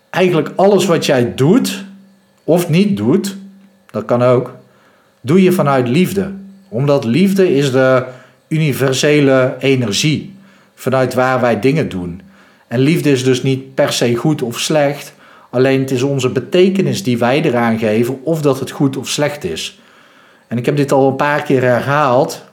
eigenlijk 0.09 0.51
alles 0.55 0.85
wat 0.85 1.05
jij 1.05 1.33
doet, 1.35 1.83
of 2.43 2.69
niet 2.69 2.97
doet, 2.97 3.35
dat 3.91 4.05
kan 4.05 4.23
ook, 4.23 4.55
doe 5.21 5.43
je 5.43 5.51
vanuit 5.51 5.87
liefde. 5.87 6.31
Omdat 6.69 7.03
liefde 7.03 7.55
is 7.55 7.71
de 7.71 8.05
universele 8.47 9.55
energie 9.59 10.35
vanuit 10.75 11.13
waar 11.13 11.41
wij 11.41 11.59
dingen 11.59 11.89
doen. 11.89 12.21
En 12.67 12.79
liefde 12.79 13.11
is 13.11 13.23
dus 13.23 13.43
niet 13.43 13.75
per 13.75 13.93
se 13.93 14.15
goed 14.15 14.41
of 14.41 14.59
slecht, 14.59 15.12
alleen 15.53 15.79
het 15.79 15.91
is 15.91 16.01
onze 16.01 16.29
betekenis 16.29 17.03
die 17.03 17.17
wij 17.17 17.41
eraan 17.41 17.77
geven 17.77 18.19
of 18.23 18.41
dat 18.41 18.59
het 18.59 18.71
goed 18.71 18.97
of 18.97 19.07
slecht 19.07 19.43
is. 19.43 19.79
En 20.47 20.57
ik 20.57 20.65
heb 20.65 20.75
dit 20.75 20.91
al 20.91 21.07
een 21.07 21.15
paar 21.15 21.43
keer 21.43 21.61
herhaald. 21.61 22.43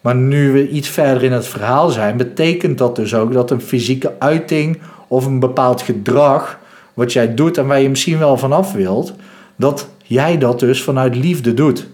Maar 0.00 0.14
nu 0.14 0.52
we 0.52 0.68
iets 0.68 0.88
verder 0.88 1.22
in 1.22 1.32
het 1.32 1.46
verhaal 1.46 1.90
zijn, 1.90 2.16
betekent 2.16 2.78
dat 2.78 2.96
dus 2.96 3.14
ook 3.14 3.32
dat 3.32 3.50
een 3.50 3.60
fysieke 3.60 4.12
uiting 4.18 4.80
of 5.08 5.26
een 5.26 5.38
bepaald 5.38 5.82
gedrag, 5.82 6.58
wat 6.94 7.12
jij 7.12 7.34
doet 7.34 7.58
en 7.58 7.66
waar 7.66 7.80
je 7.80 7.88
misschien 7.88 8.18
wel 8.18 8.36
vanaf 8.36 8.72
wilt, 8.72 9.12
dat 9.56 9.88
jij 10.02 10.38
dat 10.38 10.60
dus 10.60 10.82
vanuit 10.82 11.16
liefde 11.16 11.54
doet. 11.54 11.86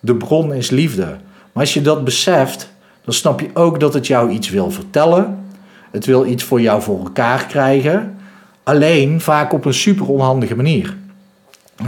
De 0.00 0.14
bron 0.14 0.54
is 0.54 0.70
liefde. 0.70 1.04
Maar 1.52 1.62
als 1.62 1.74
je 1.74 1.82
dat 1.82 2.04
beseft, 2.04 2.72
dan 3.04 3.14
snap 3.14 3.40
je 3.40 3.50
ook 3.54 3.80
dat 3.80 3.94
het 3.94 4.06
jou 4.06 4.30
iets 4.30 4.50
wil 4.50 4.70
vertellen. 4.70 5.38
Het 5.90 6.06
wil 6.06 6.26
iets 6.26 6.42
voor 6.44 6.60
jou 6.60 6.82
voor 6.82 6.98
elkaar 6.98 7.46
krijgen. 7.46 8.16
Alleen 8.66 9.20
vaak 9.20 9.52
op 9.52 9.64
een 9.64 9.74
super 9.74 10.08
onhandige 10.08 10.56
manier. 10.56 10.96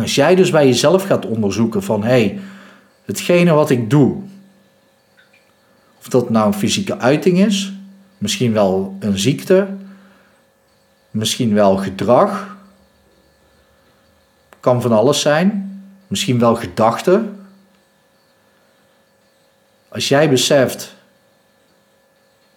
Als 0.00 0.14
jij 0.14 0.34
dus 0.34 0.50
bij 0.50 0.66
jezelf 0.66 1.04
gaat 1.04 1.26
onderzoeken 1.26 1.82
van 1.82 2.02
hé, 2.02 2.08
hey, 2.08 2.40
hetgene 3.04 3.52
wat 3.52 3.70
ik 3.70 3.90
doe, 3.90 4.22
of 5.98 6.08
dat 6.08 6.30
nou 6.30 6.46
een 6.46 6.58
fysieke 6.58 6.98
uiting 6.98 7.38
is, 7.38 7.72
misschien 8.18 8.52
wel 8.52 8.96
een 9.00 9.18
ziekte, 9.18 9.66
misschien 11.10 11.54
wel 11.54 11.76
gedrag, 11.76 12.56
kan 14.60 14.82
van 14.82 14.92
alles 14.92 15.20
zijn, 15.20 15.80
misschien 16.06 16.38
wel 16.38 16.54
gedachten. 16.54 17.46
Als 19.88 20.08
jij 20.08 20.30
beseft 20.30 20.94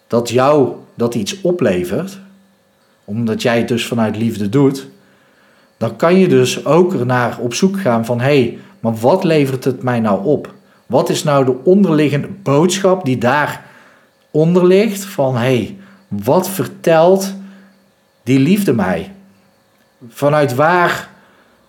dat 0.06 0.28
jou 0.28 0.76
dat 0.94 1.14
iets 1.14 1.40
oplevert, 1.40 2.18
omdat 3.04 3.42
jij 3.42 3.58
het 3.58 3.68
dus 3.68 3.86
vanuit 3.86 4.16
liefde 4.16 4.48
doet, 4.48 4.86
dan 5.76 5.96
kan 5.96 6.18
je 6.18 6.28
dus 6.28 6.64
ook 6.64 6.94
ernaar 6.94 7.38
op 7.38 7.54
zoek 7.54 7.80
gaan 7.80 8.04
van 8.04 8.20
hé, 8.20 8.26
hey, 8.26 8.58
maar 8.80 8.94
wat 8.94 9.24
levert 9.24 9.64
het 9.64 9.82
mij 9.82 10.00
nou 10.00 10.24
op? 10.24 10.54
Wat 10.86 11.08
is 11.08 11.22
nou 11.22 11.44
de 11.44 11.64
onderliggende 11.64 12.28
boodschap 12.42 13.04
die 13.04 13.18
daaronder 13.18 14.66
ligt 14.66 15.04
van 15.04 15.34
hé, 15.34 15.40
hey, 15.40 15.76
wat 16.08 16.48
vertelt 16.48 17.34
die 18.22 18.38
liefde 18.38 18.72
mij? 18.72 19.12
Vanuit 20.08 20.54
waar 20.54 21.10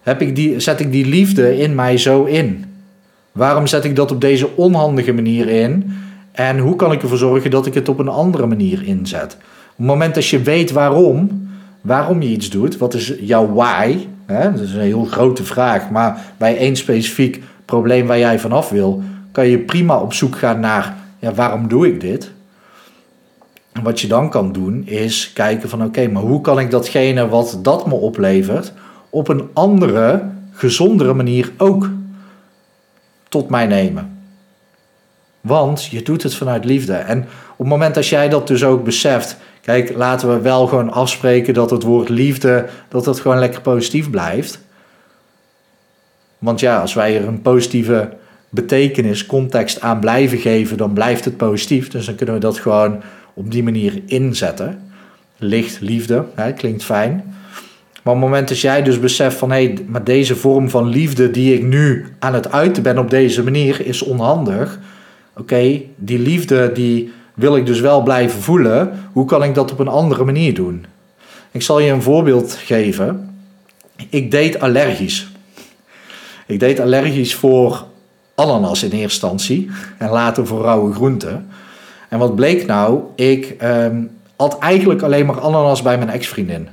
heb 0.01 0.21
ik 0.21 0.35
die, 0.35 0.59
zet 0.59 0.79
ik 0.79 0.91
die 0.91 1.05
liefde 1.05 1.57
in 1.57 1.75
mij 1.75 1.97
zo 1.97 2.23
in? 2.23 2.65
Waarom 3.31 3.67
zet 3.67 3.83
ik 3.83 3.95
dat 3.95 4.11
op 4.11 4.21
deze 4.21 4.55
onhandige 4.55 5.13
manier 5.13 5.47
in? 5.47 5.93
En 6.31 6.59
hoe 6.59 6.75
kan 6.75 6.91
ik 6.91 7.01
ervoor 7.01 7.17
zorgen 7.17 7.51
dat 7.51 7.65
ik 7.65 7.73
het 7.73 7.89
op 7.89 7.99
een 7.99 8.07
andere 8.07 8.45
manier 8.45 8.83
inzet? 8.83 9.37
Op 9.73 9.79
het 9.79 9.87
moment 9.87 10.15
dat 10.15 10.27
je 10.27 10.41
weet 10.41 10.71
waarom, 10.71 11.49
waarom 11.81 12.21
je 12.21 12.29
iets 12.29 12.49
doet, 12.49 12.77
wat 12.77 12.93
is 12.93 13.13
jouw 13.19 13.53
why? 13.53 13.97
Hè? 14.25 14.51
Dat 14.51 14.61
is 14.61 14.73
een 14.73 14.79
heel 14.79 15.05
grote 15.05 15.43
vraag, 15.43 15.89
maar 15.89 16.21
bij 16.37 16.57
één 16.57 16.75
specifiek 16.75 17.43
probleem 17.65 18.07
waar 18.07 18.19
jij 18.19 18.39
vanaf 18.39 18.69
wil, 18.69 19.03
kan 19.31 19.47
je 19.47 19.59
prima 19.59 19.99
op 19.99 20.13
zoek 20.13 20.37
gaan 20.37 20.59
naar 20.59 20.95
ja, 21.19 21.33
waarom 21.33 21.67
doe 21.67 21.87
ik 21.87 22.01
dit? 22.01 22.31
En 23.71 23.83
wat 23.83 24.01
je 24.01 24.07
dan 24.07 24.29
kan 24.29 24.51
doen 24.51 24.87
is 24.87 25.33
kijken 25.33 25.69
van 25.69 25.83
oké, 25.83 26.07
maar 26.07 26.21
hoe 26.21 26.41
kan 26.41 26.59
ik 26.59 26.71
datgene 26.71 27.27
wat 27.27 27.59
dat 27.61 27.87
me 27.87 27.93
oplevert 27.93 28.73
op 29.09 29.27
een 29.27 29.49
andere, 29.53 30.23
gezondere 30.51 31.13
manier 31.13 31.51
ook 31.57 31.89
tot 33.29 33.49
mij 33.49 33.65
nemen? 33.65 34.17
Want 35.41 35.85
je 35.85 36.01
doet 36.01 36.23
het 36.23 36.35
vanuit 36.35 36.65
liefde. 36.65 36.93
En 36.93 37.19
op 37.51 37.57
het 37.57 37.67
moment 37.67 37.95
dat 37.95 38.07
jij 38.07 38.29
dat 38.29 38.47
dus 38.47 38.63
ook 38.63 38.83
beseft, 38.83 39.37
kijk, 39.63 39.95
laten 39.95 40.29
we 40.29 40.41
wel 40.41 40.67
gewoon 40.67 40.91
afspreken 40.91 41.53
dat 41.53 41.69
het 41.69 41.83
woord 41.83 42.09
liefde, 42.09 42.65
dat 42.89 43.05
het 43.05 43.19
gewoon 43.19 43.39
lekker 43.39 43.61
positief 43.61 44.09
blijft. 44.09 44.59
Want 46.37 46.59
ja, 46.59 46.79
als 46.79 46.93
wij 46.93 47.17
er 47.17 47.27
een 47.27 47.41
positieve 47.41 48.09
betekenis, 48.49 49.25
context 49.25 49.81
aan 49.81 49.99
blijven 49.99 50.37
geven, 50.37 50.77
dan 50.77 50.93
blijft 50.93 51.25
het 51.25 51.37
positief. 51.37 51.87
Dus 51.87 52.05
dan 52.05 52.15
kunnen 52.15 52.35
we 52.35 52.41
dat 52.41 52.57
gewoon 52.57 53.01
op 53.33 53.51
die 53.51 53.63
manier 53.63 54.01
inzetten. 54.05 54.91
Licht, 55.37 55.81
liefde, 55.81 56.25
hè, 56.35 56.53
klinkt 56.53 56.83
fijn. 56.83 57.23
Maar 58.03 58.13
op 58.13 58.21
het 58.21 58.29
moment 58.29 58.47
dat 58.47 58.59
jij 58.59 58.83
dus 58.83 58.99
beseft 58.99 59.37
van 59.37 59.51
hé, 59.51 59.65
hey, 59.65 59.85
maar 59.87 60.03
deze 60.03 60.35
vorm 60.35 60.69
van 60.69 60.87
liefde 60.87 61.31
die 61.31 61.53
ik 61.53 61.63
nu 61.63 62.05
aan 62.19 62.33
het 62.33 62.51
uiten 62.51 62.83
ben 62.83 62.97
op 62.97 63.09
deze 63.09 63.43
manier 63.43 63.85
is 63.85 64.01
onhandig 64.01 64.79
oké, 65.37 65.81
die 65.95 66.19
liefde 66.19 66.71
die 66.71 67.11
wil 67.33 67.55
ik 67.55 67.65
dus 67.65 67.79
wel 67.79 68.01
blijven 68.01 68.41
voelen. 68.41 68.99
Hoe 69.11 69.25
kan 69.25 69.43
ik 69.43 69.55
dat 69.55 69.71
op 69.71 69.79
een 69.79 69.87
andere 69.87 70.23
manier 70.23 70.53
doen? 70.53 70.85
Ik 71.51 71.61
zal 71.61 71.79
je 71.79 71.91
een 71.91 72.01
voorbeeld 72.01 72.53
geven. 72.53 73.37
Ik 74.09 74.31
deed 74.31 74.59
allergisch. 74.59 75.27
Ik 76.45 76.59
deed 76.59 76.79
allergisch 76.79 77.35
voor 77.35 77.85
ananas 78.35 78.83
in 78.83 78.89
eerste 78.89 79.01
instantie 79.01 79.69
en 79.97 80.09
later 80.09 80.47
voor 80.47 80.61
rauwe 80.61 80.93
groenten. 80.93 81.47
En 82.09 82.19
wat 82.19 82.35
bleek 82.35 82.65
nou? 82.65 83.01
Ik 83.15 83.55
had 84.35 84.59
eigenlijk 84.59 85.01
alleen 85.01 85.25
maar 85.25 85.39
ananas 85.39 85.81
bij 85.81 85.97
mijn 85.97 86.09
ex-vriendin. 86.09 86.67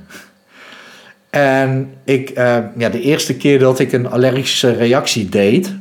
En 1.31 1.93
ik, 2.03 2.29
uh, 2.29 2.57
ja, 2.77 2.89
de 2.89 3.01
eerste 3.01 3.35
keer 3.35 3.59
dat 3.59 3.79
ik 3.79 3.91
een 3.91 4.09
allergische 4.09 4.71
reactie 4.71 5.29
deed, 5.29 5.73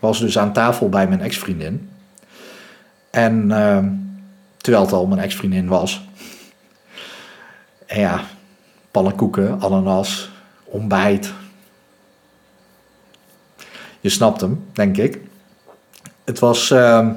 was 0.00 0.20
dus 0.20 0.38
aan 0.38 0.52
tafel 0.52 0.88
bij 0.88 1.08
mijn 1.08 1.20
ex-vriendin. 1.20 1.88
En 3.10 3.44
uh, 3.48 3.78
terwijl 4.64 4.84
het 4.84 4.94
al 4.94 5.06
mijn 5.06 5.20
ex-vriendin 5.20 5.68
was. 5.68 6.04
En 7.86 8.00
ja, 8.00 8.20
pannenkoeken, 8.90 9.60
ananas, 9.60 10.30
ontbijt. 10.64 11.32
Je 14.00 14.08
snapt 14.08 14.40
hem, 14.40 14.64
denk 14.72 14.96
ik. 14.96 15.20
Het 16.24 16.38
was. 16.38 16.70
Uh, 16.70 17.08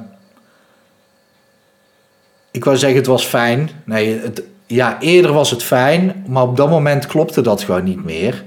ik 2.50 2.64
wou 2.64 2.76
zeggen, 2.76 2.98
het 2.98 3.06
was 3.06 3.24
fijn. 3.24 3.70
Nee, 3.84 4.20
het, 4.20 4.42
ja, 4.66 5.00
eerder 5.00 5.32
was 5.32 5.50
het 5.50 5.62
fijn, 5.62 6.24
maar 6.26 6.42
op 6.42 6.56
dat 6.56 6.68
moment 6.68 7.06
klopte 7.06 7.40
dat 7.40 7.62
gewoon 7.62 7.84
niet 7.84 8.04
meer. 8.04 8.44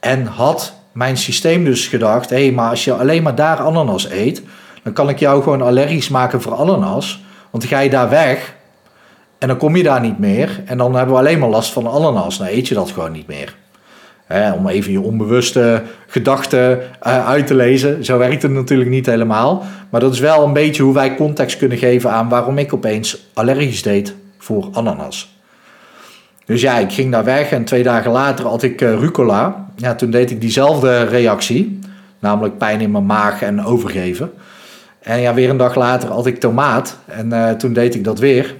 En 0.00 0.26
had 0.26 0.74
mijn 0.92 1.16
systeem 1.16 1.64
dus 1.64 1.86
gedacht: 1.86 2.30
hé, 2.30 2.42
hey, 2.44 2.52
maar 2.52 2.70
als 2.70 2.84
je 2.84 2.94
alleen 2.94 3.22
maar 3.22 3.34
daar 3.34 3.58
ananas 3.58 4.10
eet, 4.10 4.42
dan 4.82 4.92
kan 4.92 5.08
ik 5.08 5.18
jou 5.18 5.42
gewoon 5.42 5.62
allergisch 5.62 6.08
maken 6.08 6.42
voor 6.42 6.54
ananas. 6.54 7.24
Want 7.56 7.68
ga 7.68 7.78
je 7.78 7.90
daar 7.90 8.08
weg 8.08 8.54
en 9.38 9.48
dan 9.48 9.56
kom 9.56 9.76
je 9.76 9.82
daar 9.82 10.00
niet 10.00 10.18
meer. 10.18 10.62
En 10.64 10.78
dan 10.78 10.94
hebben 10.94 11.14
we 11.14 11.20
alleen 11.20 11.38
maar 11.38 11.48
last 11.48 11.72
van 11.72 11.86
ananas. 11.86 12.38
Dan 12.38 12.46
eet 12.46 12.68
je 12.68 12.74
dat 12.74 12.90
gewoon 12.90 13.12
niet 13.12 13.26
meer. 13.26 13.54
om 14.54 14.68
even 14.68 14.92
je 14.92 15.00
onbewuste 15.00 15.82
gedachten 16.06 16.78
uh, 16.78 17.28
uit 17.28 17.46
te 17.46 17.54
lezen. 17.54 18.04
Zo 18.04 18.18
werkt 18.18 18.42
het 18.42 18.50
natuurlijk 18.50 18.90
niet 18.90 19.06
helemaal. 19.06 19.64
Maar 19.90 20.00
dat 20.00 20.12
is 20.12 20.18
wel 20.18 20.44
een 20.44 20.52
beetje 20.52 20.82
hoe 20.82 20.94
wij 20.94 21.14
context 21.14 21.58
kunnen 21.58 21.78
geven 21.78 22.10
aan 22.10 22.28
waarom 22.28 22.58
ik 22.58 22.72
opeens 22.72 23.26
allergisch 23.34 23.82
deed 23.82 24.14
voor 24.38 24.68
ananas. 24.72 25.38
Dus 26.44 26.60
ja, 26.60 26.78
ik 26.78 26.92
ging 26.92 27.12
daar 27.12 27.24
weg 27.24 27.50
en 27.50 27.64
twee 27.64 27.82
dagen 27.82 28.10
later 28.10 28.46
had 28.46 28.62
ik 28.62 28.80
uh, 28.80 28.94
rucola. 28.94 29.66
Ja, 29.76 29.94
toen 29.94 30.10
deed 30.10 30.30
ik 30.30 30.40
diezelfde 30.40 31.02
reactie. 31.02 31.78
Namelijk 32.18 32.58
pijn 32.58 32.80
in 32.80 32.90
mijn 32.90 33.06
maag 33.06 33.42
en 33.42 33.64
overgeven. 33.64 34.32
En 35.06 35.20
ja, 35.20 35.34
weer 35.34 35.50
een 35.50 35.56
dag 35.56 35.74
later 35.74 36.08
had 36.08 36.26
ik 36.26 36.40
tomaat. 36.40 36.98
En 37.04 37.26
uh, 37.26 37.50
toen 37.50 37.72
deed 37.72 37.94
ik 37.94 38.04
dat 38.04 38.18
weer. 38.18 38.54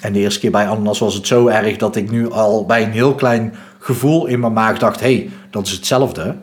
En 0.00 0.12
de 0.12 0.18
eerste 0.18 0.40
keer 0.40 0.50
bij 0.50 0.68
ananas 0.68 0.98
was 0.98 1.14
het 1.14 1.26
zo 1.26 1.46
erg 1.46 1.76
dat 1.76 1.96
ik 1.96 2.10
nu 2.10 2.30
al 2.30 2.66
bij 2.66 2.82
een 2.82 2.90
heel 2.90 3.14
klein 3.14 3.54
gevoel 3.78 4.26
in 4.26 4.40
mijn 4.40 4.52
maag 4.52 4.78
dacht: 4.78 5.00
hé, 5.00 5.14
hey, 5.14 5.30
dat 5.50 5.66
is 5.66 5.72
hetzelfde. 5.72 6.34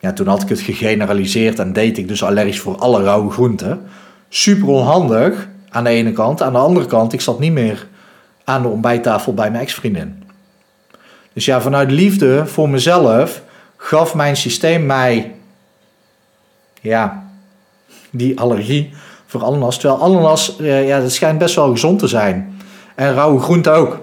Ja, 0.00 0.12
toen 0.12 0.26
had 0.26 0.42
ik 0.42 0.48
het 0.48 0.60
gegeneraliseerd 0.60 1.58
en 1.58 1.72
deed 1.72 1.98
ik 1.98 2.08
dus 2.08 2.24
allergisch 2.24 2.60
voor 2.60 2.76
alle 2.76 3.02
rauwe 3.02 3.30
groenten. 3.30 3.82
Super 4.28 4.68
onhandig 4.68 5.48
aan 5.68 5.84
de 5.84 5.90
ene 5.90 6.12
kant. 6.12 6.42
Aan 6.42 6.52
de 6.52 6.58
andere 6.58 6.86
kant, 6.86 7.12
ik 7.12 7.20
zat 7.20 7.38
niet 7.38 7.52
meer 7.52 7.86
aan 8.44 8.62
de 8.62 8.68
ontbijttafel 8.68 9.34
bij 9.34 9.50
mijn 9.50 9.62
ex-vriendin. 9.62 10.22
Dus 11.32 11.44
ja, 11.44 11.60
vanuit 11.60 11.90
liefde 11.90 12.46
voor 12.46 12.68
mezelf 12.68 13.42
gaf 13.76 14.14
mijn 14.14 14.36
systeem 14.36 14.86
mij 14.86 15.34
ja, 16.80 17.30
die 18.12 18.40
allergie 18.40 18.94
voor 19.26 19.44
ananas. 19.44 19.78
Terwijl 19.78 20.02
ananas, 20.02 20.56
uh, 20.60 20.86
ja, 20.88 21.00
dat 21.00 21.12
schijnt 21.12 21.38
best 21.38 21.54
wel 21.54 21.70
gezond 21.70 21.98
te 21.98 22.08
zijn. 22.08 22.60
En 22.94 23.14
rauwe 23.14 23.40
groente 23.40 23.70
ook. 23.70 24.00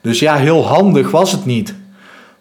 Dus 0.00 0.18
ja, 0.18 0.36
heel 0.36 0.66
handig 0.66 1.10
was 1.10 1.32
het 1.32 1.44
niet. 1.44 1.74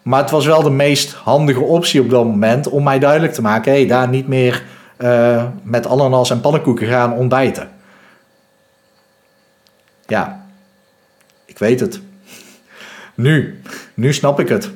Maar 0.02 0.22
het 0.22 0.32
was 0.32 0.46
wel 0.46 0.64
de 0.64 0.70
meest 0.70 1.14
handige 1.14 1.60
optie 1.60 2.02
op 2.02 2.10
dat 2.10 2.24
moment 2.24 2.70
om 2.70 2.84
mij 2.84 3.00
duidelijk 3.00 3.34
te 3.34 3.42
maken: 3.42 3.72
hé, 3.72 3.78
hey, 3.78 3.88
daar 3.88 4.10
niet 4.10 4.28
meer 4.28 4.64
uh, 4.98 5.46
met 5.64 5.88
ananas 5.88 6.30
en 6.30 6.42
pannenkoeken 6.42 6.88
gaan 6.88 7.14
ontbijten. 7.14 7.70
Ja, 10.08 10.46
ik 11.46 11.58
weet 11.58 11.80
het. 11.80 12.02
Nu, 13.16 13.62
nu 13.94 14.14
snap 14.14 14.40
ik 14.40 14.50
het. 14.50 14.72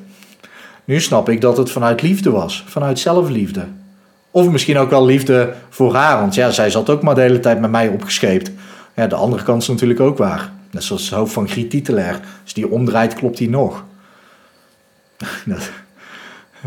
Nu 0.86 0.99
snap 1.01 1.30
ik 1.30 1.41
dat 1.41 1.57
het 1.57 1.71
vanuit 1.71 2.01
liefde 2.01 2.32
was, 2.32 2.63
vanuit 2.67 2.99
zelfliefde. 2.99 3.67
Of 4.36 4.50
misschien 4.50 4.78
ook 4.78 4.90
wel 4.90 5.06
liefde 5.06 5.54
voor 5.70 5.96
haar. 5.96 6.20
Want 6.20 6.36
ja, 6.36 6.52
zij 6.52 6.70
zat 6.70 6.90
ook 6.90 7.02
maar 7.02 7.16
de 7.16 7.22
hele 7.22 7.40
tijd 7.40 7.60
met 7.60 7.72
mij 7.72 7.88
opgescheept. 7.88 8.52
Ja, 8.96 9.08
de 9.08 9.16
andere 9.16 9.44
kant 9.44 9.62
is 9.62 9.68
natuurlijk 9.68 10.00
ook 10.00 10.18
waar. 10.18 10.52
Net 10.72 10.84
zoals 10.84 11.02
het 11.02 11.14
hoofd 11.14 11.34
van 11.34 11.50
Griet 11.50 11.70
Titelaar. 11.70 12.20
Als 12.44 12.54
die 12.54 12.72
omdraait, 12.72 13.14
klopt 13.14 13.38
die 13.38 13.50
nog. 13.50 13.84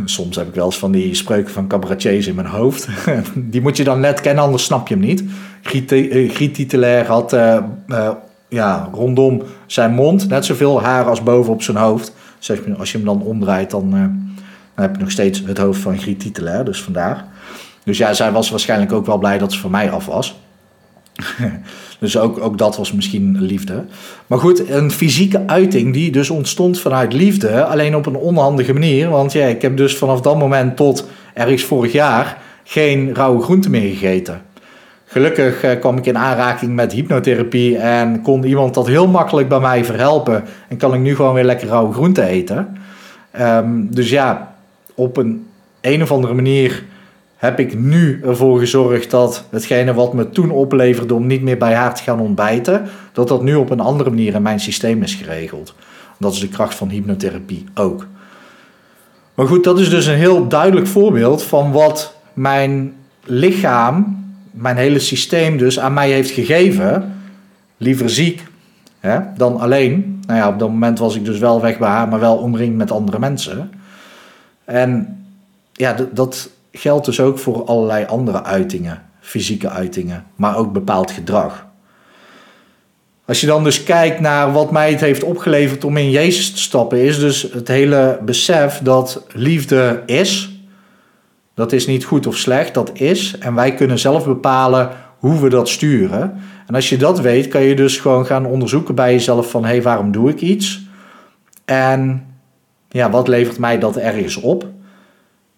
Soms 0.05 0.37
heb 0.37 0.49
ik 0.49 0.55
wel 0.55 0.65
eens 0.65 0.79
van 0.79 0.93
die 0.93 1.15
spreuken 1.15 1.53
van 1.53 1.67
cabaretiers 1.67 2.27
in 2.27 2.35
mijn 2.35 2.47
hoofd. 2.47 2.89
die 3.35 3.61
moet 3.61 3.77
je 3.77 3.85
dan 3.85 4.01
net 4.01 4.21
kennen, 4.21 4.45
anders 4.45 4.65
snap 4.65 4.89
je 4.89 4.95
hem 4.95 5.05
niet. 5.05 5.25
Griet, 5.63 6.55
Titelair 6.55 7.07
had 7.07 7.33
uh, 7.33 7.59
uh, 7.89 8.11
ja, 8.49 8.89
rondom 8.93 9.43
zijn 9.67 9.95
mond 9.95 10.29
net 10.29 10.45
zoveel 10.45 10.83
haar 10.83 11.05
als 11.05 11.23
boven 11.23 11.53
op 11.53 11.63
zijn 11.63 11.77
hoofd. 11.77 12.13
Als 12.79 12.93
je 12.93 12.97
hem 12.97 13.07
dan 13.07 13.23
omdraait, 13.23 13.71
dan, 13.71 13.91
dan 13.91 14.35
heb 14.75 14.95
je 14.95 15.01
nog 15.01 15.11
steeds 15.11 15.43
het 15.47 15.59
hoofd 15.59 15.81
van 15.81 15.99
Griet 15.99 16.21
Titelair. 16.21 16.65
Dus 16.65 16.83
vandaar. 16.83 17.35
Dus 17.87 17.99
ja, 17.99 18.13
zij 18.13 18.33
was 18.33 18.51
waarschijnlijk 18.51 18.93
ook 18.93 19.07
wel 19.07 19.19
blij 19.19 19.39
dat 19.39 19.53
ze 19.53 19.61
van 19.61 19.71
mij 19.71 19.91
af 19.91 20.07
was. 20.07 20.41
dus 21.99 22.19
ook, 22.19 22.39
ook 22.41 22.59
dat 22.59 22.77
was 22.77 22.93
misschien 22.93 23.37
liefde. 23.41 23.85
Maar 24.27 24.39
goed, 24.39 24.71
een 24.71 24.91
fysieke 24.91 25.43
uiting 25.47 25.93
die 25.93 26.11
dus 26.13 26.31
ontstond 26.31 26.81
vanuit 26.81 27.13
liefde, 27.13 27.65
alleen 27.65 27.97
op 27.97 28.07
een 28.07 28.17
onhandige 28.17 28.73
manier. 28.73 29.09
Want 29.09 29.33
ja, 29.33 29.47
ik 29.47 29.63
heb 29.63 29.77
dus 29.77 29.97
vanaf 29.97 30.21
dat 30.21 30.39
moment 30.39 30.77
tot 30.77 31.09
ergens 31.35 31.65
vorig 31.65 31.93
jaar 31.93 32.39
geen 32.65 33.15
rauwe 33.15 33.43
groenten 33.43 33.71
meer 33.71 33.91
gegeten. 33.91 34.43
Gelukkig 35.05 35.63
eh, 35.63 35.81
kwam 35.81 35.97
ik 35.97 36.07
in 36.07 36.19
aanraking 36.19 36.75
met 36.75 36.93
hypnotherapie 36.93 37.79
en 37.79 38.23
kon 38.23 38.45
iemand 38.45 38.75
dat 38.75 38.87
heel 38.87 39.09
makkelijk 39.09 39.49
bij 39.49 39.61
mij 39.61 39.85
verhelpen. 39.85 40.45
En 40.69 40.77
kan 40.77 40.95
ik 40.95 41.01
nu 41.01 41.17
gewoon 41.17 41.35
weer 41.35 41.45
lekker 41.45 41.69
rauwe 41.69 41.93
groenten 41.93 42.25
eten. 42.25 42.77
Um, 43.41 43.95
dus 43.95 44.11
ja, 44.11 44.55
op 44.95 45.17
een 45.17 45.47
een 45.81 46.03
of 46.03 46.13
andere 46.13 46.35
manier 46.35 46.85
heb 47.37 47.59
ik 47.59 47.79
nu 47.79 48.21
ervoor 48.25 48.59
gezorgd 48.59 49.11
dat 49.11 49.45
hetgene 49.51 49.95
wat 49.95 50.15
me 50.15 50.31
toen 50.31 50.51
opleverde 50.51 51.15
om 51.15 51.27
niet 51.27 51.43
meer 51.43 51.59
bij 51.59 51.75
haar 51.75 51.95
te 51.95 52.03
gaan 52.03 52.21
ontbijten, 52.21 52.89
dat 53.13 53.29
dat 53.29 53.43
nu 53.43 53.55
op 53.55 53.71
een 53.71 53.81
andere 53.81 54.11
manier 54.11 54.35
in 54.35 54.43
mijn 54.43 54.61
systeem 54.61 55.03
is 55.03 55.15
geregeld. 55.15 55.75
Dat 56.19 56.33
is 56.33 56.41
de 56.41 56.49
kracht 56.49 56.75
van 56.75 56.89
hypnotherapie 56.89 57.65
ook. 57.75 58.07
Maar 59.35 59.47
goed, 59.47 59.65
dat 59.65 59.79
is 59.79 59.91
dus 59.91 60.07
een 60.07 60.15
heel 60.15 60.49
duidelijk 60.49 60.87
voorbeeld 60.87 61.43
van 61.43 61.73
wat 61.73 62.15
mijn 62.33 62.95
lichaam, 63.25 64.25
mijn 64.51 64.77
hele 64.77 64.99
systeem 64.99 65.59
dus 65.59 65.79
aan 65.79 65.95
mij 65.95 66.11
heeft 66.11 66.31
gegeven. 66.31 67.15
Liever 67.77 68.11
ziek 68.11 68.43
hè, 69.01 69.19
dan 69.37 69.61
alleen. 69.61 70.21
Nou 70.27 70.39
ja, 70.39 70.49
op 70.49 70.59
dat 70.59 70.69
moment 70.69 70.99
was 70.99 71.17
ik 71.17 71.25
dus 71.25 71.39
wel 71.39 71.61
weg 71.61 71.79
bij 71.79 71.89
haar, 71.89 72.09
maar 72.09 72.21
wel 72.21 72.37
omringd 72.37 72.77
met 72.77 72.91
andere 72.91 73.19
mensen. 73.19 73.71
En 74.65 75.19
ja, 75.73 75.97
dat, 76.13 76.51
geldt 76.79 77.07
dus 77.07 77.21
ook 77.21 77.39
voor 77.39 77.65
allerlei 77.65 78.05
andere 78.07 78.45
uitingen, 78.45 79.03
fysieke 79.21 79.69
uitingen, 79.69 80.25
maar 80.37 80.57
ook 80.57 80.73
bepaald 80.73 81.11
gedrag. 81.11 81.67
Als 83.27 83.41
je 83.41 83.47
dan 83.47 83.65
dus 83.65 83.83
kijkt 83.83 84.21
naar 84.21 84.53
wat 84.53 84.71
mij 84.71 84.91
het 84.91 85.01
heeft 85.01 85.23
opgeleverd 85.23 85.85
om 85.85 85.97
in 85.97 86.11
Jezus 86.11 86.53
te 86.53 86.59
stappen, 86.61 87.03
is 87.03 87.19
dus 87.19 87.43
het 87.43 87.69
hele 87.69 88.19
besef 88.23 88.81
dat 88.83 89.27
liefde 89.33 90.03
is. 90.07 90.51
Dat 91.55 91.73
is 91.73 91.87
niet 91.87 92.05
goed 92.05 92.27
of 92.27 92.37
slecht, 92.37 92.75
dat 92.75 92.91
is. 92.93 93.39
En 93.39 93.55
wij 93.55 93.75
kunnen 93.75 93.99
zelf 93.99 94.25
bepalen 94.25 94.91
hoe 95.19 95.41
we 95.41 95.49
dat 95.49 95.69
sturen. 95.69 96.41
En 96.67 96.75
als 96.75 96.89
je 96.89 96.97
dat 96.97 97.21
weet, 97.21 97.49
kan 97.49 97.63
je 97.63 97.77
dus 97.77 97.99
gewoon 97.99 98.27
gaan 98.27 98.47
onderzoeken 98.47 98.95
bij 98.95 99.13
jezelf 99.13 99.51
van 99.51 99.65
hé, 99.65 99.69
hey, 99.69 99.83
waarom 99.83 100.13
doe 100.13 100.31
ik 100.31 100.41
iets? 100.41 100.81
En 101.65 102.27
ja, 102.89 103.11
wat 103.11 103.29
levert 103.29 103.59
mij 103.59 103.79
dat 103.79 103.97
ergens 103.97 104.37
op? 104.37 104.67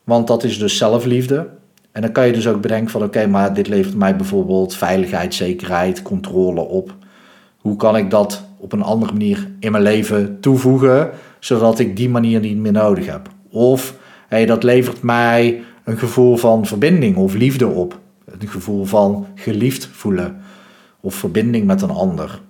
Want 0.08 0.26
dat 0.26 0.44
is 0.44 0.58
dus 0.58 0.76
zelfliefde. 0.76 1.48
En 1.92 2.02
dan 2.02 2.12
kan 2.12 2.26
je 2.26 2.32
dus 2.32 2.46
ook 2.46 2.60
bedenken 2.60 2.90
van 2.90 3.02
oké, 3.02 3.26
maar 3.26 3.54
dit 3.54 3.68
levert 3.68 3.94
mij 3.94 4.16
bijvoorbeeld 4.16 4.74
veiligheid, 4.74 5.34
zekerheid, 5.34 6.02
controle 6.02 6.60
op. 6.60 6.94
Hoe 7.58 7.76
kan 7.76 7.96
ik 7.96 8.10
dat 8.10 8.44
op 8.56 8.72
een 8.72 8.82
andere 8.82 9.12
manier 9.12 9.48
in 9.60 9.72
mijn 9.72 9.82
leven 9.82 10.40
toevoegen, 10.40 11.10
zodat 11.38 11.78
ik 11.78 11.96
die 11.96 12.08
manier 12.08 12.40
niet 12.40 12.56
meer 12.56 12.72
nodig 12.72 13.06
heb? 13.06 13.28
Of 13.50 13.94
hey, 14.28 14.46
dat 14.46 14.62
levert 14.62 15.02
mij 15.02 15.62
een 15.84 15.98
gevoel 15.98 16.36
van 16.36 16.66
verbinding 16.66 17.16
of 17.16 17.34
liefde 17.34 17.66
op. 17.66 17.98
Een 18.24 18.48
gevoel 18.48 18.84
van 18.84 19.26
geliefd 19.34 19.86
voelen 19.86 20.40
of 21.00 21.14
verbinding 21.14 21.66
met 21.66 21.82
een 21.82 21.90
ander. 21.90 22.40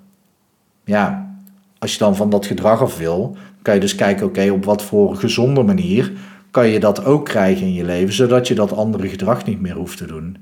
Ja, 0.84 1.36
als 1.78 1.92
je 1.92 1.98
dan 1.98 2.16
van 2.16 2.30
dat 2.30 2.46
gedrag 2.46 2.82
af 2.82 2.98
wil, 2.98 3.36
kan 3.62 3.74
je 3.74 3.80
dus 3.80 3.94
kijken, 3.94 4.26
oké, 4.26 4.50
op 4.50 4.64
wat 4.64 4.82
voor 4.82 5.16
gezonde 5.16 5.62
manier 5.62 6.12
kan 6.50 6.68
je 6.68 6.80
dat 6.80 7.04
ook 7.04 7.24
krijgen 7.24 7.66
in 7.66 7.74
je 7.74 7.84
leven, 7.84 8.14
zodat 8.14 8.48
je 8.48 8.54
dat 8.54 8.72
andere 8.72 9.08
gedrag 9.08 9.44
niet 9.44 9.60
meer 9.60 9.74
hoeft 9.74 9.98
te 9.98 10.06
doen. 10.06 10.36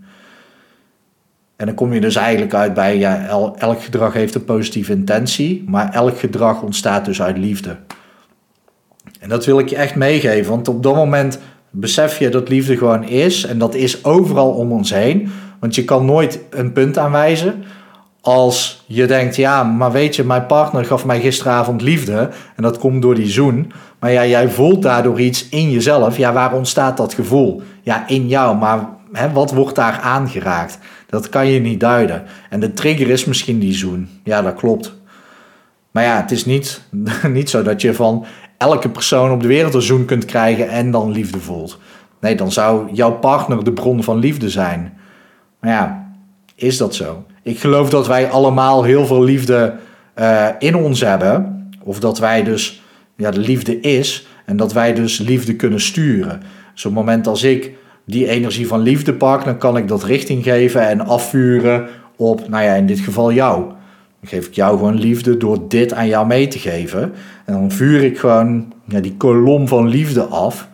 En 1.57 1.67
dan 1.67 1.75
kom 1.75 1.93
je 1.93 2.01
dus 2.01 2.17
eigenlijk 2.17 2.55
uit 2.55 2.75
bij, 2.75 2.99
ja, 2.99 3.27
elk 3.59 3.83
gedrag 3.83 4.13
heeft 4.13 4.35
een 4.35 4.45
positieve 4.45 4.93
intentie, 4.93 5.65
maar 5.67 5.93
elk 5.93 6.19
gedrag 6.19 6.63
ontstaat 6.63 7.05
dus 7.05 7.23
uit 7.23 7.39
liefde. 7.39 7.77
En 9.21 9.29
dat 9.29 9.45
wil 9.45 9.59
ik 9.59 9.69
je 9.69 9.77
echt 9.77 9.95
meegeven, 9.95 10.51
want 10.51 10.69
op 10.69 10.83
dat 10.83 10.95
moment 10.95 11.39
besef 11.71 12.19
je 12.19 12.29
dat 12.29 12.49
liefde 12.49 12.77
gewoon 12.77 13.05
is 13.05 13.45
en 13.45 13.59
dat 13.59 13.75
is 13.75 14.05
overal 14.05 14.51
om 14.51 14.73
ons 14.73 14.91
heen. 14.91 15.29
Want 15.59 15.75
je 15.75 15.85
kan 15.85 16.05
nooit 16.05 16.41
een 16.51 16.73
punt 16.73 16.99
aanwijzen 16.99 17.65
als 18.27 18.83
je 18.87 19.07
denkt, 19.07 19.37
ja, 19.37 19.63
maar 19.63 19.93
weet 19.93 20.17
je, 20.17 20.25
mijn 20.25 20.47
partner 20.47 20.85
gaf 20.85 21.05
mij 21.05 21.21
gisteravond 21.21 21.83
liefde 21.83 22.31
en 22.57 22.63
dat 22.63 22.79
komt 22.79 23.03
door 23.03 23.15
die 23.15 23.31
zoen. 23.31 23.73
Maar 23.99 24.13
ja, 24.13 24.27
jij 24.27 24.49
voelt 24.49 24.83
daardoor 24.83 25.21
iets 25.21 25.49
in 25.49 25.71
jezelf. 25.71 26.17
Ja, 26.17 26.33
waar 26.33 26.53
ontstaat 26.53 26.97
dat 26.97 27.15
gevoel? 27.15 27.63
Ja, 27.83 28.09
in 28.09 28.29
jou, 28.29 28.57
maar 28.57 28.89
hè, 29.13 29.33
wat 29.33 29.53
wordt 29.53 29.75
daar 29.75 30.01
aangeraakt? 30.01 30.79
Dat 31.07 31.29
kan 31.29 31.47
je 31.47 31.61
niet 31.61 31.81
duiden. 31.81 32.23
En 32.51 32.61
de 32.61 32.73
trigger 32.73 33.11
is 33.11 33.25
misschien 33.25 33.59
die 33.59 33.75
zoen. 33.75 34.09
Ja, 34.25 34.43
dat 34.43 34.55
klopt. 34.55 34.95
Maar 35.91 36.05
ja, 36.05 36.17
het 36.21 36.31
is 36.31 36.45
niet, 36.45 36.81
niet 37.39 37.51
zo 37.51 37.63
dat 37.63 37.81
je 37.81 37.95
van 37.95 38.25
elke 38.59 38.89
persoon 38.89 39.31
op 39.31 39.43
de 39.43 39.49
wereld 39.49 39.75
een 39.75 39.83
zoen 39.83 40.05
kunt 40.05 40.25
krijgen 40.25 40.69
en 40.69 40.91
dan 40.91 41.11
liefde 41.11 41.39
voelt. 41.39 41.79
Nee, 42.21 42.35
dan 42.35 42.53
zou 42.53 42.93
jouw 42.93 43.13
partner 43.13 43.65
de 43.65 43.73
bron 43.73 44.03
van 44.03 44.19
liefde 44.19 44.51
zijn. 44.51 44.99
Maar 45.61 45.71
ja, 45.71 46.11
is 46.55 46.77
dat 46.77 46.95
zo? 46.95 47.25
Ik 47.47 47.61
geloof 47.61 47.91
dat 47.91 48.07
wij 48.07 48.31
allemaal 48.31 48.83
heel 48.83 49.07
veel 49.07 49.23
liefde 49.23 49.75
uh, 50.19 50.49
in 50.59 50.77
ons 50.77 51.01
hebben. 51.01 51.69
Of 51.83 52.01
dat 52.01 52.19
wij 52.19 52.43
dus, 52.43 52.83
ja, 53.17 53.31
de 53.31 53.41
liefde 53.41 53.81
is. 53.81 54.27
En 54.45 54.57
dat 54.57 54.73
wij 54.73 54.95
dus 54.95 55.19
liefde 55.19 55.55
kunnen 55.55 55.81
sturen. 55.81 56.43
Dus 56.75 56.85
op 56.85 56.95
het 56.95 57.01
moment 57.01 57.27
als 57.27 57.43
ik 57.43 57.73
die 58.05 58.29
energie 58.29 58.67
van 58.67 58.81
liefde 58.81 59.15
pak, 59.15 59.45
dan 59.45 59.59
kan 59.59 59.77
ik 59.77 59.89
dat 59.89 60.05
richting 60.05 60.43
geven 60.43 60.89
en 60.89 61.01
afvuren 61.01 61.89
op, 62.17 62.49
nou 62.49 62.65
ja, 62.65 62.75
in 62.75 62.87
dit 62.87 62.99
geval 62.99 63.33
jou. 63.33 63.65
Dan 64.21 64.29
geef 64.29 64.47
ik 64.47 64.55
jou 64.55 64.77
gewoon 64.77 64.99
liefde 64.99 65.37
door 65.37 65.69
dit 65.69 65.93
aan 65.93 66.09
jou 66.09 66.27
mee 66.27 66.49
te 66.49 66.59
geven. 66.59 67.13
En 67.45 67.55
dan 67.55 67.71
vuur 67.71 68.03
ik 68.03 68.19
gewoon 68.19 68.73
ja, 68.85 69.01
die 69.01 69.17
kolom 69.17 69.69
van 69.69 69.89
liefde 69.89 70.23
af. 70.23 70.69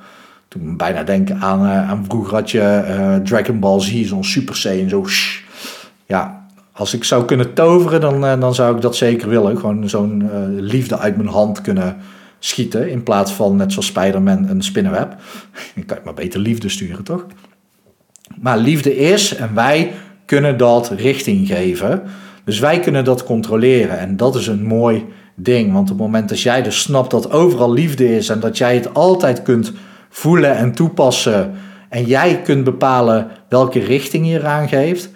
Toen 0.48 0.76
bijna 0.76 1.02
denken 1.02 1.40
aan, 1.40 1.64
uh, 1.64 1.90
aan 1.90 2.04
vroeger 2.08 2.34
had 2.34 2.50
je 2.50 2.84
uh, 2.88 3.16
Dragon 3.16 3.58
Ball 3.58 3.80
Z, 3.80 4.04
zo'n 4.04 4.24
Super 4.24 4.56
Saiyan, 4.56 4.88
zo. 4.88 5.04
Shh. 5.04 5.40
Ja, 6.06 6.41
als 6.72 6.94
ik 6.94 7.04
zou 7.04 7.24
kunnen 7.24 7.54
toveren, 7.54 8.00
dan, 8.00 8.24
uh, 8.24 8.40
dan 8.40 8.54
zou 8.54 8.76
ik 8.76 8.82
dat 8.82 8.96
zeker 8.96 9.28
willen. 9.28 9.58
Gewoon 9.58 9.88
zo'n 9.88 10.22
uh, 10.22 10.30
liefde 10.48 10.98
uit 10.98 11.16
mijn 11.16 11.28
hand 11.28 11.60
kunnen 11.60 11.96
schieten. 12.38 12.90
In 12.90 13.02
plaats 13.02 13.32
van 13.32 13.56
net 13.56 13.72
zoals 13.72 13.86
Spider-Man 13.86 14.48
een 14.48 14.62
spinnenweb. 14.62 15.16
Dan 15.74 15.84
kan 15.84 15.96
je 15.96 16.02
maar 16.04 16.14
beter 16.14 16.40
liefde 16.40 16.68
sturen, 16.68 17.04
toch? 17.04 17.26
Maar 18.40 18.58
liefde 18.58 18.96
is 18.96 19.34
en 19.34 19.54
wij 19.54 19.92
kunnen 20.24 20.56
dat 20.56 20.90
richting 20.90 21.46
geven. 21.46 22.02
Dus 22.44 22.58
wij 22.58 22.80
kunnen 22.80 23.04
dat 23.04 23.24
controleren. 23.24 23.98
En 23.98 24.16
dat 24.16 24.34
is 24.34 24.46
een 24.46 24.62
mooi 24.62 25.04
ding. 25.34 25.72
Want 25.72 25.90
op 25.90 25.96
het 25.98 26.06
moment 26.06 26.28
dat 26.28 26.40
jij 26.40 26.62
dus 26.62 26.80
snapt 26.80 27.10
dat 27.10 27.30
overal 27.30 27.72
liefde 27.72 28.16
is 28.16 28.28
en 28.28 28.40
dat 28.40 28.58
jij 28.58 28.74
het 28.74 28.94
altijd 28.94 29.42
kunt 29.42 29.72
voelen 30.08 30.56
en 30.56 30.72
toepassen. 30.72 31.52
En 31.88 32.04
jij 32.04 32.40
kunt 32.42 32.64
bepalen 32.64 33.30
welke 33.48 33.78
richting 33.80 34.28
je 34.28 34.38
eraan 34.38 34.68
geeft 34.68 35.10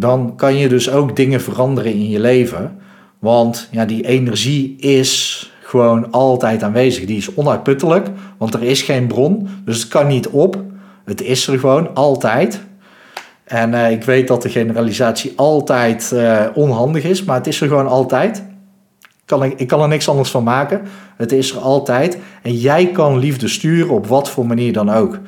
dan 0.00 0.32
kan 0.36 0.56
je 0.56 0.68
dus 0.68 0.90
ook 0.90 1.16
dingen 1.16 1.40
veranderen 1.40 1.92
in 1.92 2.08
je 2.08 2.20
leven. 2.20 2.78
Want 3.18 3.68
ja, 3.70 3.84
die 3.84 4.06
energie 4.06 4.76
is 4.76 5.44
gewoon 5.62 6.10
altijd 6.10 6.62
aanwezig. 6.62 7.04
Die 7.04 7.16
is 7.16 7.34
onuitputtelijk, 7.34 8.08
want 8.38 8.54
er 8.54 8.62
is 8.62 8.82
geen 8.82 9.06
bron. 9.06 9.48
Dus 9.64 9.80
het 9.80 9.88
kan 9.88 10.06
niet 10.06 10.28
op. 10.28 10.62
Het 11.04 11.22
is 11.22 11.46
er 11.46 11.58
gewoon 11.58 11.94
altijd. 11.94 12.60
En 13.44 13.72
uh, 13.72 13.90
ik 13.90 14.04
weet 14.04 14.28
dat 14.28 14.42
de 14.42 14.48
generalisatie 14.48 15.32
altijd 15.36 16.10
uh, 16.14 16.44
onhandig 16.54 17.04
is, 17.04 17.24
maar 17.24 17.36
het 17.36 17.46
is 17.46 17.60
er 17.60 17.68
gewoon 17.68 17.88
altijd. 17.88 18.44
Kan 19.24 19.42
ik, 19.42 19.60
ik 19.60 19.66
kan 19.66 19.82
er 19.82 19.88
niks 19.88 20.08
anders 20.08 20.30
van 20.30 20.44
maken. 20.44 20.80
Het 21.16 21.32
is 21.32 21.50
er 21.52 21.58
altijd. 21.58 22.18
En 22.42 22.54
jij 22.54 22.86
kan 22.86 23.18
liefde 23.18 23.48
sturen 23.48 23.94
op 23.94 24.06
wat 24.06 24.30
voor 24.30 24.46
manier 24.46 24.72
dan 24.72 24.90
ook. 24.90 25.18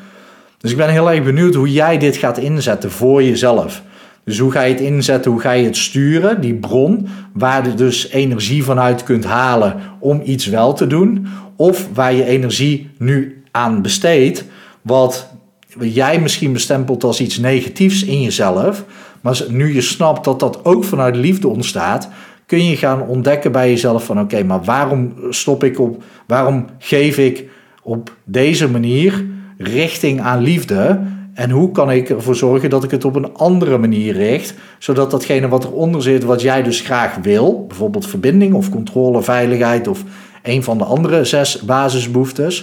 Dus 0.59 0.71
ik 0.71 0.77
ben 0.77 0.89
heel 0.89 1.11
erg 1.11 1.23
benieuwd 1.23 1.55
hoe 1.55 1.73
jij 1.73 1.99
dit 1.99 2.17
gaat 2.17 2.39
inzetten 2.39 2.91
voor 2.91 3.23
jezelf. 3.23 3.83
Dus 4.25 4.39
hoe 4.39 4.51
ga 4.51 4.63
je 4.63 4.73
het 4.73 4.83
inzetten, 4.83 5.31
hoe 5.31 5.41
ga 5.41 5.51
je 5.51 5.65
het 5.65 5.77
sturen, 5.77 6.41
die 6.41 6.55
bron, 6.55 7.09
waar 7.33 7.69
je 7.69 7.75
dus 7.75 8.09
energie 8.09 8.65
vanuit 8.65 9.03
kunt 9.03 9.25
halen 9.25 9.77
om 9.99 10.21
iets 10.25 10.47
wel 10.47 10.73
te 10.73 10.87
doen, 10.87 11.27
of 11.57 11.89
waar 11.95 12.15
je 12.15 12.25
energie 12.25 12.91
nu 12.99 13.43
aan 13.51 13.83
besteedt, 13.83 14.45
wat 14.83 15.31
jij 15.79 16.21
misschien 16.21 16.53
bestempelt 16.53 17.05
als 17.05 17.21
iets 17.21 17.39
negatiefs 17.39 18.05
in 18.05 18.23
jezelf, 18.23 18.85
maar 19.21 19.43
nu 19.49 19.75
je 19.75 19.81
snapt 19.81 20.25
dat 20.25 20.41
dat 20.41 20.65
ook 20.65 20.85
vanuit 20.85 21.17
liefde 21.17 21.49
ontstaat, 21.49 22.09
kun 22.47 22.67
je 22.67 22.77
gaan 22.77 23.07
ontdekken 23.07 23.53
bij 23.53 23.71
jezelf 23.71 24.05
van 24.05 24.21
oké, 24.21 24.43
maar 24.43 24.65
waarom 24.65 25.15
stop 25.31 25.65
ik 25.65 25.81
op, 25.81 26.03
waarom 26.27 26.67
geef 26.79 27.19
ik 27.19 27.45
op 27.83 28.17
deze 28.25 28.69
manier 28.69 29.25
richting 29.59 30.21
aan 30.21 30.43
liefde. 30.43 31.01
En 31.35 31.51
hoe 31.51 31.71
kan 31.71 31.91
ik 31.91 32.11
ervoor 32.11 32.37
zorgen 32.37 32.71
dat 32.71 32.85
ik 32.85 32.91
het 32.91 33.05
op 33.05 33.15
een 33.15 33.35
andere 33.35 33.79
manier 33.79 34.15
richt, 34.15 34.55
zodat 34.79 35.11
datgene 35.11 35.49
wat 35.49 35.65
eronder 35.65 36.03
zit, 36.03 36.25
wat 36.25 36.41
jij 36.41 36.63
dus 36.63 36.81
graag 36.81 37.17
wil, 37.17 37.67
bijvoorbeeld 37.67 38.07
verbinding 38.07 38.55
of 38.55 38.71
controle, 38.71 39.23
veiligheid 39.23 39.89
of 39.89 40.03
een 40.43 40.63
van 40.63 40.79
de 40.79 40.85
andere 40.85 41.25
zes 41.25 41.61
basisbehoeftes. 41.61 42.63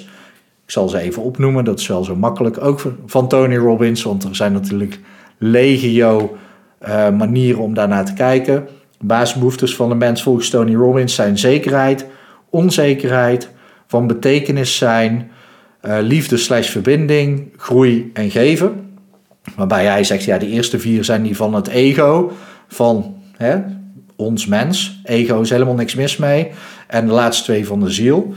Ik 0.66 0.72
zal 0.72 0.90
ze 0.90 1.00
even 1.00 1.22
opnoemen, 1.22 1.64
dat 1.64 1.80
is 1.80 1.88
wel 1.88 2.04
zo 2.04 2.16
makkelijk. 2.16 2.64
Ook 2.64 2.82
van 3.06 3.28
Tony 3.28 3.58
Robbins, 3.58 4.04
want 4.04 4.24
er 4.24 4.36
zijn 4.36 4.54
natuurlijk 4.54 5.00
legio 5.38 6.38
uh, 6.88 7.10
manieren 7.10 7.62
om 7.62 7.74
daarnaar 7.74 8.06
te 8.06 8.14
kijken. 8.14 8.68
Basisbehoeftes 9.00 9.76
van 9.76 9.90
de 9.90 9.96
mens 9.96 10.24
volgens 10.24 10.50
Tony 10.50 10.76
Robbins 10.76 11.16
zijn 11.16 11.38
zekerheid, 11.38 12.06
onzekerheid, 12.50 13.50
van 13.88 14.08
betekenis 14.08 14.78
zijn, 14.78 15.32
uh, 15.82 15.98
liefde 16.02 16.38
slash 16.38 16.70
verbinding, 16.70 17.54
groei 17.58 18.10
en 18.14 18.30
geven. 18.32 18.90
Waarbij 19.56 19.86
hij 19.86 20.04
zegt, 20.04 20.24
ja, 20.24 20.38
de 20.38 20.48
eerste 20.48 20.80
vier 20.80 21.04
zijn 21.04 21.24
die 21.24 21.36
van 21.36 21.54
het 21.54 21.68
ego, 21.68 22.32
van 22.68 23.16
hè, 23.38 23.58
ons 24.16 24.46
mens. 24.46 25.00
Ego 25.04 25.42
is 25.42 25.50
helemaal 25.50 25.74
niks 25.76 25.96
mis 25.96 26.18
mee. 26.18 26.52
En 26.88 27.08
de 27.08 27.14
laatste 27.14 27.44
twee 27.44 27.66
van 27.66 27.80
de 27.80 27.90
ziel. 27.90 28.34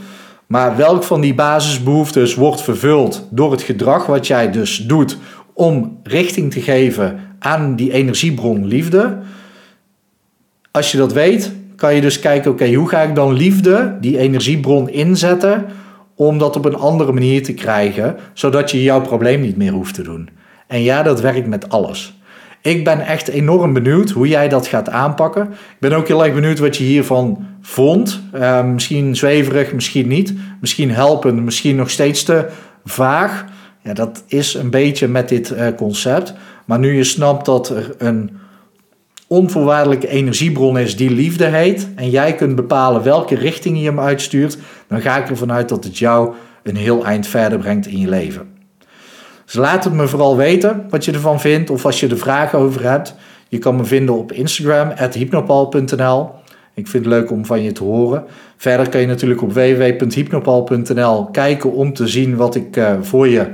Maar 0.47 0.77
welk 0.77 1.03
van 1.03 1.21
die 1.21 1.33
basisbehoeftes 1.33 2.35
wordt 2.35 2.61
vervuld 2.61 3.27
door 3.29 3.51
het 3.51 3.61
gedrag 3.61 4.05
wat 4.05 4.27
jij 4.27 4.51
dus 4.51 4.77
doet 4.77 5.17
om 5.53 5.99
richting 6.03 6.51
te 6.51 6.61
geven 6.61 7.19
aan 7.39 7.75
die 7.75 7.91
energiebron 7.91 8.65
liefde? 8.65 9.17
Als 10.71 10.91
je 10.91 10.97
dat 10.97 11.13
weet, 11.13 11.51
kan 11.75 11.95
je 11.95 12.01
dus 12.01 12.19
kijken, 12.19 12.51
oké, 12.51 12.73
hoe 12.73 12.89
ga 12.89 13.01
ik 13.01 13.15
dan 13.15 13.33
liefde, 13.33 13.97
die 14.01 14.17
energiebron 14.17 14.89
inzetten, 14.89 15.65
om 16.15 16.37
dat 16.37 16.55
op 16.55 16.65
een 16.65 16.75
andere 16.75 17.11
manier 17.11 17.43
te 17.43 17.53
krijgen, 17.53 18.15
zodat 18.33 18.71
je 18.71 18.83
jouw 18.83 19.01
probleem 19.01 19.41
niet 19.41 19.57
meer 19.57 19.71
hoeft 19.71 19.93
te 19.93 20.01
doen. 20.01 20.29
En 20.67 20.83
ja, 20.83 21.03
dat 21.03 21.21
werkt 21.21 21.47
met 21.47 21.69
alles. 21.69 22.17
Ik 22.61 22.83
ben 22.83 22.99
echt 22.99 23.27
enorm 23.27 23.73
benieuwd 23.73 24.09
hoe 24.09 24.27
jij 24.27 24.49
dat 24.49 24.67
gaat 24.67 24.89
aanpakken. 24.89 25.43
Ik 25.51 25.79
ben 25.79 25.93
ook 25.93 26.07
heel 26.07 26.25
erg 26.25 26.33
benieuwd 26.33 26.59
wat 26.59 26.77
je 26.77 26.83
hiervan 26.83 27.45
vond. 27.61 28.21
Uh, 28.35 28.65
misschien 28.65 29.15
zweverig, 29.15 29.73
misschien 29.73 30.07
niet. 30.07 30.33
Misschien 30.61 30.91
helpend, 30.91 31.43
misschien 31.43 31.75
nog 31.75 31.89
steeds 31.89 32.23
te 32.23 32.47
vaag. 32.85 33.45
Ja, 33.81 33.93
dat 33.93 34.23
is 34.27 34.53
een 34.53 34.69
beetje 34.69 35.07
met 35.07 35.29
dit 35.29 35.51
uh, 35.51 35.67
concept. 35.75 36.33
Maar 36.65 36.79
nu 36.79 36.95
je 36.95 37.03
snapt 37.03 37.45
dat 37.45 37.69
er 37.69 37.95
een 37.97 38.37
onvoorwaardelijke 39.33 40.07
energiebron 40.07 40.77
is 40.77 40.95
die 40.95 41.11
liefde 41.11 41.45
heet. 41.45 41.87
En 41.95 42.09
jij 42.09 42.35
kunt 42.35 42.55
bepalen 42.55 43.03
welke 43.03 43.35
richting 43.35 43.77
je 43.77 43.85
hem 43.85 43.99
uitstuurt. 43.99 44.57
Dan 44.87 45.01
ga 45.01 45.17
ik 45.17 45.29
ervan 45.29 45.51
uit 45.51 45.69
dat 45.69 45.83
het 45.83 45.97
jou 45.97 46.33
een 46.63 46.75
heel 46.75 47.05
eind 47.05 47.27
verder 47.27 47.59
brengt 47.59 47.87
in 47.87 47.99
je 47.99 48.09
leven. 48.09 48.47
Dus 49.45 49.53
laat 49.53 49.83
het 49.83 49.93
me 49.93 50.07
vooral 50.07 50.37
weten 50.37 50.85
wat 50.89 51.05
je 51.05 51.11
ervan 51.11 51.39
vindt 51.39 51.69
of 51.69 51.85
als 51.85 51.99
je 51.99 52.07
er 52.07 52.17
vragen 52.17 52.59
over 52.59 52.89
hebt. 52.89 53.15
Je 53.47 53.57
kan 53.57 53.75
me 53.75 53.85
vinden 53.85 54.17
op 54.17 54.31
Instagram, 54.31 54.91
hypnopal.nl. 55.11 56.31
Ik 56.73 56.87
vind 56.87 57.05
het 57.05 57.13
leuk 57.13 57.31
om 57.31 57.45
van 57.45 57.61
je 57.63 57.71
te 57.71 57.83
horen. 57.83 58.23
Verder 58.57 58.89
kan 58.89 59.01
je 59.01 59.07
natuurlijk 59.07 59.41
op 59.41 59.53
www.hypnopal.nl 59.53 61.25
kijken 61.25 61.71
om 61.71 61.93
te 61.93 62.07
zien 62.07 62.35
wat 62.35 62.55
ik 62.55 62.77
uh, 62.77 62.91
voor 63.01 63.27
je 63.27 63.47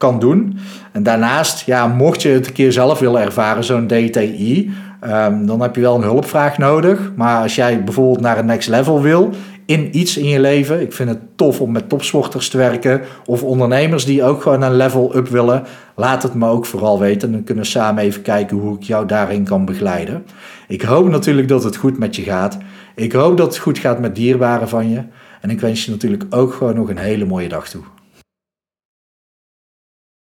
kan 0.00 0.18
doen. 0.18 0.58
En 0.92 1.02
daarnaast, 1.02 1.66
ja, 1.66 1.86
mocht 1.86 2.22
je 2.22 2.28
het 2.28 2.46
een 2.46 2.52
keer 2.52 2.72
zelf 2.72 2.98
willen 2.98 3.22
ervaren, 3.22 3.64
zo'n 3.64 3.86
DTI, 3.86 4.70
um, 5.04 5.46
dan 5.46 5.60
heb 5.60 5.74
je 5.74 5.80
wel 5.80 5.94
een 5.96 6.02
hulpvraag 6.02 6.58
nodig. 6.58 7.12
Maar 7.16 7.42
als 7.42 7.54
jij 7.54 7.84
bijvoorbeeld 7.84 8.20
naar 8.20 8.38
een 8.38 8.46
next 8.46 8.68
level 8.68 9.02
wil 9.02 9.30
in 9.70 9.98
iets 9.98 10.16
in 10.16 10.24
je 10.24 10.40
leven, 10.40 10.80
ik 10.80 10.92
vind 10.92 11.08
het 11.08 11.18
tof 11.36 11.60
om 11.60 11.72
met 11.72 11.88
topsporters 11.88 12.48
te 12.48 12.56
werken 12.56 13.00
of 13.26 13.42
ondernemers 13.42 14.04
die 14.04 14.22
ook 14.24 14.42
gewoon 14.42 14.62
een 14.62 14.76
level 14.76 15.16
up 15.16 15.28
willen, 15.28 15.64
laat 15.96 16.22
het 16.22 16.34
me 16.34 16.48
ook 16.48 16.66
vooral 16.66 16.98
weten. 16.98 17.32
Dan 17.32 17.44
kunnen 17.44 17.64
we 17.64 17.70
samen 17.70 18.02
even 18.02 18.22
kijken 18.22 18.56
hoe 18.56 18.76
ik 18.76 18.82
jou 18.82 19.06
daarin 19.06 19.44
kan 19.44 19.64
begeleiden. 19.64 20.24
Ik 20.68 20.82
hoop 20.82 21.08
natuurlijk 21.08 21.48
dat 21.48 21.64
het 21.64 21.76
goed 21.76 21.98
met 21.98 22.16
je 22.16 22.22
gaat. 22.22 22.58
Ik 22.94 23.12
hoop 23.12 23.36
dat 23.36 23.46
het 23.46 23.58
goed 23.58 23.78
gaat 23.78 24.00
met 24.00 24.16
dierbaren 24.16 24.68
van 24.68 24.90
je. 24.90 25.02
En 25.40 25.50
ik 25.50 25.60
wens 25.60 25.84
je 25.84 25.90
natuurlijk 25.90 26.24
ook 26.30 26.52
gewoon 26.52 26.74
nog 26.74 26.88
een 26.88 26.98
hele 26.98 27.24
mooie 27.24 27.48
dag 27.48 27.68
toe. 27.68 27.82